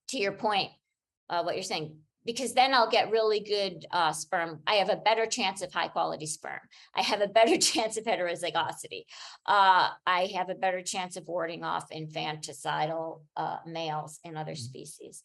to 0.09 0.19
your 0.19 0.33
point, 0.33 0.71
uh, 1.31 1.43
what 1.43 1.55
you're 1.55 1.63
saying, 1.63 1.99
because 2.27 2.55
then 2.55 2.73
I'll 2.73 2.91
get 2.91 3.11
really 3.11 3.41
good 3.41 3.85
uh, 3.91 4.13
sperm. 4.13 4.61
I 4.67 4.75
have 4.77 4.89
a 4.89 4.97
better 4.97 5.27
chance 5.27 5.63
of 5.63 5.73
high 5.73 5.89
quality 5.89 6.27
sperm. 6.27 6.61
I 6.95 7.03
have 7.03 7.21
a 7.21 7.27
better 7.27 7.59
chance 7.59 7.97
of 7.97 8.05
heterozygosity. 8.05 9.05
Uh, 9.47 9.91
I 10.07 10.31
have 10.35 10.49
a 10.49 10.55
better 10.55 10.83
chance 10.83 11.17
of 11.17 11.29
warding 11.29 11.65
off 11.65 11.91
infanticidal 11.91 13.23
uh, 13.37 13.59
males 13.67 14.21
in 14.25 14.37
other 14.37 14.53
Mhm. 14.53 14.59
species. 14.59 15.23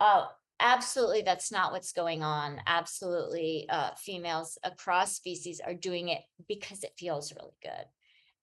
Uh, 0.00 0.26
absolutely, 0.60 1.22
that's 1.22 1.52
not 1.52 1.72
what's 1.72 1.92
going 1.92 2.22
on. 2.22 2.60
Absolutely, 2.66 3.66
uh, 3.68 3.94
females 3.96 4.58
across 4.64 5.14
species 5.14 5.60
are 5.60 5.74
doing 5.74 6.08
it 6.08 6.22
because 6.48 6.82
it 6.82 6.92
feels 6.96 7.32
really 7.34 7.56
good. 7.62 7.84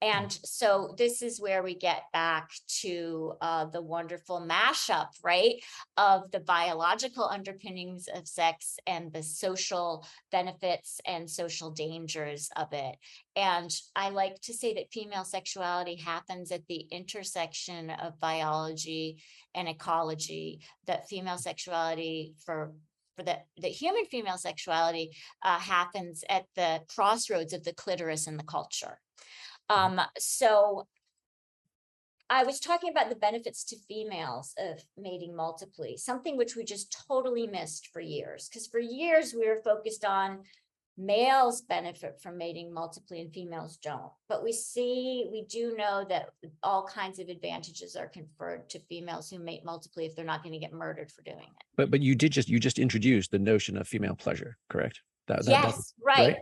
And 0.02 0.32
so 0.32 0.93
this 0.98 1.22
is 1.22 1.39
where 1.39 1.64
we 1.64 1.74
get 1.74 2.04
back 2.12 2.52
to 2.82 3.34
uh, 3.41 3.66
the 3.66 3.82
wonderful 3.82 4.39
mashup, 4.41 5.08
right? 5.24 5.56
Of 5.96 6.30
the 6.32 6.41
biological 6.41 7.24
underpinnings 7.24 8.08
of 8.14 8.28
sex 8.28 8.78
and 8.86 9.12
the 9.14 9.24
social 9.24 10.06
benefits 10.32 11.00
and 11.08 11.30
social 11.30 11.72
dangers 11.72 12.50
of 12.56 12.74
it. 12.74 12.98
And 13.36 13.74
I 13.96 14.10
like 14.10 14.41
to 14.41 14.54
say 14.54 14.74
that 14.76 14.91
female 14.91 15.24
sexuality 15.24 15.96
happens 15.96 16.52
at 16.52 16.68
the 16.68 16.86
intersection 16.91 17.89
of 17.89 18.20
biology 18.20 19.24
and 19.56 19.70
ecology, 19.70 20.60
that 20.88 21.08
female 21.08 21.38
sexuality 21.38 22.36
for 22.46 22.74
for 23.16 23.24
the, 23.24 23.38
the 23.58 23.70
human 23.70 24.04
female 24.06 24.38
sexuality 24.38 25.16
uh, 25.41 25.58
happens 25.58 26.26
at 26.30 26.43
the 26.58 26.82
crossroads 26.93 27.54
of 27.54 27.64
the 27.64 27.72
clitoris 27.72 28.28
and 28.28 28.38
the 28.38 28.43
culture. 28.43 29.00
Um, 29.70 29.99
so 30.18 30.88
I 32.30 32.43
was 32.43 32.59
talking 32.59 32.89
about 32.89 33.09
the 33.09 33.16
benefits 33.16 33.63
to 33.66 33.78
females 33.88 34.53
of 34.57 34.84
mating 34.97 35.36
multiply, 35.36 35.95
something 35.95 36.38
which 36.38 36.55
we 36.55 36.63
just 36.63 36.95
totally 37.07 37.47
missed 37.47 37.89
for 37.93 37.99
years. 37.99 38.49
Because 38.49 38.68
for 38.68 38.80
years 38.80 39.34
we 39.34 39.47
were 39.47 39.61
focused 39.63 40.03
on 40.05 40.39
males 40.97 41.61
benefit 41.61 42.20
from 42.22 42.38
mating 42.38 42.74
multiply 42.74 43.18
and 43.18 43.34
females 43.34 43.78
don't. 43.78 44.11
But 44.30 44.43
we 44.43 44.53
see, 44.53 45.28
we 45.30 45.43
do 45.43 45.76
know 45.76 46.05
that 46.07 46.30
all 46.63 46.88
kinds 46.88 47.20
of 47.20 47.28
advantages 47.28 47.95
are 47.95 48.07
conferred 48.07 48.70
to 48.70 48.80
females 48.80 49.30
who 49.30 49.39
mate 49.39 49.66
multiply 49.66 50.03
if 50.03 50.16
they're 50.16 50.26
not 50.26 50.41
going 50.41 50.53
to 50.53 50.59
get 50.59 50.72
murdered 50.74 51.11
for 51.11 51.22
doing 51.24 51.38
it. 51.39 51.63
But 51.76 51.91
but 51.91 52.01
you 52.01 52.16
did 52.16 52.32
just 52.32 52.47
you 52.49 52.59
just 52.59 52.80
introduced 52.80 53.32
the 53.32 53.39
notion 53.39 53.78
of 53.78 53.88
female 53.88 54.16
pleasure, 54.16 54.57
correct? 54.70 55.01
That, 55.28 55.39
that- 55.39 55.45
that- 55.45 55.63
Yes, 55.66 55.93
right. 56.01 56.38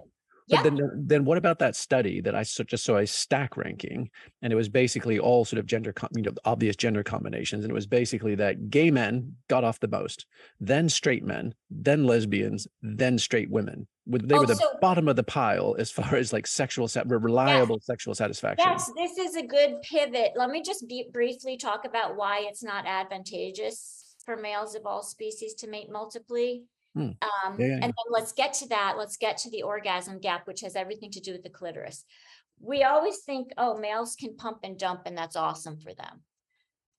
But 0.49 0.57
Yeah. 0.57 0.63
then, 0.63 1.05
then 1.07 1.25
what 1.25 1.37
about 1.37 1.59
that 1.59 1.75
study 1.75 2.19
that 2.21 2.35
I 2.35 2.43
just 2.43 2.83
saw 2.83 2.97
a 2.97 3.07
stack 3.07 3.55
ranking, 3.57 4.09
and 4.41 4.51
it 4.51 4.55
was 4.55 4.69
basically 4.69 5.19
all 5.19 5.45
sort 5.45 5.59
of 5.59 5.65
gender, 5.65 5.93
you 6.15 6.21
know, 6.23 6.31
obvious 6.45 6.75
gender 6.75 7.03
combinations, 7.03 7.63
and 7.63 7.71
it 7.71 7.73
was 7.73 7.87
basically 7.87 8.35
that 8.35 8.69
gay 8.69 8.91
men 8.91 9.35
got 9.47 9.63
off 9.63 9.79
the 9.79 9.87
most, 9.87 10.25
then 10.59 10.89
straight 10.89 11.23
men, 11.23 11.53
then 11.69 12.05
lesbians, 12.05 12.67
then 12.81 13.17
straight 13.17 13.49
women. 13.49 13.87
With 14.05 14.27
they 14.27 14.35
Oh, 14.35 14.41
were 14.41 14.45
the 14.47 14.55
so- 14.55 14.77
bottom 14.81 15.07
of 15.07 15.15
the 15.15 15.23
pile 15.23 15.75
as 15.79 15.89
far 15.89 16.15
as 16.15 16.33
like 16.33 16.45
sexual, 16.45 16.89
reliable 17.05 17.79
sexual 17.79 18.13
satisfaction. 18.13 18.69
Yes, 18.69 18.91
this 18.97 19.17
is 19.17 19.35
a 19.37 19.47
good 19.47 19.81
pivot. 19.81 20.33
Let 20.35 20.49
me 20.49 20.61
just 20.61 20.87
be 20.89 21.07
briefly 21.13 21.55
talk 21.55 21.85
about 21.85 22.17
why 22.17 22.39
it's 22.49 22.63
not 22.63 22.85
advantageous 22.85 24.15
for 24.25 24.35
males 24.35 24.75
of 24.75 24.85
all 24.85 25.03
species 25.03 25.53
to 25.55 25.67
mate 25.67 25.89
multiply. 25.89 26.55
Hmm. 26.93 27.11
Um, 27.21 27.59
Yeah, 27.59 27.67
yeah, 27.67 27.73
and 27.73 27.83
then 27.83 28.09
let's 28.09 28.33
get 28.33 28.53
to 28.55 28.67
that. 28.69 28.95
Let's 28.97 29.17
get 29.17 29.37
to 29.39 29.49
the 29.49 29.63
orgasm 29.63 30.19
gap, 30.19 30.47
which 30.47 30.61
has 30.61 30.75
everything 30.75 31.11
to 31.11 31.19
do 31.19 31.31
with 31.31 31.43
the 31.43 31.49
clitoris. 31.49 32.05
We 32.59 32.83
always 32.83 33.19
think, 33.19 33.51
oh, 33.57 33.77
males 33.77 34.15
can 34.15 34.35
pump 34.35 34.59
and 34.63 34.77
dump, 34.77 35.01
and 35.05 35.17
that's 35.17 35.35
awesome 35.35 35.79
for 35.79 35.93
them. 35.93 36.21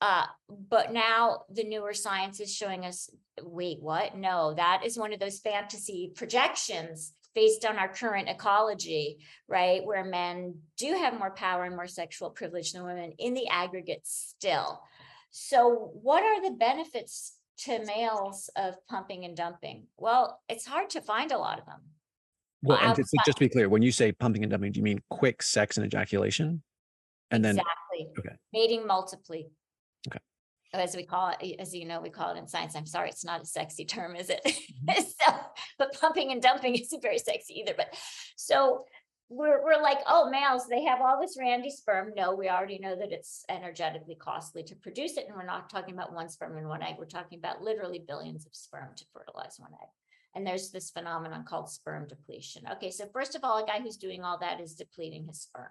Uh, 0.00 0.26
but 0.68 0.92
now 0.92 1.44
the 1.48 1.64
newer 1.64 1.94
science 1.94 2.40
is 2.40 2.54
showing 2.54 2.84
us, 2.84 3.08
wait, 3.40 3.80
what? 3.80 4.16
No, 4.16 4.52
that 4.54 4.82
is 4.84 4.98
one 4.98 5.12
of 5.12 5.20
those 5.20 5.38
fantasy 5.38 6.12
projections 6.14 7.12
based 7.34 7.64
on 7.64 7.78
our 7.78 7.88
current 7.88 8.28
ecology, 8.28 9.18
right? 9.48 9.84
Where 9.84 10.04
men 10.04 10.56
do 10.76 10.92
have 10.94 11.18
more 11.18 11.30
power 11.30 11.64
and 11.64 11.74
more 11.74 11.86
sexual 11.86 12.30
privilege 12.30 12.72
than 12.72 12.84
women 12.84 13.12
in 13.18 13.34
the 13.34 13.48
aggregate 13.48 14.02
still. 14.04 14.82
So, 15.30 15.90
what 15.94 16.22
are 16.22 16.42
the 16.42 16.56
benefits 16.56 17.33
to 17.58 17.84
males 17.84 18.50
of 18.56 18.74
pumping 18.88 19.24
and 19.24 19.36
dumping? 19.36 19.86
Well, 19.96 20.40
it's 20.48 20.66
hard 20.66 20.90
to 20.90 21.00
find 21.00 21.32
a 21.32 21.38
lot 21.38 21.58
of 21.58 21.66
them. 21.66 21.80
Well, 22.62 22.78
and 22.80 22.96
just, 22.96 23.14
just 23.26 23.38
to 23.38 23.44
be 23.44 23.48
clear, 23.48 23.68
when 23.68 23.82
you 23.82 23.92
say 23.92 24.12
pumping 24.12 24.42
and 24.42 24.50
dumping, 24.50 24.72
do 24.72 24.78
you 24.78 24.84
mean 24.84 25.00
quick 25.10 25.42
sex 25.42 25.76
and 25.76 25.84
ejaculation? 25.84 26.62
And 27.30 27.44
then 27.44 27.58
exactly. 27.58 28.08
okay. 28.18 28.36
Mating 28.52 28.86
multiply. 28.86 29.42
Okay. 30.08 30.18
As 30.72 30.96
we 30.96 31.04
call 31.04 31.34
it, 31.40 31.56
as 31.58 31.74
you 31.74 31.84
know, 31.84 32.00
we 32.00 32.10
call 32.10 32.34
it 32.34 32.38
in 32.38 32.48
science. 32.48 32.74
I'm 32.74 32.86
sorry, 32.86 33.10
it's 33.10 33.24
not 33.24 33.42
a 33.42 33.46
sexy 33.46 33.84
term, 33.84 34.16
is 34.16 34.30
it? 34.30 34.40
Mm-hmm. 34.44 35.02
so, 35.20 35.34
but 35.78 35.98
pumping 36.00 36.32
and 36.32 36.40
dumping 36.40 36.74
isn't 36.80 37.02
very 37.02 37.18
sexy 37.18 37.60
either. 37.60 37.74
But 37.76 37.94
so 38.36 38.84
we're 39.28 39.64
we're 39.64 39.82
like, 39.82 39.98
oh, 40.06 40.30
males, 40.30 40.66
they 40.68 40.84
have 40.84 41.00
all 41.00 41.20
this 41.20 41.36
randy 41.38 41.70
sperm. 41.70 42.12
No, 42.16 42.34
we 42.34 42.48
already 42.48 42.78
know 42.78 42.96
that 42.96 43.12
it's 43.12 43.44
energetically 43.48 44.16
costly 44.16 44.62
to 44.64 44.76
produce 44.76 45.16
it. 45.16 45.26
And 45.26 45.36
we're 45.36 45.46
not 45.46 45.70
talking 45.70 45.94
about 45.94 46.12
one 46.12 46.28
sperm 46.28 46.56
and 46.56 46.68
one 46.68 46.82
egg. 46.82 46.96
We're 46.98 47.06
talking 47.06 47.38
about 47.38 47.62
literally 47.62 48.04
billions 48.06 48.46
of 48.46 48.54
sperm 48.54 48.88
to 48.96 49.04
fertilize 49.12 49.56
one 49.58 49.72
egg. 49.72 49.88
And 50.34 50.46
there's 50.46 50.70
this 50.70 50.90
phenomenon 50.90 51.44
called 51.44 51.70
sperm 51.70 52.06
depletion. 52.08 52.64
Okay, 52.72 52.90
so 52.90 53.06
first 53.12 53.34
of 53.34 53.44
all, 53.44 53.62
a 53.62 53.66
guy 53.66 53.80
who's 53.80 53.96
doing 53.96 54.22
all 54.22 54.38
that 54.38 54.60
is 54.60 54.74
depleting 54.74 55.26
his 55.26 55.40
sperm. 55.40 55.70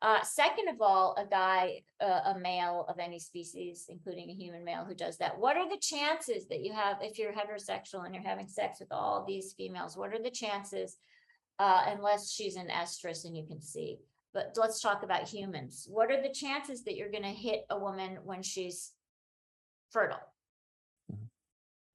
Uh, 0.00 0.20
second 0.24 0.68
of 0.68 0.80
all, 0.80 1.14
a 1.16 1.24
guy, 1.24 1.80
uh, 2.00 2.32
a 2.34 2.38
male 2.38 2.84
of 2.88 2.98
any 2.98 3.20
species, 3.20 3.86
including 3.88 4.28
a 4.30 4.34
human 4.34 4.64
male 4.64 4.84
who 4.84 4.96
does 4.96 5.16
that, 5.18 5.38
what 5.38 5.56
are 5.56 5.68
the 5.68 5.78
chances 5.80 6.48
that 6.48 6.64
you 6.64 6.72
have 6.72 6.96
if 7.00 7.18
you're 7.18 7.32
heterosexual 7.32 8.04
and 8.04 8.12
you're 8.12 8.24
having 8.24 8.48
sex 8.48 8.80
with 8.80 8.90
all 8.90 9.24
these 9.24 9.52
females? 9.52 9.96
What 9.96 10.12
are 10.12 10.20
the 10.20 10.30
chances? 10.30 10.96
Uh, 11.58 11.82
unless 11.88 12.32
she's 12.32 12.56
an 12.56 12.68
estrus 12.68 13.24
and 13.24 13.36
you 13.36 13.44
can 13.46 13.60
see. 13.60 13.98
But 14.34 14.54
let's 14.56 14.80
talk 14.80 15.02
about 15.04 15.28
humans. 15.28 15.86
What 15.88 16.10
are 16.10 16.20
the 16.20 16.32
chances 16.32 16.82
that 16.84 16.96
you're 16.96 17.10
going 17.10 17.22
to 17.22 17.28
hit 17.28 17.66
a 17.70 17.78
woman 17.78 18.18
when 18.24 18.42
she's 18.42 18.92
fertile? 19.90 20.18
Mhm. 21.12 21.28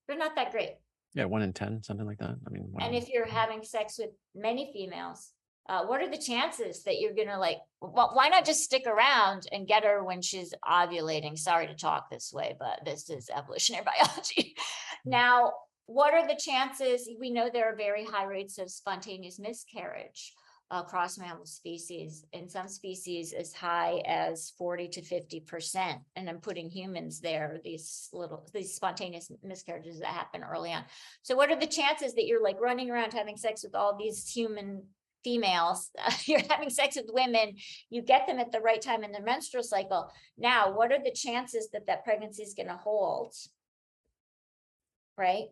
They're 0.07 0.17
not 0.17 0.35
that 0.35 0.51
great. 0.51 0.77
yeah, 1.13 1.25
one 1.25 1.41
in 1.41 1.51
ten, 1.51 1.81
something 1.83 2.05
like 2.05 2.19
that. 2.19 2.35
I 2.45 2.49
mean, 2.51 2.71
And 2.79 2.95
in- 2.95 3.01
if 3.01 3.09
you're 3.09 3.25
having 3.25 3.63
sex 3.63 3.97
with 3.97 4.11
many 4.35 4.71
females, 4.71 5.31
uh, 5.67 5.85
what 5.85 6.01
are 6.01 6.09
the 6.09 6.17
chances 6.17 6.83
that 6.83 6.99
you're 6.99 7.13
gonna 7.15 7.39
like, 7.39 7.57
wh- 7.79 8.13
why 8.15 8.29
not 8.29 8.45
just 8.45 8.63
stick 8.63 8.85
around 8.85 9.47
and 9.51 9.67
get 9.67 9.83
her 9.83 10.03
when 10.03 10.21
she's 10.21 10.53
ovulating? 10.63 11.37
Sorry 11.37 11.65
to 11.67 11.73
talk 11.75 12.09
this 12.11 12.31
way, 12.31 12.55
but 12.59 12.85
this 12.85 13.09
is 13.09 13.29
evolutionary 13.35 13.83
biology. 13.99 14.55
Now, 15.05 15.53
what 15.87 16.13
are 16.13 16.27
the 16.27 16.39
chances? 16.39 17.09
We 17.19 17.31
know 17.31 17.49
there 17.51 17.71
are 17.71 17.75
very 17.75 18.05
high 18.05 18.25
rates 18.25 18.59
of 18.59 18.69
spontaneous 18.69 19.39
miscarriage. 19.39 20.33
across 20.69 21.17
mammal 21.17 21.45
species, 21.45 22.25
in 22.33 22.49
some 22.49 22.67
species 22.67 23.31
as 23.33 23.53
high 23.53 24.01
as 24.05 24.51
forty 24.57 24.87
to 24.89 25.01
fifty 25.01 25.39
percent. 25.39 26.01
And 26.17 26.29
I'm 26.29 26.39
putting 26.41 26.69
humans 26.69 27.21
there, 27.21 27.59
these 27.63 28.09
little, 28.11 28.45
these 28.53 28.75
spontaneous 28.75 29.31
miscarriages 29.43 29.99
that 29.99 30.07
happen 30.07 30.43
early 30.43 30.73
on. 30.73 30.83
So 31.21 31.35
what 31.37 31.51
are 31.51 31.59
the 31.59 31.67
chances 31.67 32.13
that 32.15 32.25
you're 32.27 32.43
like 32.43 32.59
running 32.59 32.89
around 32.91 33.13
having 33.13 33.37
sex 33.37 33.63
with 33.63 33.75
all 33.75 33.95
these 33.97 34.29
human 34.29 34.83
females? 35.23 35.89
You're 36.25 36.41
having 36.49 36.69
sex 36.69 36.95
with 36.97 37.09
women, 37.13 37.55
you 37.89 38.01
get 38.01 38.27
them 38.27 38.39
at 38.39 38.51
the 38.51 38.61
right 38.61 38.81
time 38.81 39.03
in 39.03 39.11
the 39.13 39.21
menstrual 39.21 39.63
cycle. 39.63 40.09
Now, 40.37 40.71
what 40.73 40.91
are 40.91 41.01
the 41.03 41.11
chances 41.11 41.69
that 41.71 41.87
that 41.87 42.03
pregnancy 42.03 42.43
is 42.43 42.53
gonna 42.53 42.77
hold? 42.77 43.33
Right? 45.17 45.47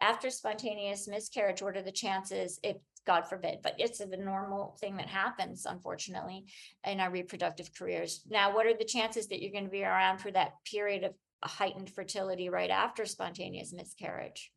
After 0.00 0.30
spontaneous 0.30 1.08
miscarriage, 1.08 1.62
what 1.62 1.76
are 1.76 1.82
the 1.82 1.92
chances 1.92 2.60
if, 2.62 2.76
God 3.06 3.22
forbid, 3.22 3.60
but 3.62 3.74
it's 3.78 4.00
a 4.00 4.16
normal 4.16 4.76
thing 4.80 4.96
that 4.96 5.06
happens 5.06 5.64
unfortunately 5.64 6.44
in 6.86 7.00
our 7.00 7.10
reproductive 7.10 7.70
careers. 7.74 8.22
Now, 8.28 8.54
what 8.54 8.66
are 8.66 8.76
the 8.76 8.84
chances 8.84 9.28
that 9.28 9.40
you're 9.40 9.52
gonna 9.52 9.70
be 9.70 9.82
around 9.82 10.18
for 10.18 10.30
that 10.32 10.52
period 10.70 11.04
of 11.04 11.14
heightened 11.42 11.90
fertility 11.90 12.48
right 12.50 12.70
after 12.70 13.06
spontaneous 13.06 13.72
miscarriage? 13.72 14.52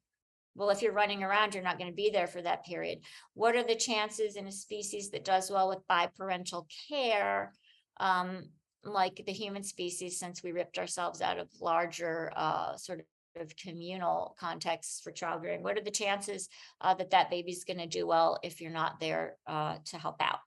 Well, 0.54 0.70
if 0.70 0.82
you're 0.82 0.92
running 0.92 1.24
around, 1.24 1.54
you're 1.54 1.64
not 1.64 1.80
gonna 1.80 1.94
be 1.94 2.10
there 2.10 2.28
for 2.28 2.42
that 2.42 2.66
period. 2.66 3.00
What 3.36 3.56
are 3.56 3.64
the 3.64 3.76
chances 3.76 4.36
in 4.36 4.48
a 4.48 4.52
species 4.52 5.12
that 5.12 5.24
does 5.24 5.50
well 5.50 5.70
with 5.70 5.88
biparental 5.90 6.66
care? 6.90 7.54
Um, 7.98 8.50
like 8.84 9.24
the 9.26 9.32
human 9.32 9.64
species, 9.64 10.20
since 10.20 10.44
we 10.44 10.52
ripped 10.52 10.78
ourselves 10.78 11.22
out 11.22 11.38
of 11.38 11.48
larger, 11.62 12.34
uh, 12.36 12.76
sort 12.76 13.00
of 13.00 13.06
of 13.40 13.56
communal 13.56 14.36
contexts 14.40 15.02
for 15.02 15.12
childbearing, 15.12 15.64
what 15.64 15.78
are 15.78 15.84
the 15.84 15.92
chances 15.92 16.50
uh, 16.82 16.94
that 16.96 17.12
that 17.12 17.30
baby's 17.30 17.64
gonna 17.64 17.88
do 17.88 18.08
well 18.08 18.40
if 18.44 18.62
you're 18.62 18.72
not 18.72 19.00
there 19.00 19.38
uh, 19.48 19.78
to 19.86 19.98
help 19.98 20.18
out? 20.22 20.40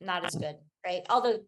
Not 0.00 0.24
as 0.24 0.34
good, 0.34 0.56
right? 0.84 1.02
Although 1.08 1.40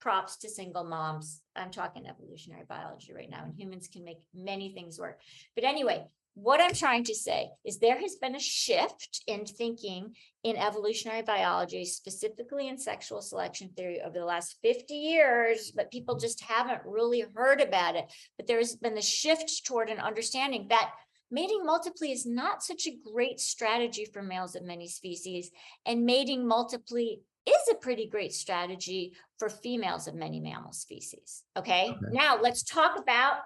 props 0.00 0.36
to 0.38 0.48
single 0.48 0.84
moms. 0.84 1.40
I'm 1.54 1.70
talking 1.70 2.06
evolutionary 2.06 2.64
biology 2.68 3.12
right 3.12 3.30
now, 3.30 3.44
and 3.44 3.54
humans 3.54 3.88
can 3.88 4.04
make 4.04 4.18
many 4.34 4.72
things 4.72 4.98
work. 4.98 5.20
But 5.54 5.64
anyway, 5.64 6.06
what 6.36 6.60
I'm 6.60 6.74
trying 6.74 7.04
to 7.04 7.14
say 7.14 7.48
is 7.64 7.78
there 7.78 7.98
has 7.98 8.16
been 8.16 8.34
a 8.34 8.40
shift 8.40 9.22
in 9.26 9.46
thinking 9.46 10.14
in 10.44 10.58
evolutionary 10.58 11.22
biology, 11.22 11.86
specifically 11.86 12.68
in 12.68 12.76
sexual 12.76 13.22
selection 13.22 13.70
theory 13.74 14.02
over 14.02 14.18
the 14.18 14.24
last 14.26 14.58
50 14.62 14.92
years, 14.92 15.72
but 15.74 15.90
people 15.90 16.18
just 16.18 16.44
haven't 16.44 16.82
really 16.84 17.24
heard 17.34 17.62
about 17.62 17.96
it. 17.96 18.12
But 18.36 18.46
there's 18.46 18.76
been 18.76 18.94
the 18.94 19.00
shift 19.00 19.64
toward 19.64 19.88
an 19.88 19.98
understanding 19.98 20.66
that 20.68 20.90
mating 21.30 21.64
multiply 21.64 22.08
is 22.08 22.26
not 22.26 22.62
such 22.62 22.86
a 22.86 22.98
great 23.10 23.40
strategy 23.40 24.04
for 24.04 24.22
males 24.22 24.54
of 24.54 24.62
many 24.62 24.88
species, 24.88 25.50
and 25.86 26.04
mating 26.04 26.46
multiply 26.46 27.14
is 27.46 27.68
a 27.72 27.76
pretty 27.76 28.08
great 28.08 28.34
strategy 28.34 29.14
for 29.38 29.48
females 29.48 30.06
of 30.06 30.14
many 30.14 30.40
mammal 30.40 30.74
species. 30.74 31.44
Okay, 31.56 31.88
Okay. 31.88 31.98
now 32.12 32.38
let's 32.38 32.62
talk 32.62 32.98
about 32.98 33.38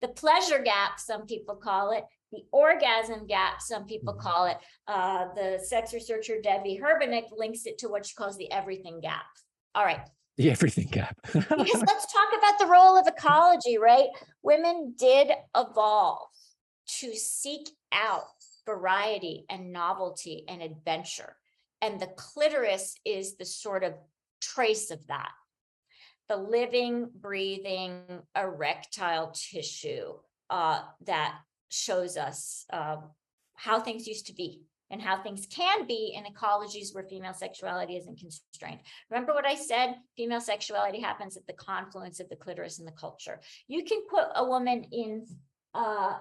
the 0.00 0.08
pleasure 0.08 0.58
gap, 0.58 0.98
some 0.98 1.24
people 1.26 1.54
call 1.54 1.92
it, 1.92 2.04
the 2.32 2.44
orgasm 2.50 3.26
gap, 3.26 3.60
some 3.60 3.84
people 3.86 4.14
Mhm. 4.14 4.20
call 4.20 4.46
it. 4.46 4.58
Uh, 4.88 5.32
the 5.34 5.58
sex 5.64 5.92
researcher 5.92 6.40
Debbie 6.40 6.78
Herbenick 6.82 7.28
links 7.30 7.66
it 7.66 7.78
to 7.78 7.88
what 7.88 8.06
she 8.06 8.14
calls 8.14 8.36
the 8.36 8.50
everything 8.50 9.00
gap. 9.00 9.26
All 9.74 9.84
right, 9.84 10.08
The 10.36 10.50
everything 10.50 10.88
gap. 10.88 11.16
because 11.22 11.46
let's 11.86 12.12
talk 12.12 12.32
about 12.36 12.58
the 12.58 12.66
role 12.66 12.96
of 12.98 13.06
ecology, 13.06 13.78
right? 13.78 14.08
Women 14.42 14.94
did 14.98 15.30
evolve 15.56 16.28
to 17.00 17.14
seek 17.14 17.68
out 17.92 18.24
variety 18.66 19.44
and 19.48 19.72
novelty 19.72 20.44
and 20.48 20.62
adventure. 20.62 21.36
And 21.80 22.00
the 22.00 22.06
clitoris 22.08 22.94
is 23.04 23.36
the 23.36 23.44
sort 23.44 23.82
of 23.84 23.94
trace 24.40 24.90
of 24.90 25.06
that. 25.08 25.32
The 26.28 26.36
living, 26.36 27.10
breathing, 27.14 28.22
erectile 28.36 29.32
tissue 29.32 30.14
uh, 30.48 30.82
that 31.02 31.34
shows 31.72 32.16
us 32.16 32.66
uh, 32.72 32.96
how 33.54 33.80
things 33.80 34.06
used 34.06 34.26
to 34.26 34.34
be 34.34 34.62
and 34.90 35.00
how 35.00 35.16
things 35.22 35.46
can 35.46 35.86
be 35.86 36.14
in 36.14 36.24
ecologies 36.24 36.94
where 36.94 37.04
female 37.04 37.32
sexuality 37.32 37.96
isn't 37.96 38.18
constrained. 38.18 38.80
Remember 39.10 39.32
what 39.32 39.46
I 39.46 39.54
said? 39.54 39.94
Female 40.16 40.40
sexuality 40.40 41.00
happens 41.00 41.36
at 41.36 41.46
the 41.46 41.54
confluence 41.54 42.20
of 42.20 42.28
the 42.28 42.36
clitoris 42.36 42.78
and 42.78 42.86
the 42.86 42.92
culture. 42.92 43.40
You 43.68 43.84
can 43.84 44.02
put 44.08 44.26
a 44.36 44.44
woman 44.44 44.84
in 44.92 45.26
uh 45.74 46.18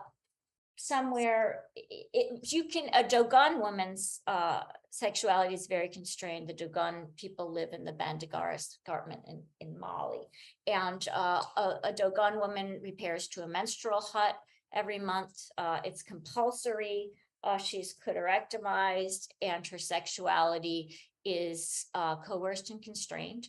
somewhere, 0.78 1.66
it, 1.76 2.52
you 2.52 2.64
can, 2.64 2.90
a 2.94 3.04
Dogon 3.04 3.60
woman's 3.60 4.22
uh 4.26 4.62
sexuality 4.90 5.54
is 5.54 5.68
very 5.68 5.90
constrained. 5.90 6.48
The 6.48 6.54
Dogon 6.54 7.08
people 7.18 7.52
live 7.52 7.70
in 7.74 7.84
the 7.84 7.92
Bandiagara 7.92 8.56
escarpment 8.56 9.22
in 9.28 9.44
in 9.60 9.78
Mali. 9.78 10.24
And 10.66 11.06
uh 11.14 11.42
a, 11.58 11.80
a 11.90 11.94
Dogon 11.94 12.40
woman 12.40 12.80
repairs 12.82 13.28
to 13.30 13.44
a 13.44 13.48
menstrual 13.48 14.00
hut 14.00 14.36
every 14.74 15.00
month. 15.00 15.34
Uh 15.58 15.80
it's 15.84 16.04
compulsory. 16.04 17.12
Uh 17.44 17.58
she's 17.58 17.96
clitorectomized 18.06 19.28
and 19.42 19.66
her 19.68 19.78
sexuality 19.78 20.96
is 21.26 21.86
uh 21.94 22.16
coerced 22.18 22.70
and 22.70 22.82
constrained. 22.82 23.48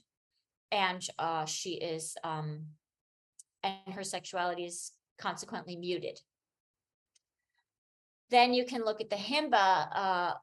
And 0.71 1.07
uh 1.19 1.45
she 1.45 1.73
is 1.75 2.17
um 2.25 2.67
and 3.63 3.95
her 3.95 4.05
sexuality 4.05 4.65
is 4.65 4.93
consequently 5.19 5.77
muted. 5.77 6.21
Then 8.31 8.55
you 8.55 8.65
can 8.65 8.85
look 8.85 9.01
at 9.01 9.11
the 9.11 9.17
Himba 9.17 9.89
uh 9.95 10.35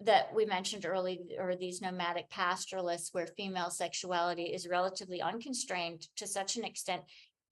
that 0.00 0.34
we 0.34 0.44
mentioned 0.44 0.84
early, 0.84 1.20
or 1.38 1.56
these 1.56 1.80
nomadic 1.80 2.28
pastoralists 2.28 3.14
where 3.14 3.26
female 3.26 3.70
sexuality 3.70 4.42
is 4.42 4.68
relatively 4.68 5.22
unconstrained 5.22 6.06
to 6.16 6.26
such 6.26 6.56
an 6.56 6.64
extent. 6.64 7.02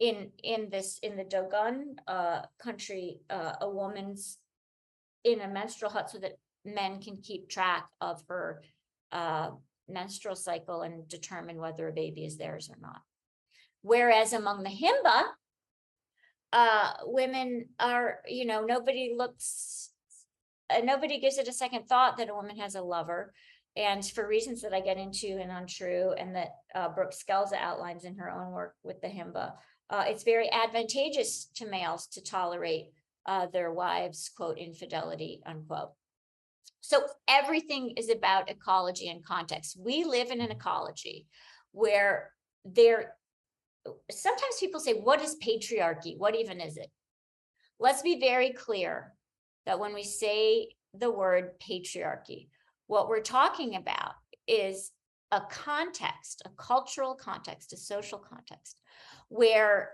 In 0.00 0.30
in 0.42 0.70
this, 0.70 0.98
in 1.02 1.16
the 1.16 1.24
Dogon 1.24 1.96
uh 2.08 2.42
country, 2.58 3.20
uh 3.30 3.54
a 3.60 3.70
woman's 3.70 4.38
in 5.22 5.40
a 5.40 5.48
menstrual 5.48 5.90
hut 5.90 6.10
so 6.10 6.18
that 6.18 6.38
men 6.64 7.00
can 7.00 7.16
keep 7.18 7.48
track 7.48 7.88
of 8.00 8.22
her 8.28 8.62
uh 9.12 9.50
menstrual 9.88 10.36
cycle 10.36 10.82
and 10.82 11.08
determine 11.08 11.58
whether 11.58 11.88
a 11.88 11.92
baby 11.92 12.24
is 12.24 12.36
theirs 12.36 12.70
or 12.70 12.76
not. 12.80 13.00
Whereas 13.82 14.32
among 14.32 14.62
the 14.62 14.70
Himba, 14.70 15.24
uh, 16.52 16.92
women 17.04 17.66
are, 17.78 18.20
you 18.26 18.46
know, 18.46 18.64
nobody 18.64 19.14
looks, 19.16 19.90
uh, 20.70 20.80
nobody 20.82 21.20
gives 21.20 21.36
it 21.36 21.48
a 21.48 21.52
second 21.52 21.86
thought 21.86 22.16
that 22.16 22.30
a 22.30 22.34
woman 22.34 22.56
has 22.56 22.76
a 22.76 22.82
lover. 22.82 23.34
And 23.76 24.04
for 24.04 24.26
reasons 24.26 24.62
that 24.62 24.72
I 24.72 24.80
get 24.80 24.96
into 24.98 25.36
and 25.38 25.50
untrue, 25.50 26.12
and 26.16 26.34
that 26.36 26.50
uh, 26.74 26.88
Brooke 26.90 27.12
Scelza 27.12 27.56
outlines 27.58 28.04
in 28.04 28.16
her 28.16 28.30
own 28.30 28.52
work 28.52 28.74
with 28.84 29.00
the 29.02 29.08
Himba, 29.08 29.52
uh, 29.90 30.04
it's 30.06 30.22
very 30.22 30.50
advantageous 30.50 31.50
to 31.56 31.66
males 31.66 32.06
to 32.08 32.22
tolerate 32.22 32.86
uh, 33.26 33.46
their 33.46 33.72
wives' 33.72 34.30
quote 34.34 34.58
infidelity 34.58 35.40
unquote. 35.46 35.92
So 36.80 37.02
everything 37.28 37.94
is 37.96 38.10
about 38.10 38.50
ecology 38.50 39.08
and 39.08 39.24
context. 39.24 39.78
We 39.80 40.04
live 40.04 40.30
in 40.30 40.40
an 40.40 40.50
ecology 40.50 41.26
where 41.72 42.30
there 42.64 43.14
sometimes 44.10 44.56
people 44.60 44.80
say, 44.80 44.92
what 44.94 45.22
is 45.22 45.36
patriarchy? 45.42 46.18
What 46.18 46.34
even 46.34 46.60
is 46.60 46.76
it? 46.76 46.90
Let's 47.78 48.02
be 48.02 48.20
very 48.20 48.52
clear 48.52 49.12
that 49.66 49.78
when 49.78 49.94
we 49.94 50.04
say 50.04 50.68
the 50.92 51.10
word 51.10 51.58
patriarchy, 51.60 52.48
what 52.86 53.08
we're 53.08 53.20
talking 53.20 53.76
about 53.76 54.12
is 54.46 54.92
a 55.32 55.40
context, 55.50 56.42
a 56.44 56.50
cultural 56.50 57.14
context, 57.14 57.72
a 57.72 57.76
social 57.76 58.18
context 58.18 58.78
where 59.34 59.90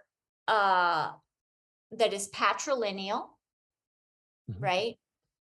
uh 0.48 1.12
that 1.92 2.12
is 2.12 2.28
patrilineal, 2.30 3.30
Mhm. 4.50 4.60
right? 4.60 4.94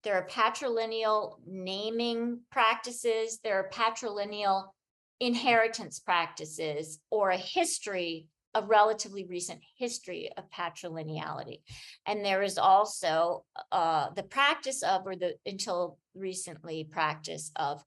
There 0.03 0.16
are 0.16 0.26
patrilineal 0.26 1.39
naming 1.47 2.41
practices, 2.51 3.39
there 3.45 3.59
are 3.61 3.70
patrilineal 3.70 4.72
inheritance 5.20 5.99
practices 6.01 7.01
or 7.11 7.30
a 7.30 7.39
history, 7.39 8.28
a 8.55 8.62
relatively 8.62 9.24
recent 9.24 9.61
history 9.78 10.30
of 10.37 10.51
patrilineality. 10.51 11.62
And 12.07 12.24
there 12.24 12.43
is 12.43 12.59
also 12.59 13.45
uh, 13.72 14.11
the 14.11 14.24
practice 14.24 14.82
of, 14.82 15.07
or 15.07 15.16
the 15.16 15.37
until 15.47 15.99
recently 16.14 16.84
practice 16.84 17.51
of 17.57 17.82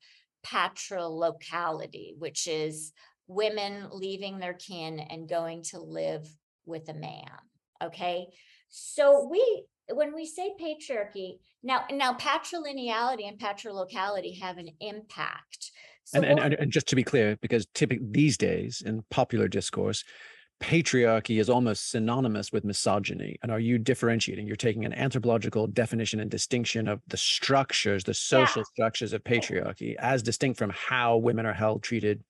patrilocality, 0.46 2.18
which 2.18 2.48
is 2.48 2.94
women 3.30 3.88
leaving 3.92 4.40
their 4.40 4.56
kin 4.56 5.00
and 5.00 5.30
going 5.30 5.64
to 5.64 5.80
live 5.80 6.28
with 6.66 6.90
a 6.90 6.94
man. 6.94 7.30
Okay, 7.82 8.26
so 8.68 9.26
we 9.32 9.66
when 9.92 10.14
we 10.14 10.26
say 10.26 10.52
patriarchy 10.62 11.40
now 11.64 11.86
now 11.92 12.14
patrilineality 12.14 13.28
and 13.28 13.40
patrilocality 13.40 14.42
have 14.42 14.58
an 14.58 14.70
impact. 14.82 15.72
So 16.04 16.18
And, 16.18 16.26
and, 16.26 16.40
and 16.40 16.54
and 16.56 16.72
just 16.72 16.88
to 16.88 16.96
be 16.96 17.04
clear, 17.04 17.38
because 17.42 17.68
typically 17.74 18.08
these 18.10 18.38
days 18.38 18.82
in 18.86 19.04
popular 19.12 19.48
discourse, 19.48 20.04
patriarchy 20.60 21.40
is 21.40 21.50
almost 21.50 21.92
synonymous 21.92 22.52
with 22.52 22.66
misogyny? 22.66 23.38
And 23.44 23.52
are 23.52 23.60
you 23.60 23.78
differentiating? 23.78 24.48
You're 24.48 24.56
taking 24.56 24.86
an 24.86 24.94
anthropological 24.94 25.68
definition 25.68 26.20
and 26.20 26.30
distinction 26.30 26.88
of 26.88 27.00
the 27.08 27.18
structures, 27.18 28.04
the 28.04 28.14
social 28.14 28.66
structures 28.66 29.14
of 29.14 29.24
patriarchy, 29.24 29.96
as 30.00 30.24
distinct 30.24 30.58
from 30.58 30.72
how 30.72 31.18
women 31.18 31.46
are 31.46 31.54
held, 31.54 31.84
treated, 31.84 32.24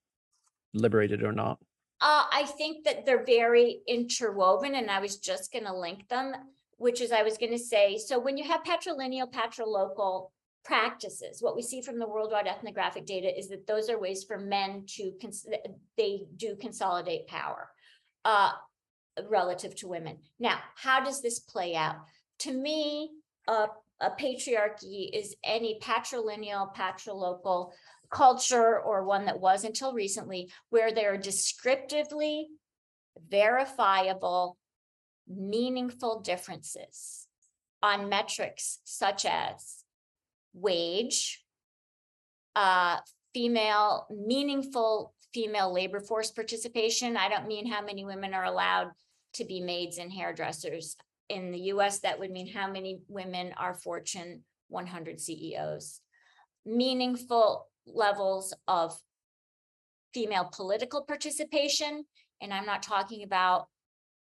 liberated 0.73 1.23
or 1.23 1.31
not? 1.31 1.59
Uh, 2.01 2.23
I 2.31 2.45
think 2.57 2.85
that 2.85 3.05
they're 3.05 3.25
very 3.25 3.81
interwoven 3.87 4.75
and 4.75 4.89
I 4.89 4.99
was 4.99 5.17
just 5.17 5.51
gonna 5.51 5.77
link 5.77 6.07
them, 6.07 6.33
which 6.77 7.01
is 7.01 7.11
I 7.11 7.23
was 7.23 7.37
gonna 7.37 7.57
say, 7.57 7.97
so 7.97 8.19
when 8.19 8.37
you 8.37 8.45
have 8.45 8.63
patrilineal, 8.63 9.31
patrilocal 9.31 10.29
practices, 10.63 11.41
what 11.41 11.55
we 11.55 11.61
see 11.61 11.81
from 11.81 11.99
the 11.99 12.07
worldwide 12.07 12.47
ethnographic 12.47 13.05
data 13.05 13.37
is 13.37 13.49
that 13.49 13.67
those 13.67 13.89
are 13.89 13.99
ways 13.99 14.23
for 14.23 14.37
men 14.37 14.85
to, 14.87 15.11
cons- 15.21 15.47
they 15.97 16.27
do 16.37 16.55
consolidate 16.55 17.27
power 17.27 17.69
uh, 18.23 18.51
relative 19.27 19.75
to 19.75 19.87
women. 19.87 20.17
Now, 20.39 20.59
how 20.75 21.03
does 21.03 21.21
this 21.21 21.39
play 21.39 21.75
out? 21.75 21.97
To 22.39 22.53
me, 22.53 23.11
a 23.47 23.67
patriarchy 24.11 25.09
is 25.13 25.35
any 25.43 25.79
patrilineal, 25.81 26.73
patrilocal 26.73 27.71
culture 28.11 28.79
or 28.79 29.03
one 29.03 29.25
that 29.25 29.39
was 29.39 29.63
until 29.63 29.93
recently 29.93 30.51
where 30.69 30.91
there 30.91 31.13
are 31.13 31.17
descriptively 31.17 32.47
verifiable, 33.29 34.57
meaningful 35.27 36.21
differences 36.21 37.27
on 37.81 38.09
metrics 38.09 38.79
such 38.83 39.25
as 39.25 39.83
wage, 40.53 41.43
uh, 42.55 42.97
female, 43.33 44.07
meaningful 44.09 45.13
female 45.33 45.71
labor 45.71 45.99
force 45.99 46.31
participation. 46.31 47.15
I 47.15 47.29
don't 47.29 47.47
mean 47.47 47.67
how 47.67 47.83
many 47.83 48.03
women 48.03 48.33
are 48.33 48.45
allowed 48.45 48.91
to 49.33 49.45
be 49.45 49.61
maids 49.61 49.97
and 49.97 50.11
hairdressers. 50.11 50.95
In 51.29 51.51
the 51.51 51.59
US, 51.73 51.99
that 51.99 52.19
would 52.19 52.31
mean 52.31 52.51
how 52.51 52.69
many 52.71 53.01
women 53.07 53.53
are 53.57 53.75
Fortune 53.75 54.43
100 54.69 55.19
CEOs. 55.19 56.01
Meaningful 56.65 57.67
levels 57.93 58.53
of 58.67 58.97
female 60.13 60.49
political 60.51 61.03
participation. 61.03 62.05
And 62.41 62.53
I'm 62.53 62.65
not 62.65 62.83
talking 62.83 63.23
about 63.23 63.67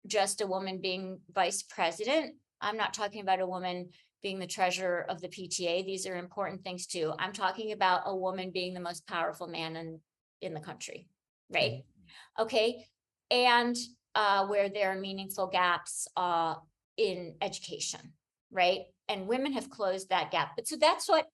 just 0.06 0.40
a 0.40 0.46
woman 0.46 0.80
being 0.80 1.20
vice 1.32 1.62
president. 1.62 2.34
I'm 2.60 2.76
not 2.76 2.94
talking 2.94 3.22
about 3.22 3.40
a 3.40 3.46
woman 3.46 3.90
being 4.22 4.38
the 4.38 4.46
treasurer 4.46 5.04
of 5.08 5.20
the 5.20 5.28
PTA. 5.28 5.84
These 5.84 6.06
are 6.06 6.16
important 6.16 6.62
things 6.62 6.86
too. 6.86 7.12
I'm 7.18 7.32
talking 7.32 7.72
about 7.72 8.02
a 8.06 8.14
woman 8.14 8.50
being 8.52 8.74
the 8.74 8.80
most 8.80 9.06
powerful 9.06 9.48
man 9.48 9.76
in, 9.76 10.00
in 10.40 10.54
the 10.54 10.60
country, 10.60 11.08
right? 11.52 11.82
Okay, 12.38 12.86
and 13.30 13.76
uh, 14.14 14.46
where 14.46 14.68
there 14.68 14.92
are 14.92 15.00
meaningful 15.00 15.48
gaps 15.48 16.06
uh, 16.16 16.54
in 16.96 17.34
education, 17.40 18.12
right? 18.50 18.82
And 19.08 19.26
women 19.26 19.54
have 19.54 19.70
closed 19.70 20.10
that 20.10 20.30
gap. 20.30 20.52
But 20.54 20.68
so 20.68 20.76
that's 20.76 21.08
what 21.08 21.26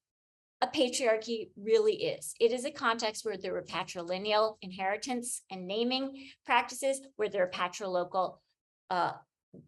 a 0.60 0.66
patriarchy 0.66 1.50
really 1.56 1.94
is. 1.94 2.34
It 2.40 2.52
is 2.52 2.64
a 2.64 2.70
context 2.70 3.24
where 3.24 3.36
there 3.36 3.52
were 3.52 3.62
patrilineal 3.62 4.56
inheritance 4.60 5.42
and 5.50 5.66
naming 5.66 6.30
practices, 6.44 7.00
where 7.16 7.28
there 7.28 7.44
are 7.44 7.50
patrilocal 7.50 8.38
uh, 8.90 9.12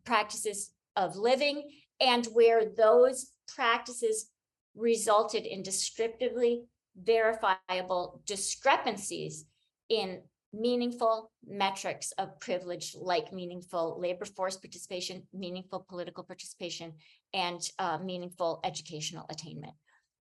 practices 0.04 0.72
of 0.96 1.16
living, 1.16 1.70
and 2.00 2.26
where 2.26 2.64
those 2.76 3.32
practices 3.54 4.30
resulted 4.74 5.46
in 5.46 5.62
descriptively 5.62 6.62
verifiable 7.00 8.20
discrepancies 8.26 9.44
in 9.88 10.20
meaningful 10.52 11.30
metrics 11.46 12.12
of 12.12 12.38
privilege 12.40 12.96
like 12.98 13.32
meaningful 13.32 13.96
labor 14.00 14.24
force 14.24 14.56
participation, 14.56 15.22
meaningful 15.32 15.86
political 15.88 16.24
participation, 16.24 16.92
and 17.32 17.60
uh, 17.78 17.98
meaningful 17.98 18.60
educational 18.64 19.26
attainment. 19.30 19.72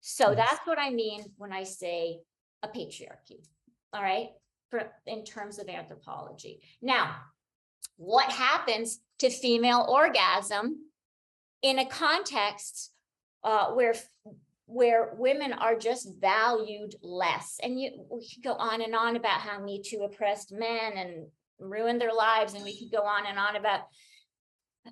So 0.06 0.34
that's 0.34 0.66
what 0.66 0.78
I 0.78 0.90
mean 0.90 1.24
when 1.38 1.50
I 1.50 1.64
say 1.64 2.18
a 2.62 2.68
patriarchy, 2.68 3.42
all 3.94 4.02
right? 4.02 4.28
For, 4.68 4.92
in 5.06 5.24
terms 5.24 5.58
of 5.58 5.70
anthropology. 5.70 6.60
Now, 6.82 7.16
what 7.96 8.30
happens 8.30 9.00
to 9.20 9.30
female 9.30 9.86
orgasm 9.88 10.90
in 11.62 11.78
a 11.78 11.86
context 11.86 12.92
uh, 13.42 13.68
where 13.68 13.94
where 14.66 15.14
women 15.16 15.54
are 15.54 15.74
just 15.74 16.20
valued 16.20 16.94
less? 17.00 17.58
And 17.62 17.80
you, 17.80 18.06
we 18.10 18.28
could 18.28 18.44
go 18.44 18.52
on 18.52 18.82
and 18.82 18.94
on 18.94 19.16
about 19.16 19.40
how 19.40 19.58
Me 19.58 19.80
Too 19.82 20.02
oppressed 20.02 20.52
men 20.52 20.98
and 20.98 21.28
ruined 21.58 22.02
their 22.02 22.12
lives, 22.12 22.52
and 22.52 22.62
we 22.62 22.78
could 22.78 22.92
go 22.92 23.04
on 23.04 23.24
and 23.24 23.38
on 23.38 23.56
about 23.56 23.80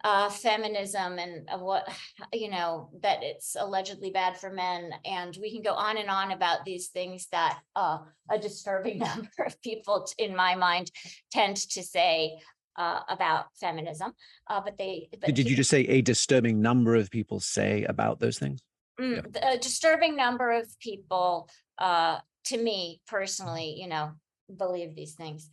uh 0.04 0.28
feminism 0.30 1.18
and 1.18 1.48
uh, 1.52 1.58
what 1.58 1.86
you 2.32 2.50
know 2.50 2.90
that 3.02 3.22
it's 3.22 3.56
allegedly 3.58 4.10
bad 4.10 4.36
for 4.38 4.50
men 4.50 4.90
and 5.04 5.36
we 5.40 5.52
can 5.52 5.62
go 5.62 5.74
on 5.74 5.96
and 5.98 6.08
on 6.08 6.32
about 6.32 6.64
these 6.64 6.88
things 6.88 7.28
that 7.30 7.58
uh 7.76 7.98
a 8.30 8.38
disturbing 8.38 8.98
number 9.10 9.28
of 9.46 9.60
people 9.62 10.06
in 10.18 10.34
my 10.34 10.54
mind 10.54 10.90
tend 11.30 11.56
to 11.56 11.82
say 11.82 12.32
uh 12.76 13.00
about 13.08 13.46
feminism 13.60 14.12
uh 14.48 14.60
but 14.60 14.78
they 14.78 15.08
but 15.12 15.26
Did 15.26 15.34
did 15.34 15.50
you 15.50 15.56
just 15.56 15.70
say 15.70 15.82
a 15.82 16.00
disturbing 16.00 16.60
number 16.62 16.94
of 16.94 17.10
people 17.10 17.38
say 17.40 17.84
about 17.84 18.18
those 18.18 18.38
things? 18.38 18.60
Mm, 19.00 19.24
Yeah. 19.34 19.50
A 19.52 19.58
disturbing 19.58 20.16
number 20.16 20.52
of 20.52 20.66
people, 20.78 21.48
uh, 21.78 22.18
to 22.44 22.56
me 22.58 23.00
personally, 23.06 23.74
you 23.78 23.88
know, 23.88 24.12
believe 24.56 24.94
these 24.94 25.14
things. 25.14 25.48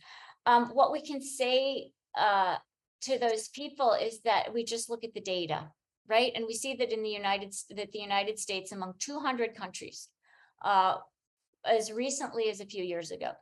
Um, 0.46 0.66
what 0.74 0.92
we 0.92 1.00
can 1.02 1.20
say, 1.22 1.90
uh, 2.18 2.56
to 3.02 3.18
those 3.18 3.48
people 3.48 3.92
is 3.92 4.20
that 4.22 4.52
we 4.52 4.64
just 4.64 4.90
look 4.90 5.04
at 5.04 5.14
the 5.14 5.20
data, 5.20 5.70
right? 6.08 6.32
And 6.34 6.46
we 6.46 6.54
see 6.54 6.74
that 6.74 6.92
in 6.92 7.02
the 7.02 7.10
United, 7.10 7.54
that 7.70 7.92
the 7.92 7.98
United 8.00 8.38
States 8.38 8.72
among 8.72 8.94
two 8.98 9.20
hundred 9.20 9.54
countries, 9.54 10.08
uh, 10.64 10.96
as 11.64 11.92
recently 11.92 12.48
as 12.50 12.60
a 12.60 12.66
few 12.66 12.84
years 12.84 13.10
ago, 13.10 13.32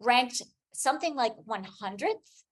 ranked 0.00 0.42
something 0.72 1.14
like 1.14 1.34
one 1.44 1.64
hundredth 1.64 2.44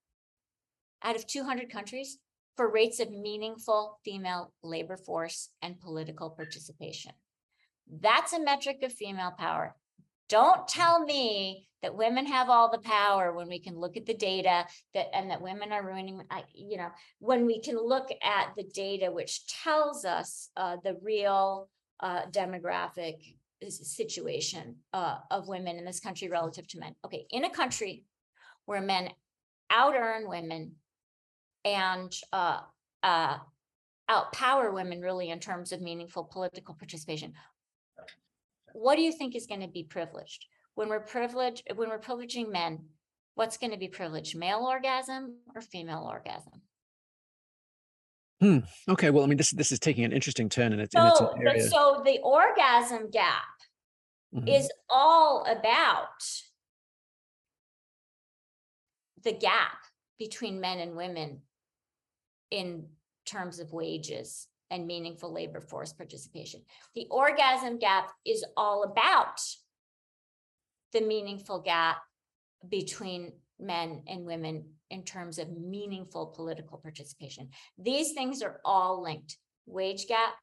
out 1.03 1.17
of 1.17 1.27
two 1.27 1.45
hundred 1.45 1.71
countries 1.71 2.19
for 2.57 2.71
rates 2.71 3.01
of 3.01 3.11
meaningful 3.11 3.99
female 4.05 4.53
labor 4.63 4.97
force 4.97 5.49
and 5.63 5.81
political 5.81 6.31
participation. 6.31 7.13
That's 7.91 8.33
a 8.35 8.41
metric 8.41 8.83
of 8.83 8.93
female 8.93 9.33
power. 9.39 9.75
Don't 10.31 10.67
tell 10.67 11.05
me 11.05 11.67
that 11.83 11.97
women 11.97 12.25
have 12.27 12.49
all 12.49 12.71
the 12.71 12.79
power 12.79 13.33
when 13.33 13.49
we 13.49 13.59
can 13.59 13.79
look 13.79 13.97
at 13.97 14.07
the 14.07 14.15
data 14.15 14.65
that, 14.95 15.07
and 15.13 15.31
that 15.31 15.43
women 15.43 15.73
are 15.73 15.85
ruining, 15.85 16.23
you 16.55 16.77
know, 16.77 16.89
when 17.19 17.47
we 17.47 17.61
can 17.61 17.77
look 17.77 18.09
at 18.23 18.53
the 18.57 18.65
data 18.73 19.11
which 19.11 19.47
tells 19.47 20.05
us 20.05 20.51
uh, 20.57 20.77
the 20.85 20.97
real 21.03 21.69
uh, 22.01 22.23
demographic 22.31 23.17
situation 23.69 24.77
uh, 24.93 25.17
of 25.31 25.49
women 25.49 25.77
in 25.77 25.85
this 25.85 26.01
country 26.01 26.29
relative 26.29 26.67
to 26.69 26.79
men. 26.79 26.95
Okay, 27.05 27.27
in 27.31 27.45
a 27.45 27.51
country 27.51 28.05
where 28.67 28.81
men 28.81 29.11
out 29.71 29.95
earn 29.95 30.29
women 30.29 30.73
and 31.65 32.15
uh, 32.33 32.61
uh, 33.03 33.39
outpower 34.11 34.73
women 34.73 35.01
really 35.01 35.31
in 35.31 35.39
terms 35.39 35.73
of 35.73 35.81
meaningful 35.81 36.25
political 36.25 36.75
participation. 36.75 37.33
What 38.81 38.97
do 38.97 39.03
you 39.03 39.13
think 39.13 39.37
is 39.37 39.47
going 39.47 39.61
to 39.61 39.69
be 39.69 39.85
privileged? 39.85 40.47
When 40.75 40.89
we're 40.89 41.01
privileged, 41.01 41.65
when 41.75 41.91
we're 41.91 41.99
privileging 42.01 42.51
men, 42.51 42.87
what's 43.35 43.59
going 43.59 43.73
to 43.73 43.77
be 43.77 43.89
privileged? 43.89 44.35
Male 44.35 44.61
orgasm 44.61 45.37
or 45.55 45.61
female 45.61 46.09
orgasm? 46.11 46.63
Hmm. 48.41 48.61
Okay, 48.89 49.11
well, 49.11 49.23
I 49.23 49.27
mean, 49.27 49.37
this 49.37 49.51
this 49.51 49.71
is 49.71 49.79
taking 49.79 50.05
an 50.05 50.13
interesting 50.13 50.49
turn, 50.49 50.73
and 50.73 50.81
it's, 50.81 50.95
and 50.95 51.07
it's 51.07 51.21
an 51.21 51.27
So, 51.69 52.03
the- 52.05 52.17
so 52.17 52.23
orgasm 52.23 53.11
gap 53.11 53.45
Mhm. 54.35 54.49
is 54.49 54.71
all 54.89 55.45
about 55.45 56.23
the 59.23 59.33
gap 59.33 59.77
between 60.19 60.59
men 60.59 60.79
and 60.79 60.97
women 60.97 61.43
in 62.51 62.89
terms 63.27 63.59
of 63.59 63.75
wages 63.75 64.49
and 64.71 64.87
meaningful 64.87 65.33
labor 65.33 65.61
force 65.61 65.93
participation. 65.93 66.63
The 66.95 67.07
orgasm 67.11 67.79
gap 67.79 68.11
is 68.25 68.45
all 68.57 68.85
about 68.85 69.41
the 70.93 71.01
meaningful 71.01 71.61
gap 71.61 71.99
between 72.69 73.33
men 73.59 74.03
and 74.09 74.25
women 74.25 74.65
in 74.91 75.05
terms 75.05 75.39
of 75.39 75.57
meaningful 75.57 76.27
political 76.27 76.79
participation. 76.79 77.49
These 77.79 78.13
things 78.13 78.43
are 78.43 78.61
all 78.65 79.03
linked. 79.03 79.37
Wage 79.67 80.07
gap, 80.07 80.35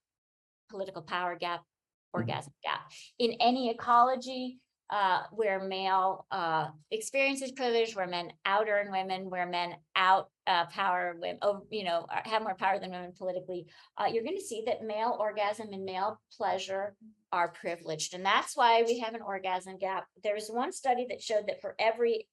political 0.70 1.02
power 1.02 1.36
gap, 1.36 1.60
mm-hmm. 1.60 2.22
orgasm 2.22 2.54
gap. 2.64 2.82
In 3.20 3.34
any 3.42 3.70
ecology 3.70 4.60
uh, 4.90 5.24
where 5.32 5.60
male 5.60 6.26
uh, 6.32 6.68
experiences 6.92 7.52
privilege, 7.52 7.96
where 7.96 8.08
men 8.08 8.32
out 8.46 8.68
earn 8.70 8.92
women, 8.92 9.30
where 9.30 9.46
men 9.46 9.76
out 9.96 10.30
uh, 10.46 10.66
power 10.68 11.16
women, 11.20 11.40
oh, 11.42 11.64
you 11.70 11.84
know, 11.84 12.06
have 12.10 12.42
more 12.42 12.56
power 12.56 12.80
than 12.80 12.92
women 12.92 13.12
politically, 13.18 13.66
uh, 13.98 14.06
you're 14.06 14.24
going 14.24 14.38
to 14.38 14.44
see 14.44 14.64
that 14.66 14.84
male 14.84 15.18
orgasm 15.20 15.68
and 15.74 15.84
male 15.84 16.22
pleasure 16.38 16.96
are 17.34 17.50
privileged. 17.50 18.14
And 18.14 18.26
that's 18.26 18.56
why 18.56 18.84
we 18.84 19.00
have 19.00 19.14
an 19.14 19.22
orgasm 19.22 19.78
gap. 19.78 20.06
There's 20.24 20.48
one 20.48 20.72
study 20.72 21.06
that 21.10 21.22
showed 21.22 21.48
that 21.48 21.60
for 21.60 21.76
every 21.78 22.28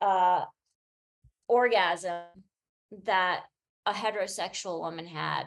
uh, 0.00 0.44
orgasm 1.46 2.24
that 3.04 3.42
a 3.86 3.92
heterosexual 3.92 4.80
woman 4.80 5.06
had 5.06 5.44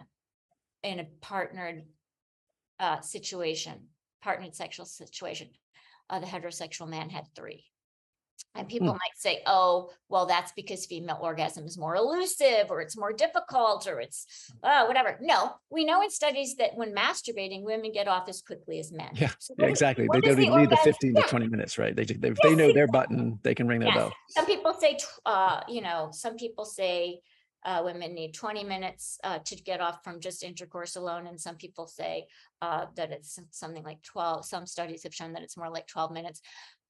in 0.83 0.99
a 0.99 1.07
partnered 1.21 1.83
uh, 2.79 3.01
situation, 3.01 3.87
partnered 4.21 4.55
sexual 4.55 4.85
situation, 4.85 5.49
uh, 6.09 6.19
the 6.19 6.25
heterosexual 6.27 6.87
man 6.87 7.09
had 7.09 7.25
three. 7.35 7.65
And 8.55 8.67
people 8.67 8.87
Hmm. 8.89 8.93
might 8.97 9.17
say, 9.17 9.41
oh, 9.47 9.89
well, 10.09 10.27
that's 10.27 10.51
because 10.51 10.85
female 10.85 11.17
orgasm 11.21 11.65
is 11.65 11.75
more 11.77 11.95
elusive 11.95 12.69
or 12.69 12.81
it's 12.81 12.95
more 12.95 13.11
difficult 13.11 13.87
or 13.87 13.99
it's 13.99 14.27
uh, 14.63 14.85
whatever. 14.85 15.17
No, 15.21 15.53
we 15.71 15.85
know 15.85 16.01
in 16.03 16.11
studies 16.11 16.55
that 16.57 16.75
when 16.75 16.93
masturbating, 16.93 17.63
women 17.63 17.91
get 17.91 18.07
off 18.07 18.29
as 18.29 18.41
quickly 18.43 18.79
as 18.79 18.91
men. 18.91 19.09
Yeah, 19.13 19.31
So 19.39 19.55
Yeah, 19.57 19.65
is- 19.65 19.71
exactly. 19.71 20.07
They 20.11 20.21
don't 20.21 20.35
the 20.35 20.43
even 20.43 20.57
need 20.59 20.69
the 20.69 20.75
orgasm- 20.75 20.93
15 20.93 21.15
to 21.15 21.21
20 21.23 21.47
minutes, 21.47 21.77
right? 21.79 21.95
They, 21.95 22.05
they, 22.05 22.27
Yes, 22.29 22.37
they 22.43 22.53
know 22.55 22.71
their 22.71 22.87
button, 22.87 23.39
they 23.43 23.55
can 23.55 23.67
ring 23.67 23.79
their 23.79 23.89
Yes. 23.89 23.97
bell. 23.97 24.13
Some 24.29 24.45
people 24.45 24.73
say, 24.75 24.99
uh, 25.25 25.61
you 25.67 25.81
know, 25.81 26.09
some 26.11 26.35
people 26.35 26.65
say 26.65 27.21
uh, 27.65 27.81
women 27.83 28.13
need 28.13 28.33
twenty 28.33 28.63
minutes 28.63 29.19
uh, 29.23 29.39
to 29.45 29.55
get 29.55 29.81
off 29.81 30.03
from 30.03 30.19
just 30.19 30.43
intercourse 30.43 30.95
alone, 30.95 31.27
and 31.27 31.39
some 31.39 31.55
people 31.55 31.87
say 31.87 32.25
uh, 32.61 32.85
that 32.95 33.11
it's 33.11 33.39
something 33.51 33.83
like 33.83 34.01
twelve. 34.01 34.45
Some 34.45 34.65
studies 34.65 35.03
have 35.03 35.13
shown 35.13 35.33
that 35.33 35.43
it's 35.43 35.57
more 35.57 35.69
like 35.69 35.87
twelve 35.87 36.11
minutes. 36.11 36.41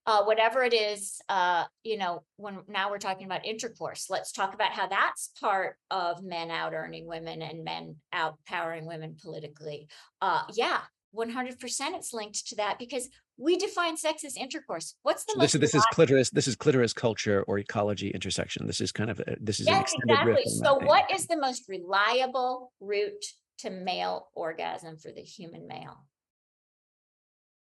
Uh, 0.05 0.23
whatever 0.25 0.63
it 0.63 0.73
is, 0.73 1.21
uh, 1.29 1.63
you 1.85 1.97
know, 1.97 2.23
when 2.35 2.59
now 2.67 2.91
we're 2.91 2.97
talking 2.97 3.25
about 3.25 3.45
intercourse, 3.45 4.09
let's 4.09 4.33
talk 4.33 4.53
about 4.53 4.73
how 4.73 4.85
that's 4.85 5.31
part 5.39 5.77
of 5.91 6.21
men 6.21 6.51
out 6.51 6.73
earning 6.73 7.07
women 7.07 7.41
and 7.41 7.63
men 7.63 7.95
out 8.11 8.37
powering 8.45 8.85
women 8.85 9.15
politically. 9.21 9.87
Uh, 10.21 10.43
yeah, 10.53 10.81
one 11.13 11.29
hundred 11.29 11.59
percent, 11.59 11.95
it's 11.95 12.13
linked 12.13 12.47
to 12.47 12.55
that 12.57 12.77
because 12.77 13.09
we 13.37 13.57
define 13.57 13.95
sex 13.95 14.23
as 14.25 14.35
intercourse. 14.35 14.95
What's 15.03 15.23
the 15.23 15.33
So 15.33 15.39
most 15.39 15.53
this 15.53 15.55
is 15.55 15.61
this 15.61 15.75
is 15.75 15.85
clitoris. 15.93 16.29
This 16.29 16.47
is 16.47 16.55
clitoris 16.55 16.93
culture 16.93 17.43
or 17.47 17.57
ecology 17.59 18.09
intersection. 18.09 18.67
This 18.67 18.81
is 18.81 18.91
kind 18.91 19.09
of 19.09 19.19
a, 19.21 19.37
this 19.39 19.59
is 19.59 19.67
Yes, 19.67 19.93
exactly. 19.95 20.43
So 20.45 20.75
what 20.75 21.09
is 21.13 21.27
the 21.27 21.37
most 21.37 21.69
reliable 21.69 22.73
route 22.81 23.25
to 23.59 23.69
male 23.69 24.27
orgasm 24.35 24.97
for 24.97 25.11
the 25.11 25.21
human 25.21 25.67
male? 25.67 26.05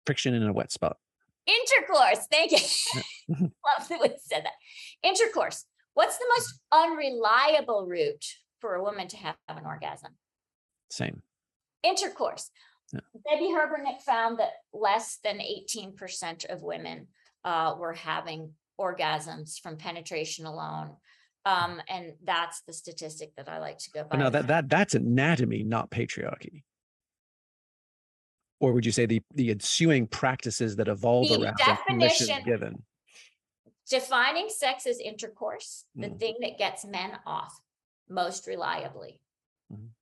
friction 0.09 0.33
in 0.33 0.43
a 0.43 0.53
wet 0.55 0.73
spot? 0.73 0.97
Intercourse. 1.47 2.27
Thank 2.31 2.53
you. 2.53 2.59
Love 3.29 3.89
the 3.91 3.99
way 3.99 4.09
you 4.09 4.17
said 4.25 4.43
that. 4.43 4.55
Intercourse. 5.03 5.67
What's 5.93 6.17
the 6.17 6.25
most 6.35 6.61
unreliable 6.73 7.87
route 7.87 8.25
for 8.59 8.75
a 8.75 8.83
woman 8.83 9.07
to 9.09 9.19
have 9.19 9.37
an 9.51 9.67
orgasm? 9.67 10.13
Same. 10.91 11.21
Intercourse. 11.83 12.51
Yeah. 12.93 13.01
Debbie 13.31 13.53
Herbenick 13.53 14.01
found 14.03 14.39
that 14.39 14.53
less 14.73 15.19
than 15.23 15.39
18% 15.41 16.47
of 16.47 16.63
women 16.63 17.09
uh, 17.45 17.75
were 17.79 17.93
having 17.95 18.53
orgasms 18.81 19.61
from 19.61 19.77
penetration 19.77 20.47
alone. 20.47 20.97
Um, 21.45 21.81
and 21.89 22.15
that's 22.25 22.63
the 22.63 22.73
statistic 22.73 23.35
that 23.37 23.49
I 23.49 23.59
like 23.59 23.79
to 23.79 23.91
go 23.91 24.05
by. 24.05 24.17
Now 24.19 24.31
that 24.31 24.47
that 24.49 24.69
that's 24.69 24.95
anatomy, 24.95 25.63
not 25.65 25.91
patriarchy. 25.91 26.63
Or 28.61 28.73
would 28.73 28.85
you 28.85 28.93
say 28.93 29.07
the 29.07 29.23
the 29.35 29.51
ensuing 29.51 30.07
practices 30.07 30.77
that 30.77 30.89
evolve 30.89 31.29
The 31.29 31.41
around 31.43 31.57
definition- 31.59 32.45
given? 32.45 32.85
defining 33.89 34.51
sex 34.51 34.87
as 34.87 34.99
intercourse, 34.99 35.87
the 35.95 36.09
Mm. 36.09 36.21
thing 36.21 36.37
that 36.41 36.59
gets 36.59 36.85
men 36.85 37.19
off 37.25 37.59
most 38.11 38.47
reliably. 38.47 39.19
Mhm. 39.73 39.93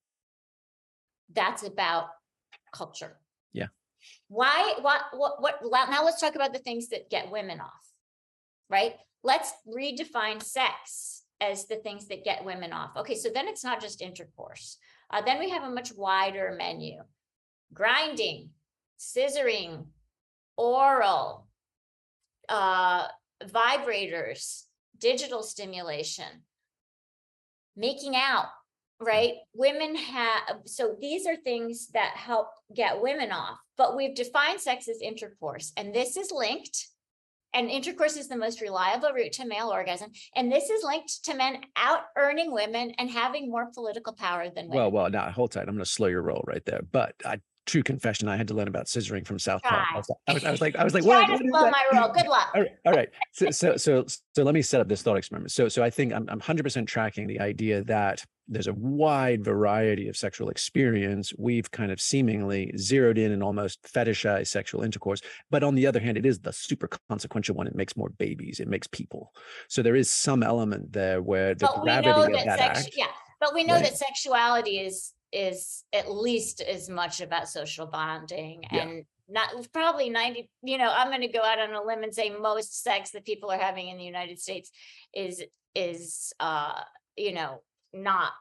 That's 1.28 1.62
about 1.62 2.10
culture. 2.72 3.18
Yeah. 3.52 3.68
Why, 4.28 4.74
what, 4.80 5.02
what, 5.12 5.40
what, 5.40 5.90
now 5.90 6.04
let's 6.04 6.20
talk 6.20 6.34
about 6.34 6.52
the 6.52 6.58
things 6.58 6.88
that 6.88 7.10
get 7.10 7.30
women 7.30 7.60
off, 7.60 7.90
right? 8.68 8.94
Let's 9.22 9.52
redefine 9.66 10.42
sex 10.42 11.22
as 11.40 11.66
the 11.66 11.76
things 11.76 12.08
that 12.08 12.24
get 12.24 12.44
women 12.44 12.72
off. 12.72 12.96
Okay, 12.96 13.14
so 13.14 13.28
then 13.32 13.48
it's 13.48 13.64
not 13.64 13.80
just 13.80 14.02
intercourse. 14.02 14.78
Uh, 15.10 15.22
then 15.22 15.38
we 15.38 15.50
have 15.50 15.64
a 15.64 15.70
much 15.70 15.92
wider 15.94 16.54
menu. 16.56 16.98
Grinding, 17.74 18.50
scissoring, 18.98 19.86
oral, 20.56 21.46
uh, 22.48 23.06
vibrators, 23.44 24.62
digital 24.98 25.42
stimulation, 25.42 26.44
making 27.76 28.16
out, 28.16 28.46
right? 29.00 29.34
Women 29.54 29.94
have, 29.96 30.60
so 30.64 30.96
these 31.00 31.26
are 31.26 31.36
things 31.36 31.88
that 31.88 32.12
help 32.16 32.48
get 32.74 33.00
women 33.00 33.32
off, 33.32 33.58
but 33.76 33.96
we've 33.96 34.14
defined 34.14 34.60
sex 34.60 34.88
as 34.88 35.00
intercourse, 35.00 35.72
and 35.76 35.94
this 35.94 36.16
is 36.16 36.30
linked. 36.32 36.88
And 37.54 37.70
intercourse 37.70 38.18
is 38.18 38.28
the 38.28 38.36
most 38.36 38.60
reliable 38.60 39.12
route 39.14 39.32
to 39.34 39.46
male 39.46 39.68
orgasm. 39.68 40.10
And 40.34 40.52
this 40.52 40.68
is 40.68 40.84
linked 40.84 41.24
to 41.24 41.34
men 41.34 41.62
out 41.74 42.00
earning 42.14 42.52
women 42.52 42.90
and 42.98 43.08
having 43.08 43.50
more 43.50 43.70
political 43.72 44.12
power 44.12 44.50
than 44.50 44.68
women. 44.68 44.76
Well, 44.76 44.90
well, 44.90 45.10
now 45.10 45.30
hold 45.30 45.52
tight. 45.52 45.60
I'm 45.60 45.68
going 45.68 45.78
to 45.78 45.86
slow 45.86 46.08
your 46.08 46.20
roll 46.20 46.44
right 46.46 46.62
there. 46.66 46.82
But 46.92 47.14
I, 47.24 47.40
true 47.66 47.82
confession, 47.82 48.28
I 48.28 48.36
had 48.36 48.48
to 48.48 48.54
learn 48.54 48.68
about 48.68 48.86
scissoring 48.86 49.26
from 49.26 49.38
South 49.38 49.62
Park. 49.62 49.84
I 49.92 49.96
was, 49.96 50.10
I 50.28 50.32
was, 50.32 50.44
I 50.44 50.50
was 50.50 50.60
like, 50.60 50.76
I 50.76 50.84
was 50.84 50.94
like, 50.94 51.04
what? 51.04 51.28
what 51.28 51.42
is 51.42 51.50
that?" 51.50 51.72
my 51.72 51.84
roll. 51.92 52.08
Good 52.10 52.26
luck. 52.26 52.50
All 52.54 52.62
right, 52.62 52.70
all 52.86 52.92
right. 52.92 53.08
So, 53.32 53.50
so, 53.50 53.76
so, 53.76 54.06
so 54.34 54.42
let 54.42 54.54
me 54.54 54.62
set 54.62 54.80
up 54.80 54.88
this 54.88 55.02
thought 55.02 55.16
experiment. 55.16 55.52
So, 55.52 55.68
so 55.68 55.82
I 55.82 55.90
think 55.90 56.12
I'm, 56.12 56.28
I'm 56.28 56.40
100% 56.40 56.86
tracking 56.86 57.26
the 57.26 57.40
idea 57.40 57.84
that 57.84 58.24
there's 58.48 58.68
a 58.68 58.74
wide 58.74 59.44
variety 59.44 60.08
of 60.08 60.16
sexual 60.16 60.50
experience. 60.50 61.32
We've 61.36 61.68
kind 61.70 61.90
of 61.90 62.00
seemingly 62.00 62.72
zeroed 62.78 63.18
in 63.18 63.32
and 63.32 63.42
almost 63.42 63.82
fetishized 63.82 64.46
sexual 64.46 64.82
intercourse. 64.82 65.20
But 65.50 65.64
on 65.64 65.74
the 65.74 65.86
other 65.86 65.98
hand, 66.00 66.16
it 66.16 66.24
is 66.24 66.38
the 66.38 66.52
super 66.52 66.88
consequential 67.08 67.56
one. 67.56 67.66
It 67.66 67.74
makes 67.74 67.96
more 67.96 68.10
babies. 68.10 68.60
It 68.60 68.68
makes 68.68 68.86
people. 68.86 69.32
So 69.68 69.82
there 69.82 69.96
is 69.96 70.12
some 70.12 70.42
element 70.42 70.92
there 70.92 71.20
where 71.22 71.54
the 71.54 71.66
But 71.66 71.78
we 71.78 71.82
gravity 71.84 72.08
know 72.10 72.26
of 72.26 72.32
that 72.32 72.46
that 72.46 72.58
sex, 72.58 72.86
act. 72.86 72.94
yeah, 72.96 73.06
but 73.40 73.52
we 73.52 73.64
know 73.64 73.74
right? 73.74 73.82
that 73.84 73.96
sexuality 73.98 74.78
is, 74.78 75.12
is 75.36 75.84
at 75.92 76.10
least 76.10 76.62
as 76.62 76.88
much 76.88 77.20
about 77.20 77.46
social 77.48 77.86
bonding 77.86 78.64
Yeah. 78.72 78.82
and 78.82 79.04
not, 79.28 79.48
probably 79.72 80.08
ninety, 80.08 80.48
you 80.62 80.78
know, 80.78 80.90
I'm 80.90 81.10
gonna 81.10 81.28
go 81.30 81.42
out 81.42 81.58
on 81.58 81.74
a 81.74 81.82
limb 81.84 82.02
and 82.02 82.14
say 82.14 82.30
most 82.30 82.82
sex 82.82 83.10
that 83.10 83.24
people 83.26 83.50
are 83.50 83.58
having 83.58 83.88
in 83.88 83.98
the 83.98 84.04
United 84.04 84.40
States 84.40 84.70
is, 85.12 85.42
is, 85.74 86.32
uh, 86.40 86.80
you 87.16 87.32
know, 87.34 87.60
not 87.92 88.32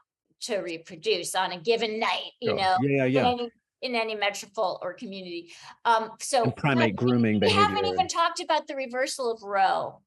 to 0.42 0.58
reproduce 0.58 1.34
on 1.34 1.52
a 1.52 1.60
given 1.60 1.98
night, 2.00 2.30
you 2.40 2.54
know? 2.54 2.76
Yeah, 2.80 3.04
in 3.04 3.12
yeah. 3.12 3.28
any- 3.28 3.50
In 3.82 3.94
any 3.94 4.14
metropole 4.14 4.78
or 4.82 4.94
community. 4.94 5.52
Um, 5.84 6.12
so. 6.18 6.44
And 6.44 6.56
primate 6.56 6.98
we- 6.98 7.06
grooming 7.06 7.40
We 7.40 7.50
haven't 7.50 7.84
even 7.84 8.08
talked 8.08 8.40
about 8.40 8.66
the 8.66 8.74
reversal 8.74 9.30
of 9.30 9.42
Roe. 9.42 10.00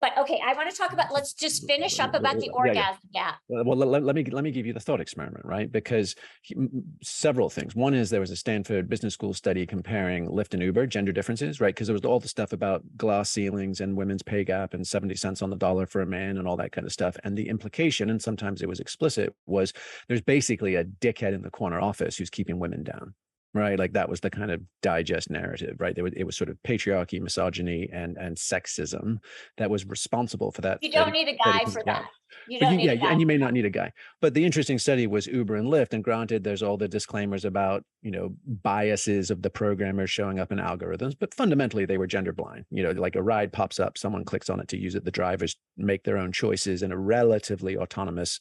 But 0.00 0.16
okay, 0.18 0.38
I 0.44 0.52
want 0.52 0.70
to 0.70 0.76
talk 0.76 0.92
about, 0.92 1.12
let's 1.12 1.32
just 1.32 1.66
finish 1.66 1.98
up 1.98 2.14
about 2.14 2.34
the 2.34 2.46
Yeah, 2.46 2.52
yeah. 2.52 2.52
orgasm 2.52 3.00
gap. 3.14 3.38
Well, 3.48 3.76
let, 3.76 4.02
let 4.02 4.14
me 4.14 4.24
let 4.24 4.44
me 4.44 4.50
give 4.50 4.66
you 4.66 4.74
the 4.74 4.80
thought 4.80 5.00
experiment, 5.00 5.44
right? 5.46 5.72
Because 5.72 6.14
he- 6.42 6.54
several 7.02 7.48
things. 7.48 7.74
One 7.74 7.94
is 7.94 8.10
there 8.10 8.20
was 8.20 8.30
a 8.30 8.36
Stanford 8.36 8.90
Business 8.90 9.14
School 9.14 9.32
study 9.32 9.66
comparing 9.66 10.28
Lyft 10.28 10.52
and 10.52 10.62
Uber 10.62 10.86
gender 10.86 11.12
differences, 11.12 11.60
right? 11.60 11.74
Because 11.74 11.86
there 11.86 11.94
was 11.94 12.04
all 12.04 12.20
the 12.20 12.28
stuff 12.28 12.52
about 12.52 12.82
glass 12.98 13.30
ceilings 13.30 13.80
and 13.80 13.96
women's 13.96 14.22
pay 14.22 14.44
gap 14.44 14.74
and 14.74 14.86
seventy 14.86 15.14
cents 15.14 15.40
on 15.40 15.48
the 15.48 15.56
dollar 15.56 15.86
for 15.86 16.02
a 16.02 16.06
man 16.06 16.36
and 16.36 16.46
all 16.46 16.56
that 16.58 16.72
kind 16.72 16.86
of 16.86 16.92
stuff. 16.92 17.16
And 17.24 17.36
the 17.36 17.48
implication, 17.48 18.10
and 18.10 18.20
sometimes 18.20 18.60
it 18.60 18.68
was 18.68 18.80
explicit, 18.80 19.34
was 19.46 19.72
there's 20.08 20.20
basically 20.20 20.74
a 20.74 20.84
dickhead 20.84 21.32
in 21.34 21.40
the 21.40 21.50
corner 21.50 21.80
office 21.80 22.16
who's 22.16 22.30
keeping 22.30 22.58
women 22.58 22.82
down. 22.82 23.14
Right, 23.56 23.78
like 23.78 23.94
that 23.94 24.10
was 24.10 24.20
the 24.20 24.28
kind 24.28 24.50
of 24.50 24.60
digest 24.82 25.30
narrative, 25.30 25.76
right? 25.78 25.94
There 25.94 26.04
was, 26.04 26.12
it 26.14 26.24
was 26.24 26.36
sort 26.36 26.50
of 26.50 26.58
patriarchy, 26.62 27.20
misogyny, 27.20 27.88
and 27.90 28.18
and 28.18 28.36
sexism 28.36 29.16
that 29.56 29.70
was 29.70 29.86
responsible 29.86 30.52
for 30.52 30.60
that. 30.60 30.78
You 30.82 30.90
don't 30.90 31.06
30 31.06 31.24
need 31.24 31.28
a 31.28 31.36
guy 31.42 31.64
for 31.64 31.82
that. 31.86 32.04
You 32.48 32.60
don't 32.60 32.72
you, 32.72 32.88
need 32.88 33.00
yeah, 33.00 33.10
and 33.10 33.20
you 33.20 33.26
may 33.26 33.38
not 33.38 33.52
need 33.52 33.64
a 33.64 33.70
guy. 33.70 33.92
But 34.20 34.34
the 34.34 34.44
interesting 34.44 34.78
study 34.78 35.06
was 35.06 35.26
Uber 35.26 35.56
and 35.56 35.68
Lyft. 35.68 35.94
And 35.94 36.04
granted, 36.04 36.44
there's 36.44 36.62
all 36.62 36.76
the 36.76 36.88
disclaimers 36.88 37.44
about 37.44 37.84
you 38.02 38.10
know 38.10 38.34
biases 38.62 39.30
of 39.30 39.42
the 39.42 39.50
programmers 39.50 40.10
showing 40.10 40.38
up 40.38 40.52
in 40.52 40.58
algorithms, 40.58 41.14
but 41.18 41.32
fundamentally 41.32 41.86
they 41.86 41.98
were 41.98 42.06
gender 42.06 42.32
blind. 42.32 42.66
You 42.70 42.82
know, 42.82 42.90
like 42.90 43.16
a 43.16 43.22
ride 43.22 43.52
pops 43.52 43.80
up, 43.80 43.96
someone 43.96 44.24
clicks 44.24 44.50
on 44.50 44.60
it 44.60 44.68
to 44.68 44.78
use 44.78 44.94
it. 44.94 45.04
The 45.04 45.10
drivers 45.10 45.56
make 45.76 46.04
their 46.04 46.18
own 46.18 46.32
choices 46.32 46.82
in 46.82 46.92
a 46.92 46.98
relatively 46.98 47.76
autonomous, 47.76 48.40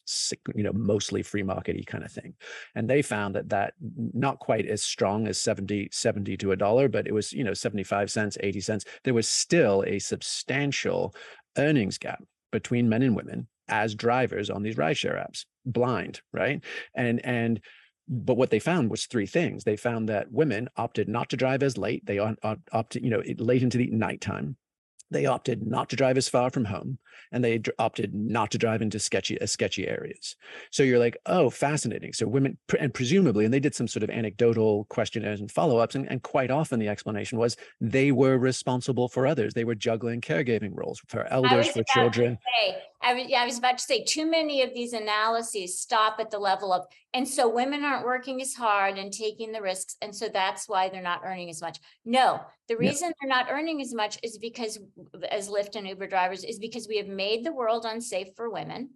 you 0.56 0.64
know, 0.64 0.74
mostly 0.74 1.24
free 1.24 1.44
markety 1.44 1.86
kind 1.86 2.04
of 2.04 2.12
thing. 2.12 2.34
And 2.76 2.90
they 2.90 3.02
found 3.02 3.36
that 3.36 3.50
that 3.50 3.74
not 4.14 4.40
quite 4.40 4.66
as 4.66 4.84
strong 4.84 5.05
as 5.28 5.38
70, 5.38 5.90
70 5.92 6.38
to 6.38 6.52
a 6.52 6.56
dollar, 6.56 6.88
but 6.88 7.08
it 7.08 7.14
was 7.14 7.32
you 7.32 7.44
know 7.44 7.54
75 7.54 8.12
cents, 8.12 8.38
80 8.40 8.60
cents. 8.62 8.86
There 9.04 9.14
was 9.14 9.28
still 9.28 9.84
a 9.88 10.00
substantial 10.00 11.16
earnings 11.58 11.98
gap 11.98 12.24
between 12.52 12.90
men 12.90 13.02
and 13.02 13.16
women 13.16 13.48
as 13.68 13.96
drivers 13.96 14.50
on 14.50 14.62
these 14.62 14.76
rideshare 14.76 15.18
apps 15.18 15.46
blind 15.66 16.22
right? 16.32 16.64
And 16.94 17.24
and 17.26 17.60
but 18.08 18.38
what 18.38 18.52
they 18.52 18.60
found 18.60 18.92
was 18.92 19.06
three 19.06 19.26
things. 19.26 19.64
They 19.64 19.78
found 19.78 20.10
that 20.10 20.32
women 20.32 20.70
opted 20.78 21.10
not 21.10 21.30
to 21.30 21.38
drive 21.38 21.64
as 21.64 21.76
late. 21.76 22.06
They 22.06 22.20
op- 22.20 22.38
op- 22.44 22.70
opted 22.72 23.04
you 23.04 23.10
know 23.10 23.24
late 23.38 23.64
into 23.64 23.78
the 23.78 23.88
nighttime 23.88 24.58
they 25.12 25.26
opted 25.26 25.66
not 25.66 25.90
to 25.90 25.96
drive 25.96 26.18
as 26.18 26.30
far 26.30 26.50
from 26.50 26.66
home 26.66 26.98
and 27.32 27.44
they 27.44 27.58
dr- 27.58 27.76
opted 27.80 28.14
not 28.14 28.52
to 28.52 28.58
drive 28.58 28.82
into 28.82 29.00
sketchy 29.00 29.40
uh, 29.42 29.46
sketchy 29.46 29.88
areas. 29.88 30.36
So 30.72 30.84
you're 30.84 31.00
like 31.00 31.18
oh 31.26 31.50
fascinating. 31.50 32.14
So 32.14 32.28
women 32.28 32.58
pr- 32.68 32.78
and 32.78 32.94
presumably 32.94 33.46
and 33.46 33.54
they 33.54 33.60
did 33.60 33.76
some 33.76 33.88
sort 33.88 34.04
of 34.04 34.10
anecdotal 34.10 34.86
questionnaires 34.86 35.40
and 35.40 35.52
follow-ups 35.52 35.96
and, 35.96 36.10
and 36.10 36.22
quite 36.24 36.52
often 36.52 36.80
the 36.80 36.88
explanation 36.88 37.38
was 37.38 37.58
they 37.82 38.12
were 38.12 38.38
responsible 38.38 39.08
for 39.10 39.28
others. 39.28 39.54
They 39.54 39.66
were 39.66 39.76
juggling 39.76 40.22
caregiving 40.22 40.72
roles 40.74 41.02
for 41.08 41.26
elders 41.32 41.68
for 41.70 41.84
children. 41.94 42.38
say, 42.62 42.78
I 43.06 43.14
was, 43.14 43.26
yeah, 43.28 43.44
I 43.44 43.46
was 43.46 43.60
about 43.60 43.78
to 43.78 43.84
say, 43.84 44.04
too 44.04 44.26
many 44.26 44.64
of 44.64 44.74
these 44.74 44.94
analyses 44.94 45.80
stop 45.80 46.20
at 46.20 46.32
the 46.32 46.40
level 46.40 46.74
of, 46.74 46.86
and 47.14 47.28
so 47.28 47.48
women 47.48 47.84
aren't 47.84 48.04
working 48.04 48.42
as 48.42 48.56
hard 48.56 48.98
and 48.98 49.14
taking 49.14 49.52
the 49.52 49.62
risks, 49.62 49.96
and 50.02 50.14
so 50.14 50.28
that's 50.28 50.68
why 50.68 50.90
they're 50.90 51.04
not 51.04 51.22
earning 51.24 51.52
as 51.52 51.62
much. 51.62 51.80
No, 52.04 52.42
the 52.68 52.74
Yeah. 52.74 52.90
reason 52.90 53.14
they're 53.22 53.30
not 53.30 53.52
earning 53.52 53.80
as 53.80 53.94
much 53.94 54.18
is 54.24 54.40
because, 54.40 54.80
as 55.30 55.50
Lyft 55.50 55.76
and 55.76 55.88
Uber 55.88 56.08
drivers, 56.08 56.44
is 56.44 56.58
because 56.58 56.88
we 56.88 56.98
have 56.98 57.08
made 57.08 57.46
the 57.46 57.54
world 57.54 57.86
unsafe 57.86 58.30
for 58.36 58.50
women, 58.50 58.90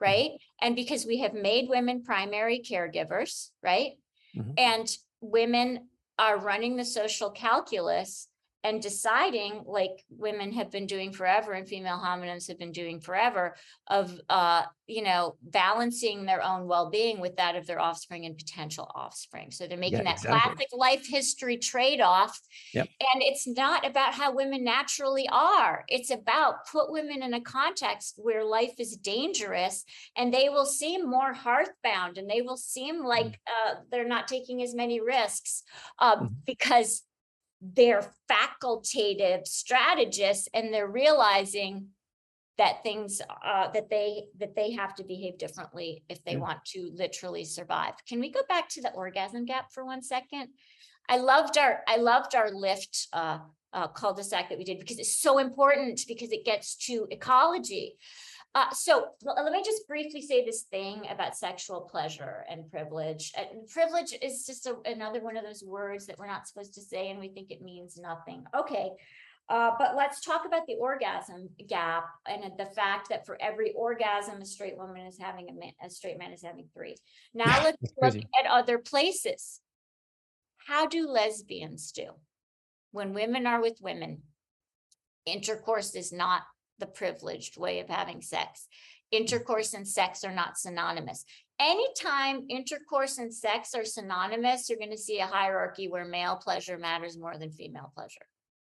right? 0.00 0.32
And 0.60 0.74
because 0.74 1.06
we 1.06 1.18
have 1.20 1.32
made 1.32 1.68
women 1.68 2.02
primary 2.02 2.58
caregivers, 2.58 3.50
right? 3.62 3.92
Mhm. 4.36 4.54
And 4.58 4.96
women 5.20 5.88
are 6.18 6.36
running 6.36 6.76
the 6.76 6.84
social 6.84 7.30
calculus 7.30 8.26
and 8.64 8.80
deciding, 8.80 9.62
like 9.66 10.04
women 10.10 10.52
have 10.52 10.70
been 10.70 10.86
doing 10.86 11.12
forever 11.12 11.52
and 11.52 11.66
female 11.66 11.98
hominins 11.98 12.48
have 12.48 12.58
been 12.58 12.72
doing 12.72 13.00
forever, 13.00 13.56
of 13.88 14.20
uh, 14.30 14.62
you 14.86 15.02
know, 15.02 15.36
balancing 15.42 16.24
their 16.26 16.42
own 16.42 16.66
well-being 16.66 17.20
with 17.20 17.36
that 17.36 17.56
of 17.56 17.66
their 17.66 17.80
offspring 17.80 18.26
and 18.26 18.36
potential 18.36 18.90
offspring. 18.94 19.50
So 19.50 19.66
they're 19.66 19.78
making 19.78 20.04
that 20.04 20.18
exactly. 20.18 20.40
classic 20.40 20.68
life 20.72 21.06
history 21.08 21.56
trade-off. 21.56 22.38
Yep. 22.74 22.88
And 23.14 23.22
it's 23.22 23.46
not 23.46 23.86
about 23.86 24.14
how 24.14 24.34
women 24.34 24.64
naturally 24.64 25.28
are. 25.30 25.84
It's 25.88 26.10
about 26.10 26.66
put 26.70 26.92
women 26.92 27.22
in 27.22 27.34
a 27.34 27.40
context 27.40 28.14
where 28.16 28.44
life 28.44 28.74
is 28.78 28.96
dangerous 28.96 29.84
and 30.16 30.32
they 30.32 30.48
will 30.48 30.66
seem 30.66 31.08
more 31.08 31.32
hearthbound 31.32 32.18
and 32.18 32.28
they 32.28 32.42
will 32.42 32.56
seem 32.56 33.04
like 33.04 33.40
uh, 33.46 33.74
they're 33.90 34.06
not 34.06 34.28
taking 34.28 34.62
as 34.62 34.74
many 34.74 35.00
risks 35.00 35.62
uh, 35.98 36.16
Mhm. 36.16 36.34
because 36.46 37.02
they're 37.62 38.10
facultative 38.30 39.46
strategists 39.46 40.48
and 40.52 40.74
they're 40.74 40.88
realizing 40.88 41.88
that 42.58 42.82
things 42.82 43.22
uh, 43.44 43.70
that 43.70 43.88
they 43.88 44.24
that 44.38 44.54
they 44.54 44.72
have 44.72 44.94
to 44.96 45.04
behave 45.04 45.38
differently 45.38 46.04
if 46.08 46.22
they 46.24 46.32
Yeah. 46.32 46.38
want 46.38 46.64
to 46.66 46.90
literally 46.94 47.44
survive. 47.44 47.94
Can 48.06 48.20
we 48.20 48.30
go 48.30 48.42
back 48.48 48.68
to 48.70 48.82
the 48.82 48.92
orgasm 48.92 49.44
gap 49.44 49.72
for 49.72 49.84
one 49.84 50.02
second? 50.02 50.48
I 51.08 51.16
loved 51.18 51.56
our 51.56 51.82
I 51.88 51.96
loved 51.96 52.34
our 52.34 52.50
Lyft 52.50 53.06
uh, 53.12 53.38
uh, 53.72 53.88
cul-de-sac 53.88 54.50
that 54.50 54.58
we 54.58 54.64
did 54.64 54.78
because 54.78 54.98
it's 54.98 55.16
so 55.16 55.38
important 55.38 56.00
because 56.06 56.30
it 56.30 56.44
gets 56.44 56.76
to 56.86 57.06
ecology. 57.10 57.96
Uh, 58.54 58.70
so 58.72 59.06
let 59.24 59.50
me 59.50 59.62
just 59.64 59.88
briefly 59.88 60.20
say 60.20 60.44
this 60.44 60.62
thing 60.70 61.06
about 61.10 61.34
sexual 61.34 61.80
pleasure 61.80 62.44
and 62.50 62.70
privilege. 62.70 63.32
And 63.36 63.66
privilege 63.66 64.14
is 64.20 64.44
just 64.44 64.66
a, 64.66 64.76
another 64.84 65.22
one 65.22 65.38
of 65.38 65.44
those 65.44 65.64
words 65.64 66.06
that 66.06 66.18
we're 66.18 66.26
not 66.26 66.46
supposed 66.46 66.74
to 66.74 66.82
say, 66.82 67.10
and 67.10 67.18
we 67.18 67.28
think 67.28 67.50
it 67.50 67.62
means 67.62 67.96
nothing. 67.96 68.44
Okay. 68.54 68.90
Uh, 69.48 69.72
but 69.78 69.96
let's 69.96 70.20
talk 70.20 70.44
about 70.46 70.66
the 70.66 70.76
orgasm 70.76 71.48
gap 71.66 72.04
and 72.26 72.52
the 72.58 72.66
fact 72.66 73.08
that 73.08 73.26
for 73.26 73.40
every 73.40 73.72
orgasm, 73.72 74.40
a 74.40 74.46
straight 74.46 74.76
woman 74.76 75.06
is 75.06 75.18
having 75.18 75.48
a 75.48 75.52
man, 75.52 75.72
a 75.84 75.90
straight 75.90 76.18
man 76.18 76.32
is 76.32 76.42
having 76.42 76.68
three. 76.74 76.96
Now 77.34 77.44
Yeah, 77.46 77.62
let's 77.64 77.82
look 77.82 78.12
crazy. 78.12 78.28
at 78.38 78.50
other 78.50 78.78
places. 78.78 79.60
How 80.58 80.86
do 80.86 81.08
lesbians 81.08 81.90
do? 81.92 82.10
When 82.92 83.14
women 83.14 83.46
are 83.46 83.60
with 83.60 83.78
women, 83.80 84.22
intercourse 85.26 85.94
is 85.94 86.12
not 86.12 86.42
the 86.82 86.86
privileged 86.88 87.56
way 87.56 87.78
of 87.78 87.88
having 87.88 88.20
sex. 88.20 88.66
Mm. 89.14 89.20
Intercourse 89.20 89.72
and 89.72 89.86
sex 89.86 90.24
are 90.24 90.34
not 90.34 90.58
synonymous. 90.58 91.24
Anytime 91.60 92.46
intercourse 92.48 93.18
and 93.18 93.32
sex 93.32 93.72
are 93.74 93.84
synonymous, 93.84 94.68
you're 94.68 94.80
going 94.80 94.90
to 94.90 94.98
see 94.98 95.20
a 95.20 95.26
hierarchy 95.26 95.86
where 95.88 96.04
male 96.04 96.36
pleasure 96.36 96.76
matters 96.76 97.16
more 97.16 97.38
than 97.38 97.52
female 97.52 97.92
pleasure. 97.94 98.26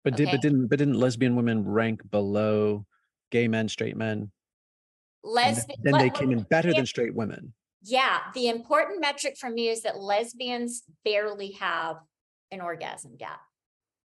But 0.04 0.16
did 0.16 0.30
but 0.30 0.40
didn't 0.40 0.68
but 0.68 0.78
didn't 0.78 0.98
lesbian 0.98 1.36
women 1.36 1.64
rank 1.64 2.00
below 2.10 2.86
gay 3.30 3.46
men, 3.46 3.68
straight 3.68 3.96
men? 3.96 4.30
Lesbian. 5.22 5.78
then 5.82 5.98
they 5.98 6.08
came 6.08 6.30
in 6.30 6.42
better 6.44 6.72
than 6.72 6.86
straight 6.86 7.14
women. 7.14 7.52
Yeah, 7.82 8.20
the 8.32 8.48
important 8.48 9.00
metric 9.00 9.36
for 9.38 9.50
me 9.50 9.68
is 9.68 9.82
that 9.82 9.98
lesbians 9.98 10.84
barely 11.04 11.52
have 11.52 11.96
an 12.50 12.62
orgasm 12.62 13.16
gap, 13.18 13.40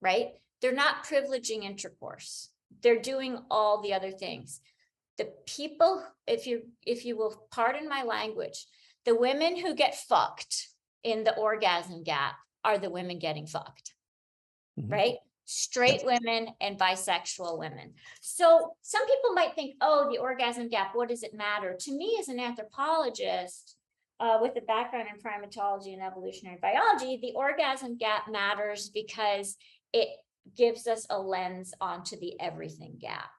right? 0.01 0.33
They're 0.61 0.73
not 0.73 1.05
privileging 1.05 1.63
intercourse. 1.63 2.49
They're 2.81 3.01
doing 3.01 3.39
all 3.49 3.81
the 3.81 3.93
other 3.93 4.11
things. 4.11 4.61
The 5.17 5.33
people, 5.45 6.03
if 6.27 6.45
you 6.45 6.63
if 6.85 7.05
you 7.05 7.17
will 7.17 7.47
pardon 7.51 7.89
my 7.89 8.03
language, 8.03 8.65
the 9.05 9.15
women 9.15 9.57
who 9.57 9.73
get 9.73 9.95
fucked 9.95 10.67
in 11.03 11.23
the 11.23 11.35
orgasm 11.35 12.03
gap 12.03 12.35
are 12.63 12.77
the 12.77 12.89
women 12.89 13.17
getting 13.19 13.47
fucked, 13.47 13.93
Mhm. 14.77 14.91
right? 14.91 15.17
Straight 15.45 16.03
women 16.03 16.53
and 16.59 16.77
bisexual 16.77 17.57
women. 17.57 17.95
So 18.21 18.75
some 18.81 19.07
people 19.07 19.31
might 19.33 19.55
think, 19.55 19.77
oh, 19.79 20.09
the 20.11 20.17
orgasm 20.17 20.67
gap, 20.67 20.93
what 20.93 21.07
does 21.07 21.23
it 21.23 21.33
matter? 21.33 21.75
To 21.79 21.91
me, 21.93 22.17
as 22.19 22.27
an 22.27 22.39
anthropologist, 22.39 23.77
uh, 24.19 24.39
with 24.41 24.57
a 24.57 24.61
background 24.61 25.07
in 25.13 25.19
primatology 25.19 25.93
and 25.93 26.01
evolutionary 26.01 26.57
biology, 26.61 27.17
the 27.17 27.33
orgasm 27.33 27.97
gap 27.97 28.27
matters 28.27 28.89
because 28.89 29.55
it 29.93 30.09
gives 30.55 30.87
us 30.87 31.05
a 31.09 31.19
lens 31.19 31.73
onto 31.81 32.17
the 32.19 32.39
everything 32.39 32.97
gap 32.99 33.31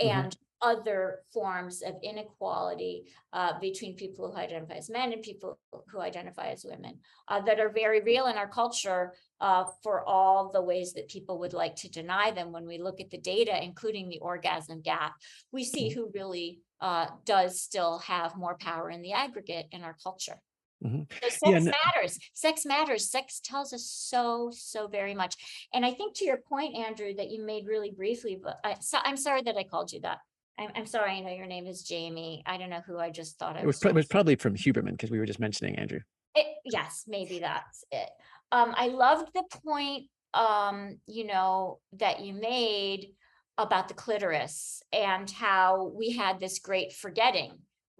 Mhm. 0.00 0.24
and 0.24 0.36
other 0.62 1.24
forms 1.32 1.82
of 1.82 1.96
inequality 2.04 3.12
uh, 3.32 3.58
between 3.58 3.96
people 3.96 4.30
who 4.30 4.38
identify 4.38 4.74
as 4.74 4.88
men 4.88 5.12
and 5.12 5.20
people 5.22 5.58
who 5.90 6.00
identify 6.00 6.50
as 6.50 6.64
women 6.64 7.00
uh, 7.28 7.40
that 7.40 7.58
are 7.58 7.68
very 7.68 8.00
real 8.00 8.26
in 8.26 8.36
our 8.36 8.48
culture 8.48 9.12
uh, 9.40 9.64
for 9.82 10.04
all 10.04 10.50
the 10.52 10.62
ways 10.62 10.92
that 10.92 11.08
people 11.08 11.40
would 11.40 11.52
like 11.52 11.74
to 11.74 11.90
deny 11.90 12.30
them. 12.30 12.52
When 12.52 12.66
we 12.66 12.78
look 12.78 13.00
at 13.00 13.10
the 13.10 13.18
data, 13.18 13.60
including 13.62 14.08
the 14.08 14.20
orgasm 14.20 14.82
gap, 14.82 15.14
we 15.50 15.64
see 15.64 15.88
who 15.88 16.12
really 16.14 16.60
uh, 16.80 17.06
does 17.24 17.60
still 17.60 17.98
have 17.98 18.36
more 18.36 18.56
power 18.56 18.88
in 18.88 19.02
the 19.02 19.12
aggregate 19.12 19.66
in 19.72 19.82
our 19.82 19.96
culture. 20.02 20.40
Mhm. 20.84 21.06
So 21.22 21.28
sex 21.28 21.38
Yeah, 21.46 21.58
no- 21.58 21.72
matters. 21.94 22.18
Sex 22.34 22.64
matters. 22.66 23.10
Sex 23.10 23.40
tells 23.40 23.72
us 23.72 23.84
so, 23.88 24.50
so 24.52 24.88
very 24.88 25.14
much. 25.14 25.36
And 25.72 25.84
I 25.86 25.92
think 25.92 26.16
to 26.16 26.24
your 26.24 26.38
point, 26.38 26.76
Andrew, 26.76 27.14
that 27.14 27.30
you 27.30 27.44
made 27.44 27.66
really 27.66 27.90
briefly, 27.90 28.38
but 28.42 28.58
I, 28.64 28.76
so, 28.80 28.98
I'm 29.02 29.16
sorry 29.16 29.42
that 29.42 29.56
I 29.56 29.64
called 29.64 29.92
you 29.92 30.00
that. 30.00 30.18
I'm, 30.58 30.70
I'm 30.74 30.86
sorry. 30.86 31.12
I 31.12 31.20
know 31.20 31.32
your 31.32 31.46
name 31.46 31.66
is 31.66 31.82
Jamie. 31.82 32.42
I 32.46 32.56
don't 32.58 32.70
know 32.70 32.82
who 32.86 32.98
I 32.98 33.10
just 33.10 33.38
thought 33.38 33.56
I 33.56 33.60
It 33.60 33.66
was, 33.66 33.76
was. 33.76 33.80
pro- 33.80 33.90
it 33.90 33.94
was 33.94 34.06
probably 34.06 34.36
from 34.36 34.54
Huberman 34.54 34.92
because 34.92 35.10
we 35.10 35.18
were 35.18 35.26
just 35.26 35.40
mentioning 35.40 35.76
Andrew. 35.76 36.00
it, 36.34 36.46
yes, 36.64 37.04
maybe 37.06 37.38
that's 37.40 37.84
it. 37.90 38.10
Um, 38.50 38.74
I 38.76 38.88
loved 38.88 39.30
the 39.34 39.44
point, 39.64 40.08
um, 40.34 40.98
you 41.06 41.26
know, 41.26 41.78
that 41.94 42.20
you 42.20 42.34
made 42.34 43.14
about 43.58 43.88
the 43.88 43.94
clitoris 43.94 44.82
and 44.92 45.30
how 45.30 45.84
we 45.94 46.10
had 46.12 46.38
this 46.40 46.58
great 46.58 46.92
forgetting, 46.92 47.52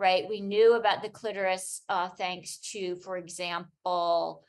right? 0.03 0.29
We 0.29 0.41
knew 0.41 0.75
about 0.75 1.01
the 1.01 1.09
clitoris, 1.09 1.83
uh, 1.89 2.09
thanks 2.09 2.59
to, 2.73 2.97
for 2.97 3.17
example, 3.17 4.43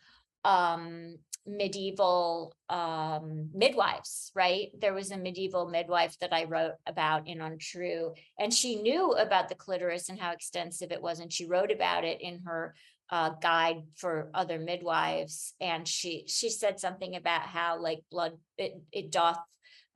um, 0.43 1.17
medieval, 1.45 2.55
um, 2.69 3.49
midwives, 3.53 4.31
right? 4.33 4.69
There 4.81 4.95
was 4.95 5.11
a 5.11 5.17
medieval 5.17 5.69
midwife 5.69 6.17
that 6.21 6.33
I 6.33 6.45
wrote 6.45 6.73
about 6.87 7.27
in 7.27 7.39
Untrue, 7.39 8.15
and 8.39 8.51
she 8.51 8.81
knew 8.81 9.11
about 9.11 9.47
the 9.47 9.55
clitoris 9.55 10.09
and 10.09 10.19
how 10.19 10.31
extensive 10.31 10.91
it 10.91 11.03
was, 11.03 11.19
and 11.19 11.31
she 11.31 11.45
wrote 11.45 11.71
about 11.71 12.03
it 12.03 12.19
in 12.19 12.39
her 12.47 12.73
uh, 13.11 13.29
guide 13.39 13.83
for 13.95 14.31
other 14.33 14.57
midwives, 14.57 15.53
and 15.61 15.87
she 15.87 16.23
she 16.27 16.49
said 16.49 16.79
something 16.79 17.15
about 17.15 17.43
how 17.43 17.79
like 17.79 17.99
blood 18.09 18.33
it 18.57 18.81
it 18.91 19.11
doth 19.11 19.37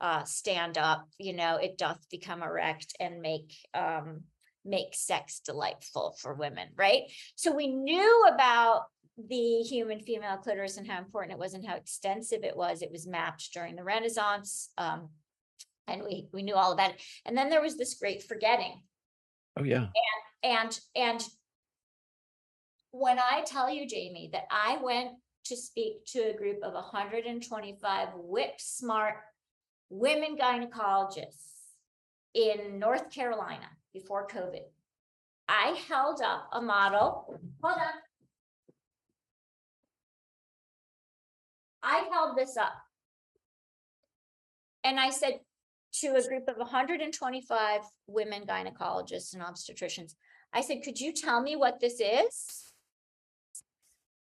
uh, 0.00 0.22
stand 0.22 0.78
up, 0.78 1.08
you 1.18 1.32
know, 1.32 1.56
it 1.56 1.76
doth 1.76 1.98
become 2.10 2.44
erect 2.44 2.94
and 3.00 3.20
make 3.20 3.52
um, 3.74 4.20
make 4.68 4.94
sex 4.94 5.40
delightful 5.40 6.16
for 6.20 6.34
women, 6.34 6.68
right? 6.76 7.02
So 7.36 7.54
we 7.54 7.68
knew 7.68 8.24
about 8.32 8.84
the 9.16 9.62
human 9.62 10.00
female 10.00 10.36
clitoris 10.36 10.76
and 10.76 10.86
how 10.86 10.98
important 10.98 11.32
it 11.32 11.38
was 11.38 11.54
and 11.54 11.66
how 11.66 11.74
extensive 11.76 12.44
it 12.44 12.56
was. 12.56 12.82
It 12.82 12.92
was 12.92 13.06
mapped 13.06 13.52
during 13.52 13.74
the 13.74 13.84
Renaissance. 13.84 14.70
Um, 14.78 15.08
and 15.88 16.02
we 16.04 16.28
we 16.32 16.42
knew 16.42 16.54
all 16.54 16.72
about 16.72 16.90
it. 16.90 17.02
And 17.24 17.36
then 17.36 17.50
there 17.50 17.62
was 17.62 17.76
this 17.76 17.94
great 17.94 18.22
forgetting 18.22 18.82
Oh 19.58 19.64
yeah. 19.64 19.86
and 20.42 20.78
and 20.94 21.24
when 22.90 23.18
I 23.18 23.42
tell 23.44 23.70
you, 23.70 23.86
Jamie, 23.86 24.30
that 24.32 24.44
I 24.50 24.78
went 24.82 25.10
to 25.46 25.56
speak 25.56 26.04
to 26.06 26.20
a 26.20 26.36
group 26.36 26.62
of 26.62 26.74
125 26.74 28.08
whip 28.14 28.54
smart 28.58 29.14
women 29.90 30.36
gynecologists 30.36 31.58
in 32.34 32.78
North 32.78 33.10
Carolina 33.10 33.68
before 33.92 34.26
COVID, 34.26 34.62
I 35.48 35.78
held 35.88 36.20
up 36.22 36.48
a 36.52 36.60
model. 36.60 37.38
Hold 37.62 37.78
on. 37.78 37.86
I 41.82 42.08
held 42.12 42.36
this 42.36 42.56
up. 42.56 42.72
And 44.84 44.98
I 45.00 45.10
said 45.10 45.40
to 46.00 46.08
a 46.08 46.26
group 46.26 46.48
of 46.48 46.56
125 46.56 47.80
women 48.06 48.42
gynecologists 48.46 49.34
and 49.34 49.42
obstetricians, 49.42 50.14
I 50.52 50.60
said, 50.60 50.82
could 50.82 51.00
you 51.00 51.12
tell 51.12 51.42
me 51.42 51.56
what 51.56 51.80
this 51.80 52.00
is? 52.00 52.72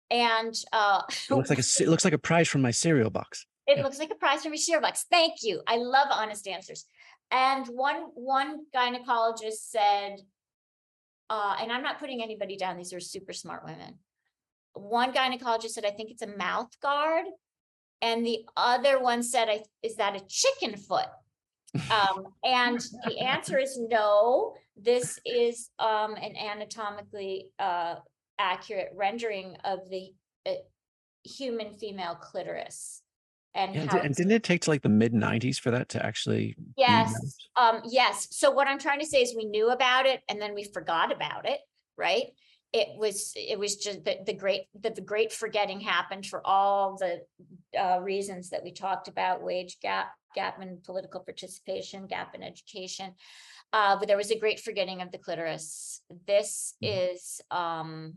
And 0.09 0.53
uh, 0.73 1.03
It 1.07 1.33
looks 1.33 1.49
like 1.49 1.59
a 1.59 1.83
it 1.83 1.87
looks 1.87 2.03
like 2.03 2.13
a 2.13 2.17
prize 2.17 2.49
from 2.49 2.61
my 2.61 2.71
cereal 2.71 3.09
box. 3.09 3.45
it 3.65 3.77
yeah. 3.77 3.83
looks 3.83 3.97
like 3.97 4.11
a 4.11 4.15
prize 4.15 4.43
from 4.43 4.51
your 4.51 4.57
cereal 4.57 4.81
box. 4.81 5.05
Thank 5.09 5.35
you. 5.41 5.61
I 5.67 5.77
love 5.77 6.07
honest 6.11 6.47
answers. 6.47 6.85
And 7.31 7.65
one, 7.67 8.07
one 8.13 8.65
gynecologist 8.75 9.69
said, 9.69 10.17
uh, 11.29 11.55
and 11.61 11.71
I'm 11.71 11.81
not 11.81 11.99
putting 11.99 12.21
anybody 12.21 12.57
down, 12.57 12.77
these 12.77 12.93
are 12.93 12.99
super 12.99 13.31
smart 13.31 13.63
women. 13.65 13.99
One 14.73 15.13
gynecologist 15.13 15.69
said, 15.69 15.85
I 15.85 15.91
think 15.91 16.11
it's 16.11 16.21
a 16.21 16.37
mouth 16.37 16.69
guard. 16.81 17.25
And 18.01 18.25
the 18.25 18.39
other 18.57 19.01
one 19.01 19.23
said, 19.23 19.47
I, 19.47 19.63
is 19.81 19.95
that 19.95 20.15
a 20.15 20.25
chicken 20.27 20.75
foot? 20.75 21.07
Um, 21.89 22.25
and 22.43 22.81
the 23.05 23.19
answer 23.19 23.57
is 23.57 23.79
no, 23.79 24.55
this 24.75 25.17
is, 25.25 25.69
um, 25.79 26.15
an 26.15 26.35
anatomically, 26.35 27.47
uh, 27.59 27.95
accurate 28.39 28.89
rendering 28.93 29.55
of 29.63 29.79
the, 29.89 30.09
uh, 30.45 30.55
human 31.23 31.71
female 31.73 32.15
clitoris. 32.15 33.00
And 33.53 33.75
And, 33.75 33.89
how 33.89 33.97
and 33.97 34.15
didn't 34.15 34.31
it 34.31 34.43
take 34.43 34.61
to 34.61 34.69
like 34.69 34.81
the 34.81 34.89
mid 34.89 35.13
'90s 35.13 35.59
for 35.59 35.71
that 35.71 35.89
to 35.89 36.05
actually? 36.05 36.55
Yes, 36.77 37.13
um, 37.55 37.81
yes. 37.85 38.27
So 38.31 38.51
what 38.51 38.67
I'm 38.67 38.79
trying 38.79 38.99
to 38.99 39.05
say 39.05 39.21
is 39.21 39.35
we 39.35 39.45
knew 39.45 39.69
about 39.69 40.05
it 40.05 40.21
and 40.29 40.41
then 40.41 40.55
we 40.55 40.63
forgot 40.63 41.11
about 41.11 41.47
it, 41.47 41.59
right? 41.97 42.27
It 42.73 42.97
was, 42.97 43.33
it 43.35 43.59
was 43.59 43.75
just 43.75 44.05
the, 44.05 44.19
the 44.25 44.33
great, 44.33 44.61
the, 44.79 44.91
the 44.91 45.01
great 45.01 45.33
forgetting 45.33 45.81
happened 45.81 46.25
for 46.25 46.41
all 46.47 46.97
the 46.97 47.21
uh, 47.77 47.99
reasons 47.99 48.51
that 48.51 48.63
we 48.63 48.71
talked 48.71 49.09
about, 49.09 49.43
wage 49.43 49.77
gap, 49.81 50.11
gap 50.33 50.61
in 50.61 50.79
political 50.85 51.19
participation, 51.19 52.07
gap 52.07 52.33
in 52.33 52.43
education. 52.43 53.13
Uh, 53.73 53.97
but 53.97 54.07
there 54.07 54.17
was 54.17 54.31
a 54.31 54.39
great 54.39 54.61
forgetting 54.61 55.01
of 55.01 55.11
the 55.11 55.17
clitoris. 55.17 56.01
This 56.25 56.75
Mhm. 56.81 57.13
is, 57.13 57.41
um, 57.51 58.13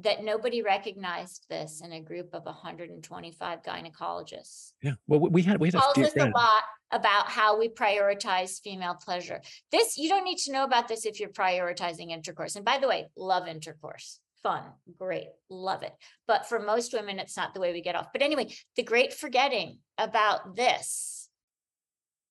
that 0.00 0.22
nobody 0.22 0.62
recognized 0.62 1.46
this 1.50 1.80
in 1.84 1.92
a 1.92 2.00
group 2.00 2.28
of 2.32 2.46
hundred 2.46 2.90
and 2.90 3.02
twenty-five 3.02 3.62
gynecologists 3.62 4.72
Yeah. 4.82 4.94
Well, 5.06 5.20
we 5.20 5.42
had 5.42 5.58
we 5.60 5.68
had 5.68 5.74
a 5.74 5.80
tells 5.80 5.98
us 5.98 6.16
a 6.16 6.30
lot 6.30 6.62
about 6.90 7.28
how 7.28 7.58
we 7.58 7.68
prioritize 7.68 8.60
female 8.62 8.94
pleasure. 8.94 9.42
This, 9.70 9.98
you 9.98 10.08
don't 10.08 10.24
need 10.24 10.38
to 10.38 10.52
know 10.52 10.64
about 10.64 10.88
this 10.88 11.04
if 11.04 11.20
you're 11.20 11.28
prioritizing 11.28 12.10
intercourse. 12.10 12.56
And 12.56 12.64
by 12.64 12.78
the 12.78 12.88
way, 12.88 13.08
love 13.16 13.46
intercourse, 13.46 14.20
fun, 14.42 14.62
great, 14.98 15.28
love 15.50 15.82
it. 15.82 15.92
But 16.26 16.48
for 16.48 16.58
most 16.60 16.94
women, 16.94 17.18
it's 17.18 17.36
not 17.36 17.52
the 17.52 17.60
way 17.60 17.72
we 17.72 17.82
get 17.82 17.94
off. 17.94 18.08
But 18.12 18.22
anyway, 18.22 18.54
the 18.76 18.84
great 18.84 19.12
forgetting 19.12 19.80
about 19.98 20.56
this, 20.56 21.28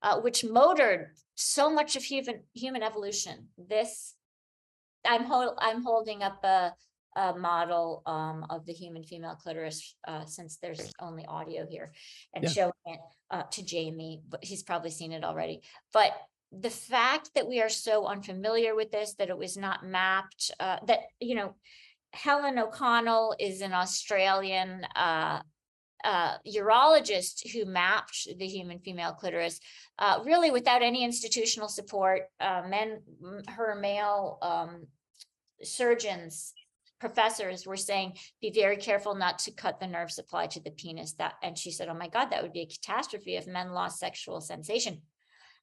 uh, 0.02 0.22
which 0.22 0.44
motored 0.44 1.10
so 1.36 1.70
much 1.70 1.96
of 1.96 2.04
human, 2.04 2.42
human 2.54 2.82
evolution, 2.82 3.50
this, 3.58 4.16
I'm 5.06 5.32
I'm 5.60 5.84
holding 5.84 6.24
up 6.24 6.44
a, 6.44 6.74
a 7.18 7.36
model, 7.36 8.04
um, 8.06 8.46
of 8.50 8.66
the 8.68 8.74
human 8.74 9.04
female 9.04 9.36
clitoris, 9.36 9.96
uh, 10.08 10.24
since 10.26 10.58
there's 10.58 10.94
only 11.00 11.26
audio 11.26 11.66
here 11.68 11.92
and 12.34 12.44
Yeah. 12.44 12.50
showing 12.52 12.84
it 12.86 13.00
uh, 13.32 13.44
to 13.56 13.62
Jamie, 13.64 14.22
but 14.30 14.44
he's 14.44 14.64
probably 14.64 14.92
seen 14.92 15.12
it 15.12 15.24
already. 15.24 15.62
But 15.92 16.12
the 16.52 16.70
fact 16.70 17.32
that 17.36 17.48
we 17.48 17.60
are 17.60 17.70
so 17.70 18.06
unfamiliar 18.06 18.76
with 18.76 18.92
this, 18.92 19.16
that 19.16 19.30
it 19.30 19.38
was 19.38 19.58
not 19.58 19.84
mapped, 19.84 20.52
uh, 20.60 20.78
that, 20.86 21.00
you 21.20 21.36
know, 21.36 21.56
Helen 22.14 22.58
O'Connell 22.60 23.36
is 23.40 23.62
an 23.62 23.74
Australian 23.74 24.86
uh, 24.96 25.42
uh, 26.04 26.38
urologist 26.48 27.52
who 27.52 27.66
mapped 27.66 28.28
the 28.38 28.48
human 28.48 28.80
female 28.80 29.14
clitoris, 29.14 29.60
uh, 30.00 30.22
really 30.24 30.52
without 30.52 30.84
any 30.84 31.04
institutional 31.04 31.68
support. 31.68 32.30
Uh, 32.40 32.62
men, 32.70 33.02
her 33.50 33.76
male 33.76 34.38
um, 34.42 34.88
surgeons, 35.64 36.54
professors 37.00 37.66
were 37.66 37.78
saying, 37.78 38.18
be 38.42 38.52
very 38.52 38.78
careful 38.78 39.16
not 39.16 39.40
to 39.40 39.52
cut 39.52 39.80
the 39.80 39.88
nerve 39.88 40.12
supply 40.12 40.48
to 40.48 40.60
the 40.62 40.72
penis. 40.72 41.14
That, 41.14 41.36
and 41.44 41.58
she 41.58 41.72
said, 41.72 41.90
oh 41.90 41.94
my 41.94 42.08
God, 42.08 42.32
that 42.32 42.42
would 42.42 42.54
be 42.54 42.62
a 42.62 42.66
catastrophe 42.66 43.36
if 43.36 43.48
men 43.48 43.72
lost 43.72 44.00
sexual 44.00 44.42
sensation. 44.42 45.02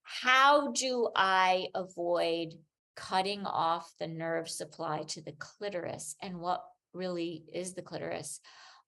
How 0.02 0.72
do 0.72 1.08
I 1.16 1.68
avoid 1.74 2.54
cutting 2.94 3.46
off 3.46 3.90
the 3.98 4.06
nerve 4.06 4.48
supply 4.48 5.02
to 5.08 5.22
the 5.22 5.32
clitoris? 5.32 6.14
And 6.22 6.38
what 6.38 6.62
really 6.92 7.44
is 7.52 7.74
the 7.74 7.82
clitoris? 7.82 8.40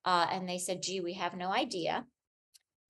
Uh, 0.04 0.26
and 0.30 0.48
they 0.48 0.58
said, 0.58 0.82
gee, 0.82 1.00
we 1.00 1.14
have 1.14 1.36
no 1.36 1.50
idea. 1.50 2.04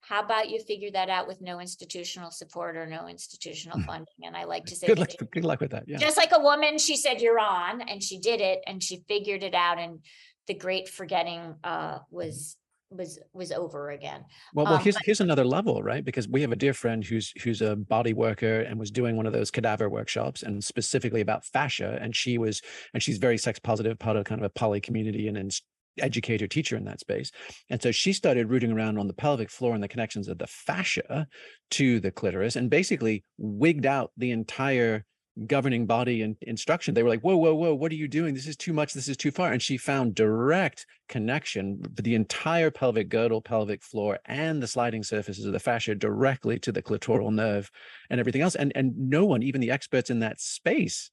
How 0.08 0.22
about 0.22 0.50
you 0.50 0.60
figure 0.60 0.90
that 0.92 1.08
out 1.08 1.26
with 1.26 1.40
no 1.40 1.58
institutional 1.60 2.30
support 2.30 2.76
or 2.76 2.86
no 2.86 3.08
institutional 3.08 3.78
Hmm. 3.80 3.86
funding? 3.86 4.14
And 4.24 4.36
I 4.36 4.44
like 4.44 4.64
to 4.66 4.76
say, 4.76 4.86
Good 4.86 5.00
luck. 5.00 5.10
Good 5.32 5.44
luck 5.44 5.60
with 5.60 5.72
that. 5.72 5.84
Yeah. 5.88 5.98
just 5.98 6.16
like 6.16 6.30
a 6.32 6.40
woman, 6.40 6.78
she 6.78 6.96
said, 6.96 7.20
you're 7.20 7.40
on, 7.40 7.80
and 7.82 8.00
she 8.02 8.18
did 8.20 8.40
it, 8.40 8.60
and 8.68 8.82
she 8.82 9.02
figured 9.08 9.42
it 9.42 9.54
out, 9.54 9.78
and 9.78 10.00
the 10.46 10.54
great 10.54 10.88
forgetting 10.88 11.56
uh 11.64 11.98
was 12.10 12.56
was 12.90 13.18
was 13.32 13.50
over 13.50 13.90
again. 13.90 14.24
Well, 14.54 14.64
well, 14.66 14.74
Um, 14.76 14.80
here's 14.84 14.94
but- 14.94 15.02
here's 15.04 15.20
another 15.20 15.44
level, 15.44 15.82
right? 15.82 16.04
Because 16.04 16.28
we 16.28 16.40
have 16.42 16.52
a 16.52 16.56
dear 16.56 16.72
friend 16.72 17.02
who's 17.04 17.32
who's 17.42 17.60
a 17.60 17.74
body 17.74 18.12
worker 18.12 18.60
and 18.60 18.78
was 18.78 18.92
doing 18.92 19.16
one 19.16 19.26
of 19.26 19.32
those 19.32 19.50
cadaver 19.50 19.90
workshops, 19.90 20.44
and 20.44 20.62
specifically 20.62 21.20
about 21.20 21.44
fascia. 21.44 21.98
And 22.00 22.14
she 22.14 22.38
was, 22.38 22.62
and 22.94 23.02
she's 23.02 23.18
very 23.18 23.38
sex 23.38 23.58
positive, 23.58 23.98
part 23.98 24.16
of 24.16 24.24
kind 24.24 24.40
of 24.40 24.44
a 24.44 24.50
poly 24.50 24.80
community, 24.80 25.26
and 25.26 25.36
an 25.36 25.46
ins- 25.46 25.62
educator 25.98 26.46
teacher 26.46 26.76
in 26.76 26.84
that 26.84 27.00
space. 27.00 27.30
And 27.70 27.82
so 27.82 27.90
she 27.90 28.12
started 28.12 28.50
rooting 28.50 28.72
around 28.72 28.98
on 28.98 29.06
the 29.06 29.14
pelvic 29.14 29.50
floor 29.50 29.74
and 29.74 29.82
the 29.82 29.88
connections 29.88 30.28
of 30.28 30.38
the 30.38 30.46
fascia 30.46 31.26
to 31.72 32.00
the 32.00 32.10
clitoris, 32.10 32.56
and 32.56 32.70
basically 32.70 33.24
wigged 33.38 33.86
out 33.86 34.12
the 34.16 34.30
entire 34.30 35.04
governing 35.46 35.84
body 35.84 36.22
and 36.22 36.34
instruction. 36.40 36.94
They 36.94 37.02
were 37.02 37.10
like, 37.10 37.20
whoa, 37.20 37.36
whoa, 37.36 37.54
whoa, 37.54 37.74
what 37.74 37.92
are 37.92 37.96
you 37.96 38.08
doing? 38.08 38.34
This 38.34 38.46
is 38.46 38.56
too 38.56 38.72
much. 38.72 38.94
This 38.94 39.06
is 39.06 39.18
too 39.18 39.30
far. 39.30 39.52
And 39.52 39.60
she 39.60 39.76
found 39.76 40.14
direct 40.14 40.86
connection 41.10 41.82
the 42.00 42.14
entire 42.14 42.70
pelvic 42.70 43.10
girdle, 43.10 43.42
pelvic 43.42 43.82
floor, 43.82 44.18
and 44.24 44.62
the 44.62 44.66
sliding 44.66 45.02
surfaces 45.02 45.44
of 45.44 45.52
the 45.52 45.60
fascia 45.60 45.94
directly 45.94 46.58
to 46.60 46.72
the 46.72 46.82
clitoral 46.82 47.30
nerve 47.30 47.70
and 48.08 48.18
everything 48.18 48.40
else. 48.40 48.54
And 48.54 48.72
and 48.74 48.94
no 48.96 49.26
one, 49.26 49.42
even 49.42 49.60
the 49.60 49.70
experts 49.70 50.08
in 50.08 50.20
that 50.20 50.40
space, 50.40 51.10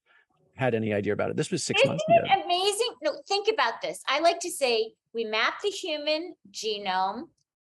had 0.55 0.75
any 0.75 0.93
idea 0.93 1.13
about 1.13 1.29
it. 1.29 1.35
This 1.37 1.51
was 1.51 1.63
6 1.63 1.79
Isn't 1.81 1.89
months 1.89 2.03
it 2.07 2.23
ago. 2.31 2.41
amazing? 2.45 2.89
No, 3.01 3.13
think 3.27 3.47
about 3.51 3.81
this. 3.81 4.01
I 4.07 4.19
like 4.19 4.39
to 4.41 4.51
say 4.51 4.93
we 5.13 5.23
mapped 5.25 5.63
the 5.63 5.69
human 5.69 6.35
genome. 6.51 7.23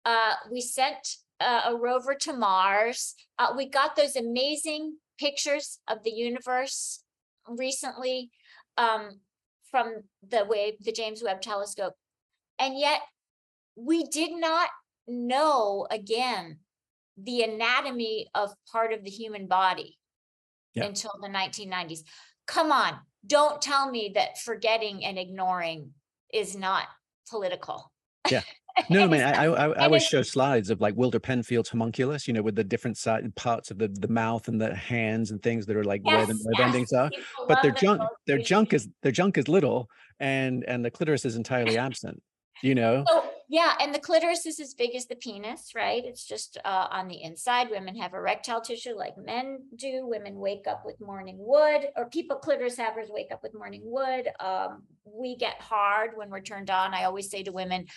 Uh, 0.06 0.34
we 0.52 0.60
sent 0.62 1.16
uh, 1.40 1.62
a 1.68 1.76
rover 1.76 2.14
to 2.16 2.34
Mars. 2.34 3.16
Uh, 3.40 3.54
we 3.56 3.70
got 3.70 3.96
those 3.96 4.16
amazing 4.16 4.98
pictures 5.20 5.80
of 5.88 6.04
the 6.04 6.12
universe 6.12 7.04
recently 7.48 8.32
um, 8.78 9.20
from 9.72 9.94
the 10.30 10.46
way 10.46 10.78
the 10.82 10.92
James 10.92 11.24
Webb 11.24 11.42
Telescope, 11.42 11.94
and 12.60 12.78
yet 12.78 13.02
we 13.76 14.04
did 14.04 14.32
not 14.34 14.70
know 15.08 15.88
again 15.90 16.60
the 17.18 17.44
anatomy 17.44 18.28
of 18.36 18.52
part 18.72 18.94
of 18.94 19.04
the 19.04 19.10
human 19.10 19.48
body 19.48 19.98
Yeah. 20.74 20.86
until 20.86 21.12
the 21.22 21.28
1990s. 21.30 22.00
Come 22.48 22.72
on, 22.72 22.98
don't 23.26 23.62
tell 23.62 23.90
me 23.90 24.12
that 24.16 24.38
forgetting 24.40 25.06
and 25.06 25.18
ignoring 25.18 25.92
is 26.34 26.56
not 26.56 26.88
political. 27.30 27.92
Yeah. 28.30 28.42
No, 28.90 29.08
man, 29.08 29.36
I, 29.36 29.46
I, 29.46 29.68
I 29.70 29.86
always 29.86 30.04
show 30.04 30.24
slides 30.24 30.72
of 30.72 30.82
like 30.82 30.96
Wilder 30.96 31.20
Penfield's 31.20 31.70
homunculus, 31.70 32.28
you 32.28 32.34
know, 32.34 32.42
with 32.42 32.56
the 32.56 32.64
different 32.64 32.98
side 32.98 33.34
parts 33.36 33.70
of 33.70 33.78
the, 33.78 33.88
the 33.88 34.08
mouth 34.08 34.48
and 34.48 34.60
the 34.60 34.76
hands 34.76 35.30
and 35.30 35.42
things 35.44 35.68
that 35.68 35.78
are 35.78 35.84
like 35.84 36.02
where 36.02 36.26
the 36.26 36.34
Yes, 36.34 36.44
nerve 36.44 36.56
yes, 36.58 36.68
endings 36.68 36.94
are. 36.94 37.10
people 37.12 37.46
But 37.48 37.62
their 37.62 37.72
junk, 37.72 38.02
their 38.26 38.40
junk 38.40 38.74
is 38.74 38.90
their 39.04 39.12
junk 39.12 39.38
is 39.38 39.48
little, 39.48 39.90
and 40.20 40.66
and 40.68 40.84
the 40.84 40.90
clitoris 40.90 41.24
is 41.24 41.36
entirely 41.36 41.78
absent. 41.78 42.22
You 42.64 42.74
know, 42.74 43.06
So, 43.08 43.33
yeah, 43.50 43.74
and 43.80 43.94
the 43.94 44.00
clitoris 44.00 44.46
is 44.46 44.60
as 44.60 44.74
big 44.74 44.96
as 44.96 45.06
the 45.06 45.16
penis, 45.16 45.72
right? 45.76 46.04
It's 46.06 46.26
just 46.26 46.58
uh, 46.64 46.88
on 46.90 47.08
the 47.08 47.22
inside. 47.22 47.70
Women 47.70 47.96
have 47.98 48.14
erectile 48.14 48.62
tissue 48.62 48.96
like 48.96 49.18
men 49.18 49.60
do. 49.76 50.06
Women 50.08 50.36
wake 50.36 50.66
up 50.68 50.84
with 50.86 51.00
morning 51.02 51.38
wood, 51.40 51.88
or 51.96 52.10
people 52.10 52.38
clitoris 52.38 52.78
havers 52.78 53.10
wake 53.10 53.32
up 53.32 53.44
with 53.44 53.54
morning 53.54 53.82
wood. 53.84 54.30
Um, 54.40 54.84
we 55.06 55.36
get 55.36 55.62
hard 55.62 56.12
when 56.16 56.30
we're 56.30 56.42
turned 56.42 56.70
on. 56.70 56.94
I 56.94 57.04
always 57.04 57.30
say 57.30 57.44
to 57.44 57.52
women, 57.52 57.88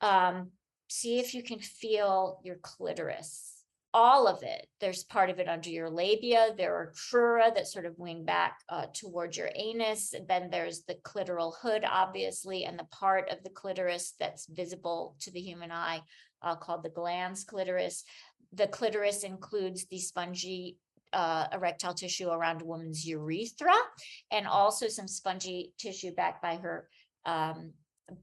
um, 0.00 0.50
see 0.88 1.18
if 1.18 1.34
you 1.34 1.42
can 1.42 1.58
feel 1.58 2.40
your 2.44 2.56
clitoris. 2.56 3.49
All 3.92 4.28
of 4.28 4.42
it. 4.42 4.68
There's 4.80 5.02
part 5.02 5.30
of 5.30 5.40
it 5.40 5.48
under 5.48 5.68
your 5.68 5.90
labia. 5.90 6.50
There 6.56 6.74
are 6.76 6.92
crura 6.92 7.52
that 7.54 7.66
sort 7.66 7.86
of 7.86 7.98
wing 7.98 8.24
back 8.24 8.58
uh, 8.68 8.86
towards 8.94 9.36
your 9.36 9.50
anus. 9.54 10.14
Then 10.28 10.48
there's 10.48 10.82
the 10.82 10.94
clitoral 10.94 11.54
hood, 11.60 11.84
obviously, 11.84 12.64
and 12.64 12.78
the 12.78 12.84
part 12.84 13.28
of 13.30 13.42
the 13.42 13.50
clitoris 13.50 14.14
that's 14.20 14.46
visible 14.46 15.16
to 15.20 15.32
the 15.32 15.40
human 15.40 15.72
eye 15.72 16.02
uh, 16.42 16.54
called 16.54 16.84
the 16.84 16.90
glans 16.90 17.44
clitoris. 17.44 18.04
The 18.52 18.68
clitoris 18.68 19.24
includes 19.24 19.86
the 19.86 19.98
spongy 19.98 20.76
uh, 21.12 21.46
erectile 21.52 21.94
tissue 21.94 22.28
around 22.28 22.62
a 22.62 22.64
woman's 22.64 23.04
urethra 23.04 23.74
and 24.30 24.46
also 24.46 24.86
some 24.86 25.08
spongy 25.08 25.72
tissue 25.78 26.14
back 26.14 26.40
by 26.40 26.56
her 26.56 26.88
um, 27.26 27.72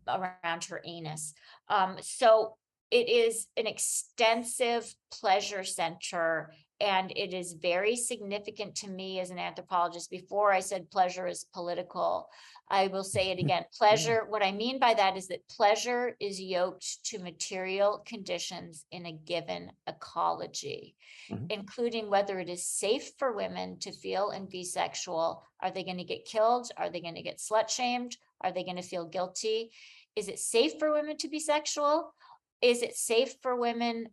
around 0.07 0.63
her 0.65 0.81
anus. 0.85 1.33
Um, 1.69 1.97
so 2.01 2.55
it 2.91 3.09
is 3.09 3.47
an 3.57 3.67
extensive 3.67 4.93
pleasure 5.11 5.63
center 5.63 6.53
and 6.79 7.11
it 7.15 7.33
is 7.33 7.53
very 7.53 7.95
significant 7.95 8.75
to 8.75 8.89
me 8.89 9.19
as 9.19 9.31
an 9.31 9.39
anthropologist. 9.39 10.11
Before 10.11 10.51
I 10.53 10.59
said 10.59 10.91
pleasure 10.91 11.25
is 11.25 11.47
political, 11.51 12.29
I 12.69 12.87
will 12.87 13.03
say 13.03 13.31
it 13.31 13.39
again. 13.43 13.65
Pleasure, 13.77 14.25
what 14.29 14.43
I 14.43 14.51
mean 14.51 14.79
by 14.79 14.93
that 14.93 15.17
is 15.17 15.27
that 15.29 15.47
pleasure 15.49 16.15
is 16.19 16.39
yoked 16.39 17.03
to 17.05 17.19
material 17.19 18.03
conditions 18.05 18.85
in 18.91 19.05
a 19.07 19.11
given 19.11 19.71
ecology, 19.87 20.95
Mhm. 21.31 21.51
including 21.51 22.09
whether 22.09 22.39
it 22.39 22.47
is 22.47 22.65
safe 22.65 23.11
for 23.17 23.33
women 23.35 23.79
to 23.79 23.91
feel 23.91 24.29
and 24.29 24.47
be 24.47 24.63
sexual. 24.63 25.43
Are 25.61 25.71
they 25.71 25.83
going 25.83 25.97
to 25.97 26.03
get 26.03 26.25
killed? 26.25 26.71
Are 26.77 26.89
they 26.89 27.01
going 27.01 27.15
to 27.15 27.21
get 27.23 27.39
slut 27.39 27.69
shamed? 27.69 28.15
Are 28.41 28.51
they 28.51 28.63
going 28.63 28.77
to 28.77 28.81
feel 28.83 29.05
guilty? 29.05 29.71
Is 30.15 30.27
it 30.29 30.39
safe 30.39 30.73
for 30.79 30.93
women 30.93 31.17
to 31.17 31.27
be 31.27 31.39
sexual? 31.39 32.13
Is 32.61 32.81
it 32.81 32.95
safe 32.95 33.35
for 33.41 33.55
women? 33.55 34.09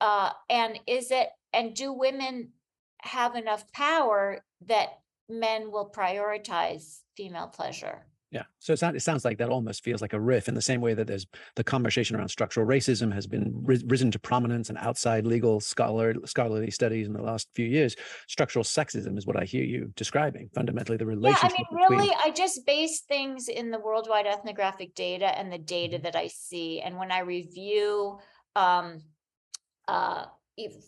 Uh, 0.00 0.30
and 0.50 0.78
is 0.86 1.10
it, 1.10 1.28
and 1.52 1.74
do 1.74 1.92
women 1.92 2.50
have 3.02 3.36
enough 3.36 3.70
power 3.72 4.44
that 4.66 5.00
men 5.28 5.70
will 5.70 5.90
prioritize 5.90 7.00
female 7.16 7.48
pleasure? 7.48 8.06
Yeah. 8.32 8.44
So 8.60 8.74
not, 8.80 8.96
it 8.96 9.00
sounds 9.00 9.26
like 9.26 9.36
that 9.38 9.50
almost 9.50 9.84
feels 9.84 10.00
like 10.00 10.14
a 10.14 10.20
riff 10.20 10.48
in 10.48 10.54
the 10.54 10.62
same 10.62 10.80
way 10.80 10.94
that 10.94 11.06
there's 11.06 11.26
the 11.54 11.62
conversation 11.62 12.16
around 12.16 12.28
structural 12.30 12.66
racism 12.66 13.12
has 13.12 13.26
been 13.26 13.52
risen 13.62 14.10
to 14.10 14.18
prominence 14.18 14.70
and 14.70 14.78
outside 14.78 15.26
legal 15.26 15.60
scholar 15.60 16.14
scholarly 16.24 16.70
studies 16.70 17.06
in 17.06 17.12
the 17.12 17.20
last 17.20 17.48
few 17.54 17.66
years. 17.66 17.94
Structural 18.28 18.64
sexism 18.64 19.18
is 19.18 19.26
what 19.26 19.36
I 19.36 19.44
hear 19.44 19.62
you 19.62 19.92
describing. 19.96 20.48
Fundamentally, 20.54 20.96
the 20.96 21.04
relationship. 21.04 21.50
Yeah, 21.58 21.64
I 21.70 21.74
mean, 21.74 21.82
between 21.82 21.98
really, 21.98 22.16
I 22.24 22.30
just 22.30 22.64
base 22.64 23.00
things 23.00 23.48
in 23.48 23.70
the 23.70 23.78
worldwide 23.78 24.26
ethnographic 24.26 24.94
data 24.94 25.26
and 25.38 25.52
the 25.52 25.58
data 25.58 25.96
Mm-hmm. 25.96 26.04
that 26.04 26.16
I 26.16 26.28
see. 26.28 26.80
And 26.80 26.96
when 26.96 27.12
I 27.12 27.20
review 27.20 28.18
um 28.56 29.02
uh 29.88 30.24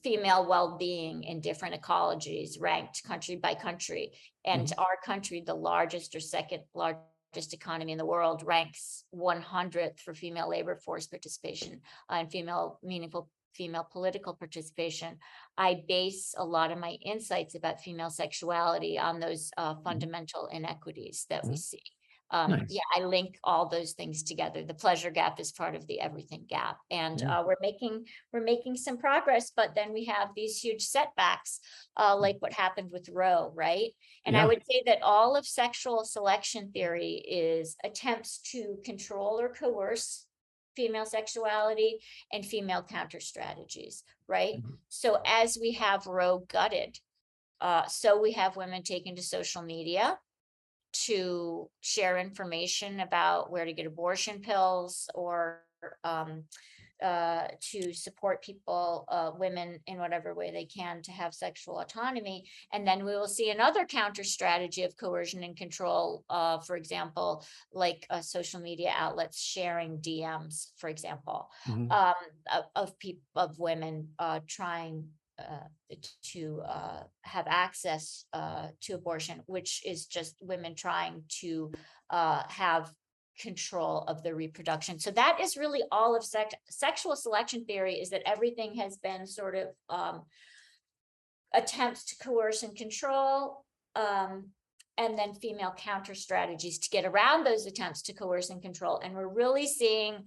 female 0.03 0.47
well-being 0.47 1.25
in 1.25 1.41
different 1.41 1.75
ecologies 1.81 2.61
ranked 2.61 3.03
country 3.05 3.37
by 3.37 3.55
country. 3.55 4.13
And 4.47 4.67
Mm-hmm. 4.67 4.81
our 4.81 4.97
country, 5.05 5.43
the 5.45 5.55
largest 5.55 6.15
or 6.15 6.21
second 6.21 6.63
largest 6.75 7.05
economy 7.37 7.93
in 7.93 7.99
the 7.99 8.07
world, 8.07 8.43
ranks 8.45 9.05
100th 9.15 10.01
for 10.01 10.15
female 10.15 10.49
labor 10.49 10.77
force 10.77 11.07
participation 11.07 11.81
uh, 12.11 12.15
and 12.15 12.31
female 12.31 12.79
meaningful 12.83 13.29
female 13.55 13.87
political 13.91 14.35
participation. 14.35 15.19
I 15.57 15.85
base 15.87 16.35
a 16.37 16.45
lot 16.45 16.73
of 16.73 16.79
my 16.79 16.93
insights 17.05 17.55
about 17.55 17.81
female 17.81 18.11
sexuality 18.11 18.99
on 18.99 19.21
those 19.21 19.51
uh, 19.57 19.77
fundamental 19.85 20.49
inequities 20.49 21.27
that 21.31 21.45
we 21.45 21.55
Mhm. 21.55 21.59
see. 21.59 21.83
Um, 22.31 22.51
Nice. 22.51 22.67
yeah, 22.71 22.81
I 22.97 23.05
link 23.05 23.39
all 23.45 23.69
those 23.69 23.93
things 23.93 24.23
together. 24.23 24.65
The 24.65 24.75
pleasure 24.75 25.11
gap 25.11 25.39
is 25.39 25.53
part 25.53 25.75
of 25.75 25.87
the 25.87 26.01
everything 26.01 26.47
gap, 26.49 26.79
and 26.91 27.21
Yeah. 27.21 27.41
uh, 27.41 27.45
we're 27.47 27.57
making 27.61 28.07
we're 28.33 28.41
making 28.41 28.77
some 28.77 28.99
progress. 28.99 29.51
But 29.55 29.75
then 29.75 29.93
we 29.93 30.05
have 30.07 30.31
these 30.35 30.59
huge 30.59 30.83
setbacks, 30.83 31.61
uh, 31.97 32.17
like 32.17 32.37
what 32.41 32.53
happened 32.53 32.91
with 32.91 33.09
Roe, 33.09 33.53
right? 33.55 33.93
And 34.25 34.37
I 34.37 34.47
would 34.47 34.65
say 34.67 34.83
that 34.87 35.03
all 35.03 35.37
of 35.37 35.47
sexual 35.47 36.05
selection 36.05 36.73
theory 36.73 37.23
is 37.29 37.77
attempts 37.85 38.39
to 38.53 38.79
control 38.85 39.39
or 39.39 39.51
coerce 39.51 40.27
female 40.75 41.07
sexuality 41.07 42.01
and 42.33 42.45
female 42.45 42.83
counter 42.83 43.21
strategies, 43.21 44.03
right? 44.27 44.57
Mhm. 44.57 44.79
So 44.89 45.21
as 45.25 45.57
we 45.61 45.73
have 45.73 46.07
Roe 46.07 46.39
gutted, 46.39 46.99
uh, 47.61 47.87
so 47.87 48.21
we 48.21 48.33
have 48.33 48.57
women 48.57 48.83
taken 48.83 49.15
to 49.17 49.23
social 49.23 49.63
media 49.63 50.19
to 51.07 51.69
share 51.81 52.19
information 52.19 53.01
about 53.01 53.51
where 53.51 53.65
to 53.65 53.73
get 53.73 53.87
abortion 53.87 54.41
pills 54.41 55.09
or 55.15 55.63
um, 56.05 56.45
uh, 57.03 57.49
to 57.61 57.93
support 57.93 58.43
people, 58.43 59.05
uh, 59.09 59.33
women 59.37 59.79
in 59.87 59.99
whatever 59.99 60.33
way 60.35 60.51
they 60.51 60.65
can 60.65 61.03
to 61.03 61.11
have 61.13 61.35
sexual 61.35 61.81
autonomy. 61.81 62.49
And 62.73 62.87
then 62.87 63.05
we 63.05 63.13
will 63.13 63.29
see 63.29 63.51
another 63.51 63.85
counter 63.85 64.25
strategy 64.25 64.85
of 64.85 64.97
coercion 64.97 65.43
and 65.43 65.57
control, 65.57 66.25
uh, 66.31 66.59
for 66.61 66.77
example, 66.77 67.45
like 67.73 68.07
uh, 68.09 68.21
social 68.23 68.61
media 68.61 68.93
outlets 68.97 69.43
sharing 69.43 69.99
DMs, 69.99 70.71
for 70.77 70.89
example 70.89 71.51
Mhm. 71.69 71.91
um, 71.93 72.15
of, 72.53 72.65
of 72.75 72.99
people, 72.99 73.23
of 73.35 73.59
women, 73.59 74.09
uh, 74.19 74.41
trying, 74.47 75.09
to, 76.23 76.63
uh, 76.67 77.03
have 77.23 77.47
access, 77.49 78.25
uh, 78.33 78.69
to 78.81 78.95
abortion, 78.95 79.43
which 79.47 79.83
is 79.85 80.07
just 80.07 80.37
women 80.41 80.75
trying 80.75 81.25
to, 81.29 81.73
uh, 82.11 82.43
have 82.49 82.93
control 83.41 84.03
of 84.03 84.23
the 84.23 84.35
reproduction. 84.35 84.99
So 84.99 85.11
that 85.11 85.41
is 85.41 85.57
really 85.57 85.83
all 85.91 86.15
of 86.17 86.25
sex, 86.25 86.55
sexual 86.71 87.17
selection 87.17 87.65
theory 87.65 87.95
is 87.95 88.11
that 88.11 88.23
everything 88.27 88.75
has 88.77 88.97
been 88.97 89.27
sort 89.27 89.57
of, 89.57 89.69
um, 89.89 90.23
attempts 91.53 92.05
to 92.05 92.17
coerce 92.25 92.63
and 92.63 92.77
control, 92.77 93.65
um, 93.97 94.51
and 94.97 95.19
then 95.19 95.35
female 95.35 95.75
counter 95.77 96.15
strategies 96.15 96.79
to 96.79 96.91
get 96.91 97.05
around 97.05 97.45
those 97.45 97.67
attempts 97.67 98.03
to 98.03 98.13
coerce 98.13 98.51
and 98.51 98.63
control. 98.63 99.01
And 99.03 99.15
we're 99.15 99.27
really 99.27 99.67
seeing 99.67 100.25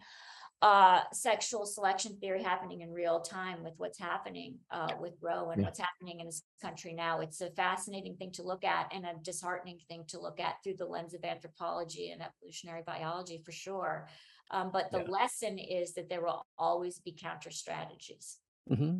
uh 0.64 1.02
sexual 1.14 1.66
selection 1.68 2.18
theory 2.20 2.42
happening 2.42 2.82
in 2.82 2.92
real 2.92 3.20
time 3.20 3.64
with 3.64 3.74
what's 3.78 4.00
happening 4.00 4.56
uh 4.72 4.94
with 5.00 5.14
Roe 5.22 5.52
and 5.52 5.62
Yeah. 5.62 5.66
what's 5.68 5.80
happening 5.80 6.20
in 6.20 6.26
this 6.26 6.42
country 6.62 6.94
now. 6.94 7.20
It's 7.20 7.42
a 7.42 7.52
fascinating 7.52 8.16
thing 8.16 8.32
to 8.34 8.44
look 8.44 8.64
at 8.64 8.92
and 8.92 9.06
a 9.06 9.14
disheartening 9.22 9.80
thing 9.88 10.04
to 10.08 10.20
look 10.20 10.40
at 10.40 10.56
through 10.64 10.78
the 10.78 10.86
lens 10.86 11.14
of 11.14 11.24
anthropology 11.24 12.10
and 12.10 12.24
evolutionary 12.24 12.82
biology 12.86 13.42
for 13.46 13.52
sure. 13.52 14.08
Um, 14.50 14.72
but 14.72 14.92
the 14.92 15.00
Yeah. 15.00 15.10
lesson 15.10 15.60
is 15.60 15.94
that 15.94 16.10
there 16.10 16.22
will 16.24 16.44
always 16.58 17.00
be 17.00 17.12
counter 17.12 17.52
strategies. 17.52 18.40
Mm-hmm. 18.72 19.00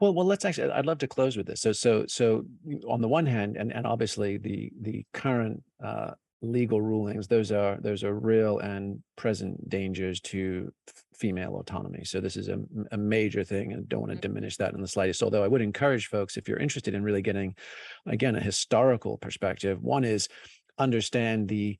Well, 0.00 0.14
well, 0.14 0.26
let's 0.26 0.44
actually. 0.44 0.70
I'd 0.70 0.86
love 0.86 0.98
to 0.98 1.08
close 1.08 1.36
with 1.36 1.46
this. 1.46 1.60
So, 1.60 1.72
so, 1.72 2.04
so 2.06 2.44
on 2.88 3.00
the 3.00 3.08
one 3.08 3.26
hand, 3.26 3.56
and 3.56 3.72
and 3.72 3.86
obviously 3.86 4.36
the 4.36 4.70
the 4.80 5.04
current 5.12 5.62
uh, 5.82 6.12
legal 6.40 6.80
rulings, 6.80 7.28
those 7.28 7.50
are 7.50 7.78
those 7.80 8.04
are 8.04 8.14
real 8.14 8.58
and 8.58 9.02
present 9.16 9.68
dangers 9.68 10.20
to 10.20 10.72
female 11.14 11.56
autonomy. 11.56 12.04
So 12.04 12.20
this 12.20 12.36
is 12.36 12.48
a, 12.48 12.60
a 12.92 12.96
major 12.96 13.42
thing, 13.44 13.72
and 13.72 13.88
don't 13.88 14.00
want 14.00 14.12
to 14.12 14.16
Mhm. 14.16 14.20
diminish 14.28 14.56
that 14.58 14.72
in 14.74 14.80
the 14.80 14.88
slightest. 14.88 15.22
Although 15.22 15.42
I 15.44 15.48
would 15.48 15.62
encourage 15.62 16.06
folks, 16.06 16.36
if 16.36 16.48
you're 16.48 16.58
interested 16.58 16.94
in 16.94 17.02
really 17.02 17.22
getting, 17.22 17.56
again, 18.06 18.36
a 18.36 18.40
historical 18.40 19.18
perspective, 19.18 19.82
one 19.82 20.04
is 20.04 20.28
understand 20.78 21.48
the 21.48 21.78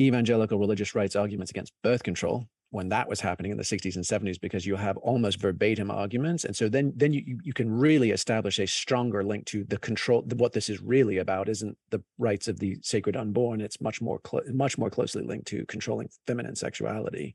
evangelical 0.00 0.58
religious 0.58 0.94
rights 0.94 1.16
arguments 1.16 1.50
against 1.50 1.74
birth 1.82 2.02
control 2.02 2.46
when 2.70 2.90
that 2.90 3.08
was 3.08 3.20
happening 3.20 3.50
in 3.50 3.56
the 3.56 3.64
60s 3.64 3.96
and 3.96 4.04
70s 4.04 4.38
because 4.40 4.66
you 4.66 4.76
have 4.76 4.96
almost 4.98 5.40
verbatim 5.40 5.90
arguments 5.90 6.44
and 6.44 6.54
so 6.54 6.68
then 6.68 6.92
then 6.96 7.12
you 7.12 7.38
you- 7.42 7.52
can 7.52 7.70
really 7.70 8.10
establish 8.10 8.58
a 8.58 8.66
stronger 8.66 9.24
link 9.24 9.44
to 9.46 9.64
the 9.64 9.78
control 9.78 10.22
what 10.36 10.52
this 10.52 10.68
is 10.68 10.80
really 10.80 11.18
about 11.18 11.48
isn't 11.48 11.76
the 11.90 12.02
rights 12.18 12.46
of 12.46 12.58
the 12.58 12.76
sacred 12.82 13.16
unborn 13.16 13.60
it's 13.60 13.80
much 13.80 14.00
more 14.00 14.18
clo- 14.20 14.42
much 14.52 14.76
more 14.78 14.90
closely 14.90 15.22
linked 15.22 15.46
to 15.46 15.64
controlling 15.66 16.08
feminine 16.26 16.54
sexuality 16.54 17.34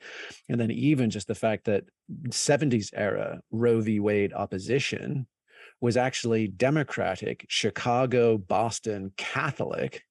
and 0.50 0.60
then 0.60 0.72
even 0.72 1.10
just 1.10 1.28
the 1.28 1.36
fact 1.36 1.66
that 1.66 1.84
70s 2.30 2.92
era 2.94 3.42
roe 3.52 3.82
v 3.82 4.00
wade 4.00 4.34
opposition 4.34 5.28
was 5.82 5.98
actually 5.98 6.48
democratic 6.48 7.46
chicago 7.50 8.38
boston 8.38 9.12
catholic 9.18 10.04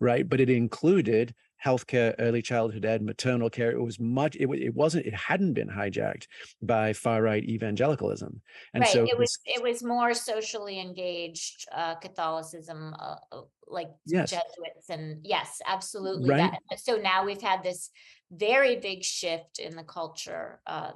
right? 0.00 0.28
But 0.28 0.40
it 0.40 0.50
included 0.50 1.34
healthcare, 1.64 2.14
early 2.18 2.42
childhood 2.42 2.84
ed, 2.84 3.02
maternal 3.02 3.50
care. 3.50 3.70
It 3.70 3.82
was 3.82 3.98
much. 4.00 4.36
It, 4.36 4.48
it 4.50 4.74
wasn't. 4.74 5.06
It 5.06 5.14
hadn't 5.14 5.54
been 5.54 5.68
hijacked 5.68 6.26
by 6.62 6.92
far 6.92 7.22
right 7.22 7.44
evangelicalism, 7.44 8.40
and 8.74 8.82
right. 8.82 8.92
so 8.92 9.04
it 9.04 9.18
was 9.18 9.38
it 9.44 9.62
was 9.62 9.82
more 9.82 10.14
socially 10.14 10.80
engaged 10.80 11.66
uh 11.72 11.94
Catholicism, 11.96 12.94
uh, 12.98 13.16
uh, 13.32 13.42
like 13.66 13.88
Yes. 14.06 14.30
Jesuits, 14.30 14.88
and 14.90 15.24
yes, 15.24 15.60
absolutely. 15.66 16.30
Right. 16.30 16.52
That 16.70 16.80
so 16.80 16.96
now 16.96 17.24
we've 17.24 17.40
had 17.42 17.62
this 17.62 17.90
very 18.32 18.76
big 18.76 19.02
shift 19.02 19.58
in 19.58 19.74
the 19.74 19.82
culture. 19.82 20.60
Uh, 20.64 20.92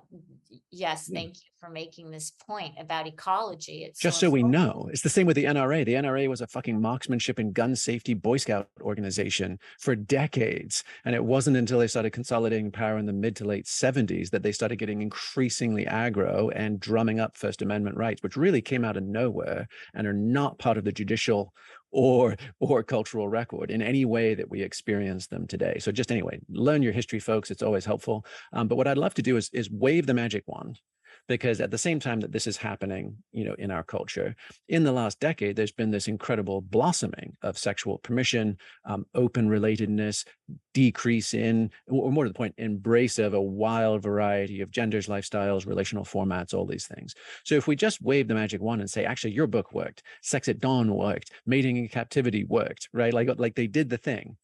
yes, 0.71 1.09
Yeah. 1.11 1.19
thank 1.21 1.37
you 1.37 1.51
for 1.59 1.69
making 1.69 2.11
this 2.13 2.31
point 2.31 2.75
about 2.79 3.09
ecology. 3.09 3.83
It's 3.85 3.99
just 3.99 4.21
so 4.21 4.31
we 4.31 4.45
know, 4.45 4.89
it's 4.93 5.03
the 5.03 5.09
same 5.09 5.27
with 5.27 5.35
the 5.35 5.47
NRA. 5.47 5.83
The 5.85 5.95
NRA 5.95 6.29
was 6.29 6.41
a 6.41 6.47
fucking 6.47 6.81
marksmanship 6.81 7.41
and 7.41 7.53
gun 7.53 7.75
safety 7.75 8.15
Boy 8.15 8.37
Scout 8.37 8.69
organization 8.81 9.59
for 9.81 9.97
decades. 9.97 10.85
And 11.05 11.15
it 11.17 11.25
wasn't 11.25 11.57
until 11.57 11.81
they 11.81 11.89
started 11.89 12.11
consolidating 12.11 12.71
power 12.71 12.99
in 12.99 13.07
the 13.07 13.13
mid 13.13 13.35
to 13.37 13.45
late 13.45 13.67
70s 13.67 14.31
that 14.31 14.45
they 14.45 14.53
started 14.53 14.77
getting 14.77 15.03
increasingly 15.03 15.87
aggro 15.87 16.53
and 16.55 16.79
drumming 16.79 17.19
up 17.19 17.37
First 17.37 17.63
Amendment 17.63 17.97
rights, 17.97 18.23
which 18.23 18.37
really 18.37 18.63
came 18.63 18.85
out 18.85 18.97
of 18.97 19.03
nowhere 19.03 19.67
and 19.95 20.07
are 20.07 20.13
not 20.13 20.59
part 20.61 20.79
of 20.79 20.85
the 20.85 20.93
judicial 20.93 21.53
or 21.95 22.37
or 22.61 22.83
cultural 22.83 23.29
record 23.29 23.71
in 23.71 23.81
any 23.81 24.05
way 24.05 24.35
that 24.35 24.51
we 24.51 24.61
experience 24.61 25.29
them 25.29 25.47
today. 25.47 25.79
So 25.79 25.93
just 25.93 26.11
anyway, 26.11 26.41
learn 26.49 26.83
your 26.83 26.93
history, 26.93 27.21
folks. 27.21 27.51
It's 27.51 27.63
always 27.63 27.85
helpful. 27.85 28.27
Um, 28.53 28.69
but 28.69 28.77
what 28.77 28.89
I'd 28.89 28.99
love 28.99 29.15
to 29.15 29.23
do 29.23 29.37
is 29.37 29.49
is 29.53 29.71
wave 29.71 30.07
the 30.07 30.15
magic 30.15 30.45
wand 30.47 30.81
because 31.27 31.61
at 31.61 31.71
the 31.71 31.79
same 31.79 32.01
time 32.01 32.21
that 32.21 32.33
this 32.33 32.47
is 32.47 32.57
happening, 32.57 33.17
you 33.33 33.45
know, 33.45 33.55
in 33.59 33.71
our 33.71 33.83
culture, 33.83 34.37
in 34.69 34.85
the 34.85 34.93
last 34.93 35.21
decade, 35.21 35.57
there's 35.57 35.73
been 35.73 35.91
this 35.91 36.09
incredible 36.09 36.61
blossoming 36.61 37.35
of 37.43 37.57
sexual 37.57 37.99
permission, 37.99 38.59
um, 38.85 39.07
open 39.15 39.49
relatedness, 39.49 40.27
decrease 40.75 41.33
in, 41.33 41.71
or 41.89 42.13
more 42.13 42.25
to 42.25 42.31
the 42.31 42.35
point, 42.35 42.55
embrace 42.59 43.19
of 43.19 43.33
a 43.33 43.41
wild 43.41 44.03
variety 44.03 44.61
of 44.61 44.71
genders, 44.71 45.07
lifestyles, 45.07 45.67
relational 45.67 46.05
formats, 46.05 46.53
all 46.53 46.67
these 46.67 46.87
things. 46.87 47.15
So 47.45 47.55
if 47.55 47.67
we 47.67 47.77
just 47.77 48.03
wave 48.03 48.29
the 48.29 48.35
magic 48.35 48.61
wand 48.61 48.83
and 48.83 48.91
say, 48.91 49.05
actually, 49.05 49.33
your 49.33 49.47
book 49.47 49.73
worked, 49.73 50.03
Sex 50.23 50.49
at 50.49 50.61
Dawn 50.61 50.95
worked, 50.95 51.31
Mating 51.47 51.79
in 51.79 51.89
Captivity 51.89 52.45
worked, 52.45 52.89
right? 52.93 53.15
Like, 53.15 53.29
like 53.39 53.55
they 53.55 53.67
did 53.67 53.89
the 53.89 53.99
thing. 53.99 54.37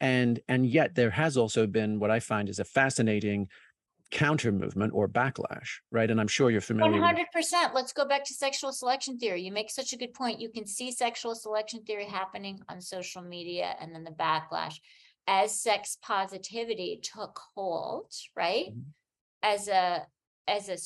And 0.00 0.40
and 0.48 0.66
yet 0.66 0.96
there 0.96 1.10
has 1.10 1.36
also 1.36 1.66
been 1.66 2.00
what 2.00 2.10
I 2.10 2.20
find 2.20 2.48
is 2.48 2.58
a 2.58 2.64
fascinating 2.64 3.48
counter 4.10 4.52
movement 4.52 4.92
or 4.94 5.08
backlash, 5.08 5.68
right? 5.90 6.10
And 6.10 6.20
I'm 6.20 6.28
sure 6.28 6.50
you're 6.50 6.60
familiar. 6.60 7.00
hundred 7.00 7.26
percent. 7.32 7.74
Let's 7.74 7.92
go 7.92 8.06
back 8.06 8.24
to 8.24 8.34
sexual 8.34 8.72
selection 8.72 9.18
theory. 9.18 9.42
You 9.42 9.52
make 9.52 9.70
such 9.70 9.92
a 9.92 9.96
good 9.96 10.14
point. 10.14 10.40
You 10.40 10.50
can 10.50 10.66
see 10.66 10.92
sexual 10.92 11.34
selection 11.34 11.82
theory 11.84 12.06
happening 12.06 12.60
on 12.68 12.80
social 12.80 13.22
media 13.22 13.74
and 13.80 13.94
then 13.94 14.04
the 14.04 14.10
backlash. 14.12 14.76
As 15.26 15.58
sex 15.60 15.96
positivity 16.02 17.00
took 17.02 17.40
hold, 17.54 18.12
right? 18.36 18.66
Mhm. 18.66 18.84
As 19.42 19.68
a, 19.68 20.06
as 20.46 20.68
a 20.68 20.76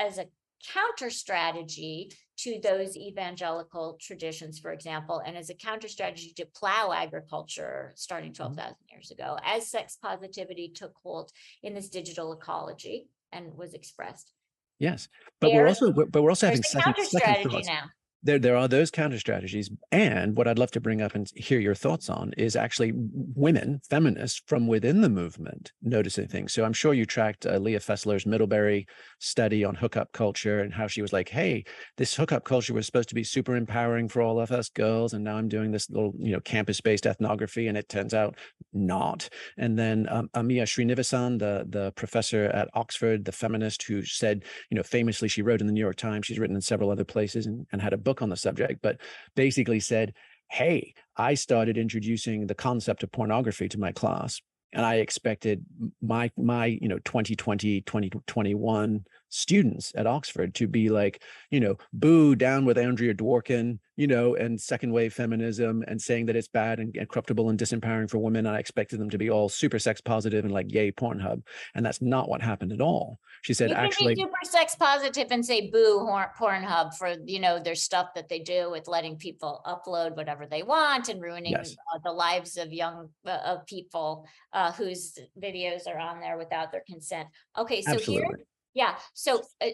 as 0.00 0.18
a 0.18 0.26
counter 0.72 1.10
strategy 1.10 2.10
to 2.38 2.60
those 2.62 2.96
evangelical 2.96 3.98
traditions, 4.00 4.58
for 4.58 4.72
example, 4.72 5.22
and 5.24 5.36
as 5.36 5.48
a 5.48 5.54
counter 5.54 5.88
strategy 5.88 6.32
to 6.36 6.46
plow 6.54 6.92
agriculture 6.92 7.92
starting 7.96 8.32
Mm-hmm. 8.32 8.36
twelve 8.36 8.56
thousand 8.56 8.76
years 8.90 9.10
ago, 9.10 9.38
as 9.44 9.70
sex 9.70 9.96
positivity 10.02 10.68
took 10.68 10.92
hold 11.02 11.30
in 11.62 11.74
this 11.74 11.88
digital 11.88 12.32
ecology 12.32 13.08
and 13.32 13.54
was 13.56 13.74
expressed. 13.74 14.32
Yes, 14.78 15.08
but 15.40 15.52
we're 15.52 15.66
also 15.66 15.92
but 15.92 16.22
we're 16.22 16.30
also 16.30 16.46
having 16.48 16.62
second, 16.62 16.94
second 16.96 17.06
strategy 17.06 17.48
thoughts. 17.48 17.66
now. 17.66 17.84
There 18.26 18.38
there 18.38 18.56
are 18.56 18.68
those 18.68 18.90
counter 18.90 19.18
strategies 19.18 19.70
and 19.92 20.36
what 20.36 20.48
i'd 20.48 20.58
love 20.58 20.70
to 20.70 20.80
bring 20.80 21.00
up 21.00 21.14
and 21.14 21.30
hear 21.34 21.60
your 21.60 21.74
thoughts 21.74 22.10
on 22.10 22.32
is 22.36 22.56
actually 22.56 22.92
women 22.94 23.80
feminists 23.88 24.42
from 24.46 24.66
within 24.66 25.00
the 25.00 25.08
movement 25.08 25.72
noticing 25.82 26.26
things. 26.26 26.52
So 26.52 26.64
i'm 26.64 26.72
sure 26.72 26.92
you 26.92 27.06
tracked 27.06 27.46
uh, 27.46 27.58
leah 27.58 27.80
fessler's 27.80 28.26
middlebury 28.26 28.86
study 29.20 29.64
on 29.64 29.74
hookup 29.74 30.12
culture 30.12 30.60
and 30.60 30.72
how 30.72 30.86
she 30.86 31.02
was 31.02 31.12
like 31.12 31.28
hey 31.28 31.64
this 31.96 32.14
hookup 32.14 32.44
culture 32.44 32.74
was 32.74 32.86
supposed 32.86 33.08
to 33.08 33.14
be 33.14 33.24
super 33.24 33.56
empowering 33.56 34.08
for 34.08 34.22
all 34.22 34.40
of 34.40 34.50
us 34.50 34.68
girls 34.68 35.12
and 35.12 35.24
now 35.24 35.36
i'm 35.36 35.48
doing 35.48 35.70
this 35.70 35.88
little 35.90 36.12
you 36.18 36.32
know 36.32 36.40
campus 36.40 36.80
based 36.80 37.06
ethnography 37.06 37.68
and 37.68 37.78
it 37.78 37.88
turns 37.88 38.12
out 38.12 38.36
not. 38.76 39.28
And 39.56 39.78
then 39.78 40.06
um, 40.10 40.28
amia 40.36 40.64
srinivasan 40.64 41.38
the 41.38 41.66
the 41.68 41.92
professor 41.92 42.44
at 42.46 42.68
oxford 42.74 43.24
the 43.24 43.32
feminist 43.32 43.82
who 43.82 44.04
said 44.04 44.44
you 44.70 44.76
know 44.76 44.82
famously 44.82 45.28
she 45.28 45.42
wrote 45.42 45.60
in 45.60 45.66
the 45.66 45.72
new 45.72 45.80
york 45.80 45.96
times 45.96 46.26
she's 46.26 46.38
written 46.38 46.56
in 46.56 46.62
several 46.62 46.90
other 46.90 47.04
places 47.04 47.46
and, 47.46 47.66
and 47.72 47.80
had 47.80 47.92
a 47.92 47.96
book 47.96 48.15
on 48.22 48.28
the 48.28 48.36
subject 48.36 48.80
but 48.82 49.00
basically 49.34 49.80
said 49.80 50.12
hey 50.50 50.94
i 51.16 51.34
started 51.34 51.76
introducing 51.76 52.46
the 52.46 52.54
concept 52.54 53.02
of 53.02 53.12
pornography 53.12 53.68
to 53.68 53.78
my 53.78 53.92
class 53.92 54.40
and 54.72 54.84
i 54.84 54.96
expected 54.96 55.64
my 56.02 56.30
my 56.36 56.66
you 56.66 56.88
know 56.88 56.98
2020 57.00 57.80
2021 57.82 59.04
students 59.36 59.92
at 59.96 60.06
oxford 60.06 60.54
to 60.54 60.66
be 60.66 60.88
like 60.88 61.22
you 61.50 61.60
know 61.60 61.76
boo 61.92 62.34
down 62.34 62.64
with 62.64 62.78
andrea 62.78 63.12
dworkin 63.12 63.78
you 63.96 64.06
know 64.06 64.34
and 64.34 64.58
second 64.60 64.90
wave 64.90 65.12
feminism 65.12 65.84
and 65.88 66.00
saying 66.00 66.26
that 66.26 66.36
it's 66.36 66.48
bad 66.48 66.80
and, 66.80 66.96
and 66.96 67.08
corruptible 67.08 67.50
and 67.50 67.58
disempowering 67.58 68.08
for 68.08 68.18
women 68.18 68.46
i 68.46 68.58
expected 68.58 68.98
them 68.98 69.10
to 69.10 69.18
be 69.18 69.30
all 69.30 69.48
super 69.48 69.78
sex 69.78 70.00
positive 70.00 70.44
and 70.44 70.54
like 70.54 70.72
yay 70.72 70.90
pornhub 70.90 71.42
and 71.74 71.84
that's 71.84 72.00
not 72.00 72.28
what 72.28 72.40
happened 72.40 72.72
at 72.72 72.80
all 72.80 73.18
she 73.42 73.54
said 73.54 73.70
You 73.70 73.76
can 73.76 73.84
actually 73.84 74.14
be 74.16 74.22
super 74.22 74.38
sex 74.42 74.74
positive 74.74 75.28
and 75.30 75.44
say 75.44 75.70
boo 75.70 76.00
Pornhub 76.36 76.94
for, 76.94 77.14
you 77.24 77.38
know, 77.38 77.60
their 77.60 77.76
stuff 77.76 78.08
that 78.14 78.28
they 78.28 78.40
do 78.40 78.72
with 78.72 78.88
letting 78.88 79.16
people 79.16 79.62
upload 79.64 80.16
whatever 80.16 80.46
they 80.46 80.64
want 80.64 81.08
and 81.08 81.22
ruining 81.22 81.52
Yes. 81.52 81.76
uh, 81.94 82.00
the 82.02 82.10
lives 82.10 82.56
of 82.56 82.72
young, 82.72 83.08
uh, 83.24 83.38
of 83.44 83.64
people 83.66 84.26
uh, 84.52 84.72
whose 84.72 85.16
videos 85.40 85.86
are 85.86 85.98
on 85.98 86.18
there 86.18 86.36
without 86.36 86.72
their 86.72 86.82
consent. 86.88 87.28
Okay, 87.56 87.82
so 87.82 87.92
here, 87.92 88.24
absolutely 88.24 88.44
yeah, 88.76 88.96
so, 89.14 89.42
uh, 89.62 89.68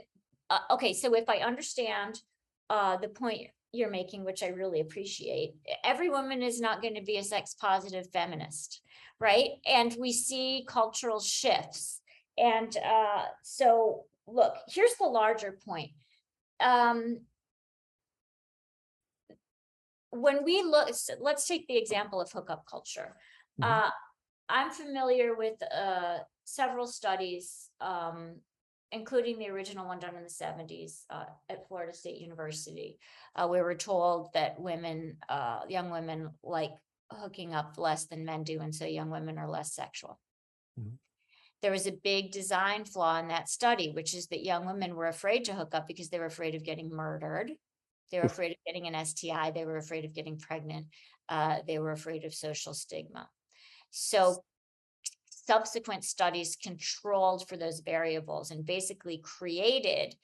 uh, 0.49 0.59
okay, 0.71 0.93
so 0.93 1.13
if 1.15 1.29
I 1.29 1.39
understand 1.39 2.21
uh, 2.71 2.97
the 2.99 3.09
point 3.09 3.49
you're 3.73 3.91
making, 3.91 4.25
which 4.25 4.45
I 4.45 4.49
really 4.49 4.81
appreciate, 4.81 5.55
every 5.83 6.09
woman 6.09 6.41
is 6.41 6.61
not 6.61 6.81
going 6.81 6.95
to 6.95 7.03
be 7.03 7.17
a 7.17 7.25
sex 7.25 7.57
positive 7.61 8.07
feminist, 8.13 8.81
right? 9.19 9.51
And 9.67 9.97
we 9.99 10.13
see 10.13 10.65
cultural 10.69 11.19
shifts. 11.19 12.01
And 12.39 12.77
uh, 12.77 13.25
so, 13.43 14.05
look, 14.29 14.55
here's 14.69 14.95
the 14.95 15.07
larger 15.07 15.59
point. 15.67 15.91
Um, 16.61 17.23
when 20.11 20.45
we 20.45 20.63
look, 20.63 20.91
let's 21.19 21.49
take 21.49 21.67
the 21.67 21.77
example 21.77 22.21
of 22.21 22.31
hookup 22.31 22.67
culture. 22.71 23.17
Mhm. 23.61 23.67
Uh, 23.67 23.91
I'm 24.49 24.71
familiar 24.71 25.35
with 25.35 25.61
uh, 25.75 26.19
several 26.45 26.87
studies, 26.87 27.71
um, 27.81 28.37
including 28.93 29.39
the 29.39 29.49
original 29.49 29.87
one 29.87 29.99
done 29.99 30.15
in 30.15 30.23
the 30.23 30.29
70s 30.29 31.05
uh, 31.11 31.25
at 31.49 31.67
Florida 31.67 31.95
State 31.95 32.21
University. 32.21 32.99
Uh, 33.35 33.49
we 33.51 33.61
were 33.61 33.75
told 33.75 34.29
that 34.35 34.61
women, 34.61 35.17
uh, 35.29 35.61
young 35.69 35.91
women, 35.91 36.31
like 36.43 36.73
hooking 37.11 37.55
up 37.55 37.75
less 37.79 38.05
than 38.07 38.25
men 38.25 38.45
do, 38.45 38.61
and 38.61 38.75
so 38.75 38.85
young 38.85 39.11
women 39.11 39.39
are 39.39 39.49
less 39.49 39.75
sexual. 39.75 40.21
Mhm. 40.79 40.99
There 41.63 41.73
was 41.73 41.87
a 41.87 41.93
big 41.93 42.33
design 42.33 42.85
flaw 42.85 43.19
in 43.19 43.29
that 43.29 43.49
study, 43.49 43.91
which 43.91 44.15
is 44.15 44.27
that 44.29 44.45
young 44.45 44.67
women 44.67 44.95
were 44.95 45.07
afraid 45.07 45.47
to 45.47 45.55
hook 45.55 45.75
up 45.75 45.87
because 45.87 46.11
they 46.11 46.19
were 46.19 46.27
afraid 46.27 46.55
of 46.55 46.65
getting 46.65 46.91
murdered. 46.91 47.53
They 48.11 48.19
were 48.19 48.27
afraid 48.27 48.53
of 48.53 48.59
getting 48.67 48.87
an 48.87 48.95
STI. 48.95 49.53
They 49.53 49.65
were 49.65 49.79
afraid 49.79 50.05
of 50.05 50.13
getting 50.13 50.39
pregnant. 50.39 50.89
Uh, 51.29 51.61
they 51.67 51.79
were 51.79 51.93
afraid 51.93 52.25
of 52.25 52.35
social 52.35 52.75
stigma. 52.75 53.31
So 53.91 54.45
subsequent 55.47 56.05
studies 56.05 56.57
controlled 56.63 57.49
for 57.49 57.57
those 57.57 57.81
variables 57.81 58.51
and 58.51 58.65
basically 58.65 59.19
created 59.19 60.15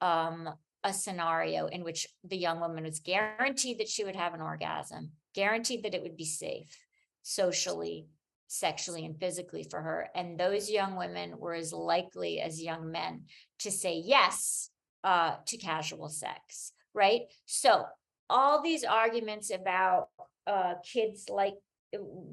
um, 0.00 0.48
a 0.82 0.92
scenario 0.92 1.66
in 1.66 1.84
which 1.84 2.06
the 2.24 2.36
young 2.36 2.60
woman 2.60 2.84
was 2.84 3.00
guaranteed 3.00 3.78
that 3.78 3.88
she 3.88 4.04
would 4.04 4.16
have 4.16 4.34
an 4.34 4.40
orgasm, 4.40 5.10
guaranteed 5.34 5.82
that 5.84 5.94
it 5.94 6.02
would 6.02 6.16
be 6.16 6.24
safe 6.24 6.76
socially, 7.22 8.06
sexually, 8.48 9.04
and 9.04 9.18
physically 9.18 9.66
for 9.70 9.80
her. 9.80 10.08
And 10.14 10.38
those 10.38 10.70
young 10.70 10.96
women 10.96 11.38
were 11.38 11.54
as 11.54 11.72
likely 11.72 12.40
as 12.40 12.62
young 12.62 12.90
men 12.90 13.22
to 13.60 13.70
say 13.70 14.02
yes 14.04 14.70
uh, 15.04 15.36
to 15.46 15.56
casual 15.56 16.08
sex, 16.08 16.72
right? 16.92 17.22
So 17.46 17.84
all 18.28 18.62
these 18.62 18.84
arguments 18.84 19.50
about 19.50 20.08
uh, 20.46 20.74
kids 20.84 21.28
like 21.30 21.54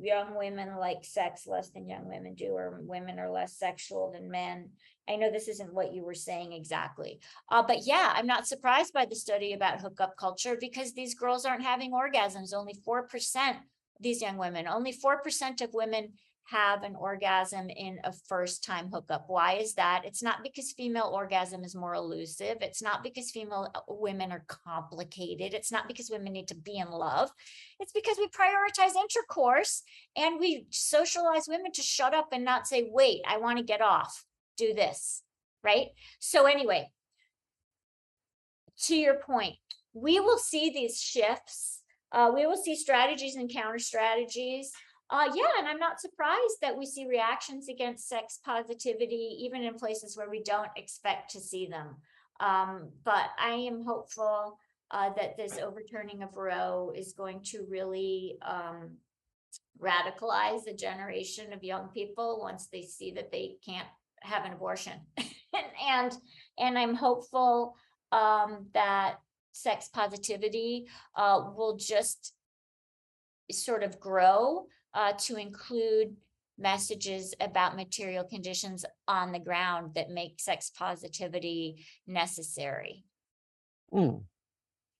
young 0.01 0.37
women 0.37 0.77
like 0.77 1.03
sex 1.03 1.47
less 1.47 1.69
than 1.69 1.87
young 1.87 2.07
women 2.07 2.35
do, 2.35 2.51
or 2.51 2.79
women 2.81 3.19
are 3.19 3.31
less 3.31 3.57
sexual 3.57 4.11
than 4.11 4.29
men. 4.29 4.69
I 5.09 5.15
know 5.15 5.31
this 5.31 5.47
isn't 5.47 5.73
what 5.73 5.93
you 5.93 6.03
were 6.03 6.13
saying 6.13 6.53
exactly. 6.53 7.19
Uh, 7.49 7.63
but 7.63 7.85
yeah, 7.85 8.13
I'm 8.15 8.27
not 8.27 8.47
surprised 8.47 8.93
by 8.93 9.05
the 9.05 9.15
study 9.15 9.53
about 9.53 9.81
hookup 9.81 10.15
culture 10.17 10.57
because 10.59 10.93
these 10.93 11.15
girls 11.15 11.45
aren't 11.45 11.63
having 11.63 11.91
orgasms. 11.91 12.53
Only 12.53 12.75
4%, 12.87 13.57
these 13.99 14.21
young 14.21 14.37
women, 14.37 14.67
only 14.67 14.93
4% 14.93 15.61
of 15.61 15.73
women 15.73 16.13
have 16.45 16.83
an 16.83 16.95
orgasm 16.95 17.69
in 17.69 17.99
a 18.03 18.11
first 18.11 18.63
time 18.63 18.89
hookup. 18.91 19.25
Why 19.27 19.53
is 19.53 19.75
that? 19.75 20.03
It's 20.05 20.21
not 20.21 20.43
because 20.43 20.73
female 20.73 21.09
orgasm 21.13 21.63
is 21.63 21.75
more 21.75 21.93
elusive. 21.93 22.57
It's 22.61 22.81
not 22.81 23.03
because 23.03 23.31
female 23.31 23.71
uh, 23.73 23.79
women 23.87 24.31
are 24.31 24.45
complicated. 24.47 25.53
It's 25.53 25.71
not 25.71 25.87
because 25.87 26.09
women 26.09 26.33
need 26.33 26.49
to 26.49 26.55
be 26.55 26.77
in 26.77 26.89
love. 26.89 27.31
It's 27.79 27.93
because 27.93 28.17
we 28.17 28.27
prioritize 28.27 28.95
intercourse 28.95 29.83
and 30.17 30.39
we 30.39 30.65
socialize 30.71 31.45
women 31.47 31.71
to 31.73 31.81
shut 31.81 32.13
up 32.13 32.29
and 32.31 32.43
not 32.43 32.67
say, 32.67 32.89
wait, 32.91 33.21
I 33.27 33.37
want 33.37 33.57
to 33.57 33.63
get 33.63 33.81
off, 33.81 34.25
do 34.57 34.73
this. 34.73 35.23
Right. 35.63 35.89
So, 36.19 36.47
anyway, 36.47 36.89
to 38.85 38.95
your 38.95 39.15
point, 39.15 39.57
we 39.93 40.19
will 40.19 40.39
see 40.39 40.69
these 40.69 40.99
shifts. 40.99 41.81
Uh, 42.11 42.31
we 42.33 42.45
will 42.45 42.57
see 42.57 42.75
strategies 42.75 43.35
and 43.35 43.49
counter 43.49 43.79
strategies. 43.79 44.71
Uh, 45.11 45.29
yeah, 45.35 45.59
and 45.59 45.67
I'm 45.67 45.77
not 45.77 45.99
surprised 45.99 46.61
that 46.61 46.77
we 46.77 46.85
see 46.85 47.05
reactions 47.05 47.67
against 47.67 48.07
sex 48.07 48.39
positivity, 48.45 49.37
even 49.41 49.61
in 49.61 49.73
places 49.73 50.15
where 50.15 50.29
we 50.29 50.41
don't 50.41 50.71
expect 50.77 51.31
to 51.31 51.39
see 51.41 51.67
them. 51.67 51.97
Um, 52.39 52.89
but 53.03 53.25
I 53.37 53.49
am 53.49 53.83
hopeful 53.83 54.57
uh, 54.89 55.09
that 55.17 55.35
this 55.35 55.57
overturning 55.57 56.23
of 56.23 56.37
Roe 56.37 56.93
is 56.95 57.11
going 57.11 57.41
to 57.47 57.65
really 57.69 58.37
um, 58.41 58.91
radicalize 59.81 60.67
a 60.67 60.73
generation 60.73 61.51
of 61.51 61.61
young 61.61 61.89
people 61.89 62.39
once 62.41 62.67
they 62.67 62.83
see 62.83 63.11
that 63.11 63.33
they 63.33 63.55
can't 63.65 63.87
have 64.21 64.45
an 64.45 64.53
abortion. 64.53 64.93
and 65.87 66.13
and 66.57 66.77
I'm 66.77 66.95
hopeful 66.95 67.75
um, 68.13 68.67
that 68.73 69.15
sex 69.51 69.89
positivity 69.89 70.87
uh, 71.17 71.49
will 71.55 71.75
just 71.75 72.33
sort 73.51 73.83
of 73.83 73.99
grow 73.99 74.67
uh, 74.93 75.13
to 75.13 75.37
include 75.37 76.15
messages 76.57 77.33
about 77.39 77.75
material 77.75 78.23
conditions 78.23 78.85
on 79.07 79.31
the 79.31 79.39
ground 79.39 79.95
that 79.95 80.09
make 80.09 80.39
sex 80.39 80.69
positivity 80.69 81.85
necessary. 82.07 83.03
Mm. 83.93 84.23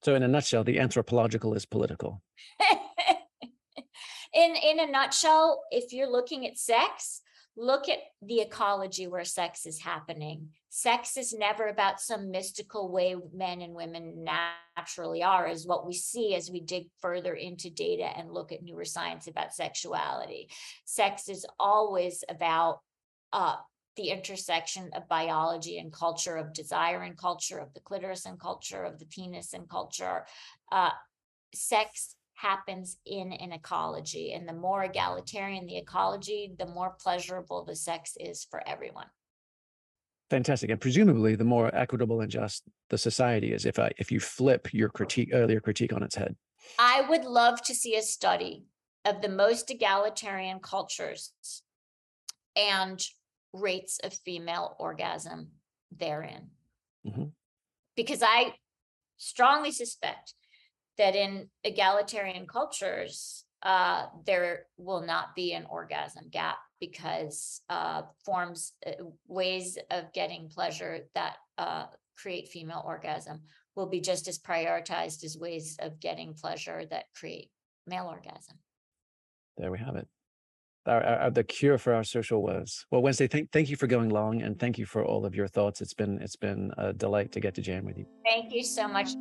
So, 0.04 0.16
in 0.16 0.24
a 0.24 0.28
nutshell, 0.28 0.64
the 0.64 0.80
anthropological 0.80 1.54
is 1.54 1.66
political. 1.66 2.22
in 4.34 4.56
in 4.56 4.80
a 4.80 4.88
nutshell, 4.88 5.64
if 5.72 5.94
you're 5.94 6.12
looking 6.12 6.48
at 6.48 6.58
sex, 6.58 7.22
look 7.56 7.88
at 7.88 8.00
the 8.22 8.40
ecology 8.40 9.08
where 9.08 9.26
sex 9.26 9.66
is 9.66 9.80
happening. 9.80 10.50
Sex 10.74 11.18
is 11.18 11.34
never 11.34 11.68
about 11.68 12.00
some 12.00 12.32
mystical 12.32 12.90
way 12.90 13.14
men 13.34 13.60
and 13.60 13.74
women 13.74 14.26
naturally 14.78 15.22
are, 15.22 15.46
is 15.46 15.68
what 15.68 15.86
we 15.86 15.94
see 15.94 16.34
as 16.34 16.50
we 16.50 16.62
dig 16.62 16.88
further 17.02 17.34
into 17.34 17.70
data 17.70 18.06
and 18.06 18.32
look 18.32 18.54
at 18.54 18.64
newer 18.64 18.86
science 18.86 19.28
about 19.28 19.54
sexuality. 19.54 20.50
Sex 20.86 21.28
is 21.28 21.46
always 21.60 22.24
about 22.30 22.80
uh, 23.34 23.58
the 23.98 24.12
intersection 24.12 24.90
of 24.96 25.10
biology 25.10 25.78
and 25.78 25.92
culture, 25.92 26.38
of 26.38 26.54
desire 26.54 27.02
and 27.02 27.18
culture, 27.18 27.58
of 27.58 27.74
the 27.74 27.82
clitoris 27.82 28.26
and 28.26 28.40
culture, 28.40 28.86
of 28.86 28.98
the 28.98 29.06
penis 29.08 29.52
and 29.52 29.68
culture. 29.68 30.26
Uh, 30.72 30.92
sex 31.54 32.16
happens 32.36 32.98
in 33.06 33.34
an 33.34 33.52
ecology. 33.52 34.32
And 34.32 34.48
the 34.48 34.54
more 34.54 34.86
egalitarian 34.86 35.66
the 35.66 35.78
ecology, 35.78 36.54
the 36.58 36.66
more 36.66 36.96
pleasurable 36.98 37.66
the 37.66 37.76
sex 37.76 38.16
is 38.18 38.48
for 38.50 38.66
everyone. 38.66 39.08
Fantastic. 40.32 40.70
And 40.70 40.80
presumably 40.80 41.36
the 41.36 41.44
more 41.44 41.70
equitable 41.76 42.22
and 42.22 42.32
just 42.32 42.64
the 42.90 42.98
society 42.98 43.52
is 43.52 43.66
if 43.66 43.78
I 43.78 43.92
if 43.98 44.14
you 44.14 44.22
flip 44.22 44.74
your 44.74 44.88
critique 44.88 45.32
earlier 45.34 45.60
critique 45.60 45.92
on 45.92 46.04
its 46.04 46.16
head. 46.16 46.38
I 46.80 47.02
would 47.10 47.26
love 47.26 47.62
to 47.64 47.76
see 47.76 47.98
a 47.98 48.02
study 48.02 48.64
of 49.04 49.22
the 49.22 49.28
most 49.28 49.70
egalitarian 49.70 50.60
cultures 50.62 51.34
and 52.56 53.04
rates 53.52 54.00
of 54.06 54.14
female 54.14 54.78
orgasm 54.80 55.50
therein. 55.92 56.52
Mm-hmm. 57.06 57.26
Because 57.98 58.24
I 58.24 58.54
strongly 59.18 59.72
suspect 59.72 60.34
that 60.98 61.14
in 61.14 61.50
egalitarian 61.66 62.48
cultures, 62.48 63.44
uh, 63.64 64.08
there 64.26 64.66
will 64.78 65.02
not 65.02 65.36
be 65.36 65.54
an 65.54 65.66
orgasm 65.70 66.26
gap 66.32 66.58
because 66.80 67.62
uh, 67.70 68.04
forms, 68.26 68.74
uh, 68.86 68.92
ways 69.28 69.78
of 69.92 70.12
getting 70.14 70.50
pleasure 70.50 71.02
that 71.14 71.36
uh, 71.58 71.86
create 72.18 72.48
female 72.48 72.84
orgasm 72.86 73.42
will 73.76 73.88
be 73.88 74.02
just 74.02 74.28
as 74.28 74.40
prioritized 74.40 75.24
as 75.24 75.38
ways 75.38 75.78
of 75.80 76.00
getting 76.00 76.34
pleasure 76.34 76.86
that 76.90 77.06
create 77.16 77.50
male 77.88 78.08
orgasm. 78.08 78.58
There 79.58 79.72
we 79.72 79.80
have 79.80 79.96
it. 79.96 80.08
Our, 80.88 81.04
our, 81.04 81.30
the 81.30 81.44
cure 81.44 81.78
for 81.78 81.94
our 81.94 82.04
social 82.04 82.42
woes. 82.42 82.88
Well, 82.90 83.04
Wednesday, 83.04 83.28
thank 83.28 83.52
thank 83.52 83.70
you 83.70 83.76
for 83.76 83.86
going 83.86 84.10
long, 84.10 84.42
and 84.42 84.60
thank 84.60 84.80
you 84.80 84.88
for 84.88 85.06
all 85.06 85.28
of 85.28 85.36
your 85.36 85.48
thoughts. 85.48 85.80
It's 85.80 85.94
been 85.94 86.20
it's 86.20 86.36
been 86.36 86.72
a 86.76 86.92
delight 86.92 87.32
to 87.34 87.40
get 87.40 87.54
to 87.56 87.62
jam 87.62 87.86
with 87.86 88.00
you. 88.00 88.08
Thank 88.26 88.52
you 88.52 88.64
so 88.64 88.88
much. 88.88 89.12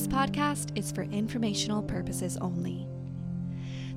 This 0.00 0.08
podcast 0.08 0.78
is 0.78 0.90
for 0.90 1.02
informational 1.02 1.82
purposes 1.82 2.38
only. 2.38 2.88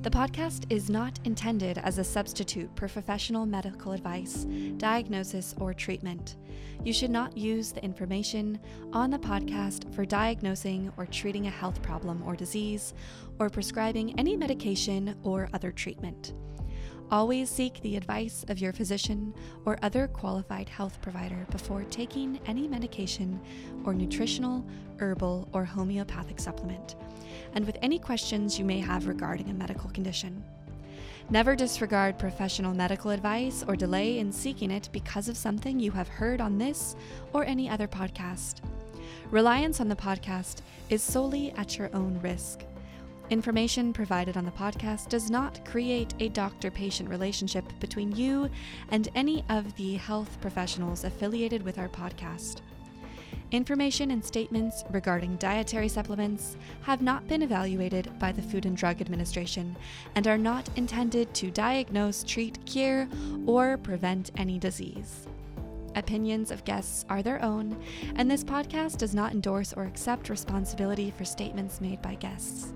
The 0.02 0.10
podcast 0.10 0.66
is 0.68 0.90
not 0.90 1.18
intended 1.24 1.78
as 1.78 1.96
a 1.96 2.04
substitute 2.04 2.68
for 2.76 2.88
professional 2.88 3.46
medical 3.46 3.92
advice, 3.92 4.44
diagnosis, 4.76 5.54
or 5.58 5.72
treatment. 5.72 6.36
You 6.84 6.92
should 6.92 7.08
not 7.08 7.38
use 7.38 7.72
the 7.72 7.82
information 7.82 8.60
on 8.92 9.08
the 9.08 9.18
podcast 9.18 9.94
for 9.94 10.04
diagnosing 10.04 10.92
or 10.98 11.06
treating 11.06 11.46
a 11.46 11.50
health 11.50 11.80
problem 11.80 12.22
or 12.26 12.36
disease, 12.36 12.92
or 13.38 13.48
prescribing 13.48 14.20
any 14.20 14.36
medication 14.36 15.16
or 15.22 15.48
other 15.54 15.72
treatment. 15.72 16.34
Always 17.14 17.48
seek 17.48 17.80
the 17.80 17.96
advice 17.96 18.44
of 18.48 18.58
your 18.58 18.72
physician 18.72 19.32
or 19.64 19.78
other 19.82 20.08
qualified 20.08 20.68
health 20.68 21.00
provider 21.00 21.46
before 21.52 21.84
taking 21.84 22.40
any 22.46 22.66
medication 22.66 23.40
or 23.84 23.94
nutritional, 23.94 24.66
herbal, 24.98 25.48
or 25.52 25.64
homeopathic 25.64 26.40
supplement, 26.40 26.96
and 27.54 27.64
with 27.64 27.78
any 27.82 28.00
questions 28.00 28.58
you 28.58 28.64
may 28.64 28.80
have 28.80 29.06
regarding 29.06 29.48
a 29.48 29.54
medical 29.54 29.88
condition. 29.90 30.42
Never 31.30 31.54
disregard 31.54 32.18
professional 32.18 32.74
medical 32.74 33.12
advice 33.12 33.64
or 33.68 33.76
delay 33.76 34.18
in 34.18 34.32
seeking 34.32 34.72
it 34.72 34.88
because 34.90 35.28
of 35.28 35.36
something 35.36 35.78
you 35.78 35.92
have 35.92 36.08
heard 36.08 36.40
on 36.40 36.58
this 36.58 36.96
or 37.32 37.44
any 37.44 37.68
other 37.70 37.86
podcast. 37.86 38.56
Reliance 39.30 39.78
on 39.80 39.88
the 39.88 39.94
podcast 39.94 40.62
is 40.90 41.00
solely 41.00 41.52
at 41.52 41.78
your 41.78 41.94
own 41.94 42.18
risk. 42.24 42.64
Information 43.30 43.94
provided 43.94 44.36
on 44.36 44.44
the 44.44 44.50
podcast 44.50 45.08
does 45.08 45.30
not 45.30 45.64
create 45.64 46.12
a 46.20 46.28
doctor 46.28 46.70
patient 46.70 47.08
relationship 47.08 47.64
between 47.80 48.14
you 48.14 48.50
and 48.90 49.08
any 49.14 49.42
of 49.48 49.74
the 49.76 49.94
health 49.94 50.38
professionals 50.42 51.04
affiliated 51.04 51.62
with 51.62 51.78
our 51.78 51.88
podcast. 51.88 52.60
Information 53.50 54.10
and 54.10 54.22
statements 54.22 54.84
regarding 54.90 55.36
dietary 55.36 55.88
supplements 55.88 56.56
have 56.82 57.00
not 57.00 57.26
been 57.26 57.42
evaluated 57.42 58.10
by 58.18 58.30
the 58.30 58.42
Food 58.42 58.66
and 58.66 58.76
Drug 58.76 59.00
Administration 59.00 59.74
and 60.16 60.26
are 60.26 60.38
not 60.38 60.68
intended 60.76 61.32
to 61.34 61.50
diagnose, 61.50 62.24
treat, 62.24 62.58
cure, 62.66 63.08
or 63.46 63.78
prevent 63.78 64.32
any 64.36 64.58
disease. 64.58 65.26
Opinions 65.96 66.50
of 66.50 66.64
guests 66.64 67.04
are 67.08 67.22
their 67.22 67.42
own, 67.42 67.80
and 68.16 68.30
this 68.30 68.44
podcast 68.44 68.98
does 68.98 69.14
not 69.14 69.32
endorse 69.32 69.72
or 69.72 69.84
accept 69.84 70.28
responsibility 70.28 71.12
for 71.16 71.24
statements 71.24 71.80
made 71.80 72.02
by 72.02 72.16
guests. 72.16 72.72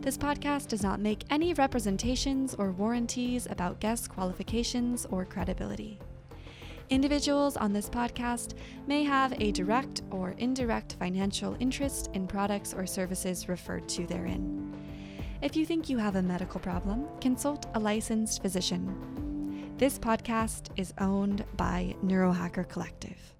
This 0.00 0.16
podcast 0.16 0.68
does 0.68 0.82
not 0.82 0.98
make 0.98 1.24
any 1.28 1.52
representations 1.52 2.54
or 2.54 2.72
warranties 2.72 3.46
about 3.50 3.80
guest 3.80 4.08
qualifications 4.08 5.04
or 5.10 5.26
credibility. 5.26 5.98
Individuals 6.88 7.58
on 7.58 7.74
this 7.74 7.90
podcast 7.90 8.54
may 8.86 9.04
have 9.04 9.34
a 9.38 9.52
direct 9.52 10.00
or 10.10 10.30
indirect 10.38 10.96
financial 10.98 11.54
interest 11.60 12.08
in 12.14 12.26
products 12.26 12.72
or 12.72 12.86
services 12.86 13.46
referred 13.46 13.86
to 13.90 14.06
therein. 14.06 14.74
If 15.42 15.54
you 15.54 15.66
think 15.66 15.90
you 15.90 15.98
have 15.98 16.16
a 16.16 16.22
medical 16.22 16.60
problem, 16.60 17.06
consult 17.20 17.66
a 17.74 17.78
licensed 17.78 18.40
physician. 18.40 19.74
This 19.76 19.98
podcast 19.98 20.70
is 20.78 20.94
owned 20.96 21.44
by 21.58 21.94
Neurohacker 22.02 22.66
Collective. 22.66 23.34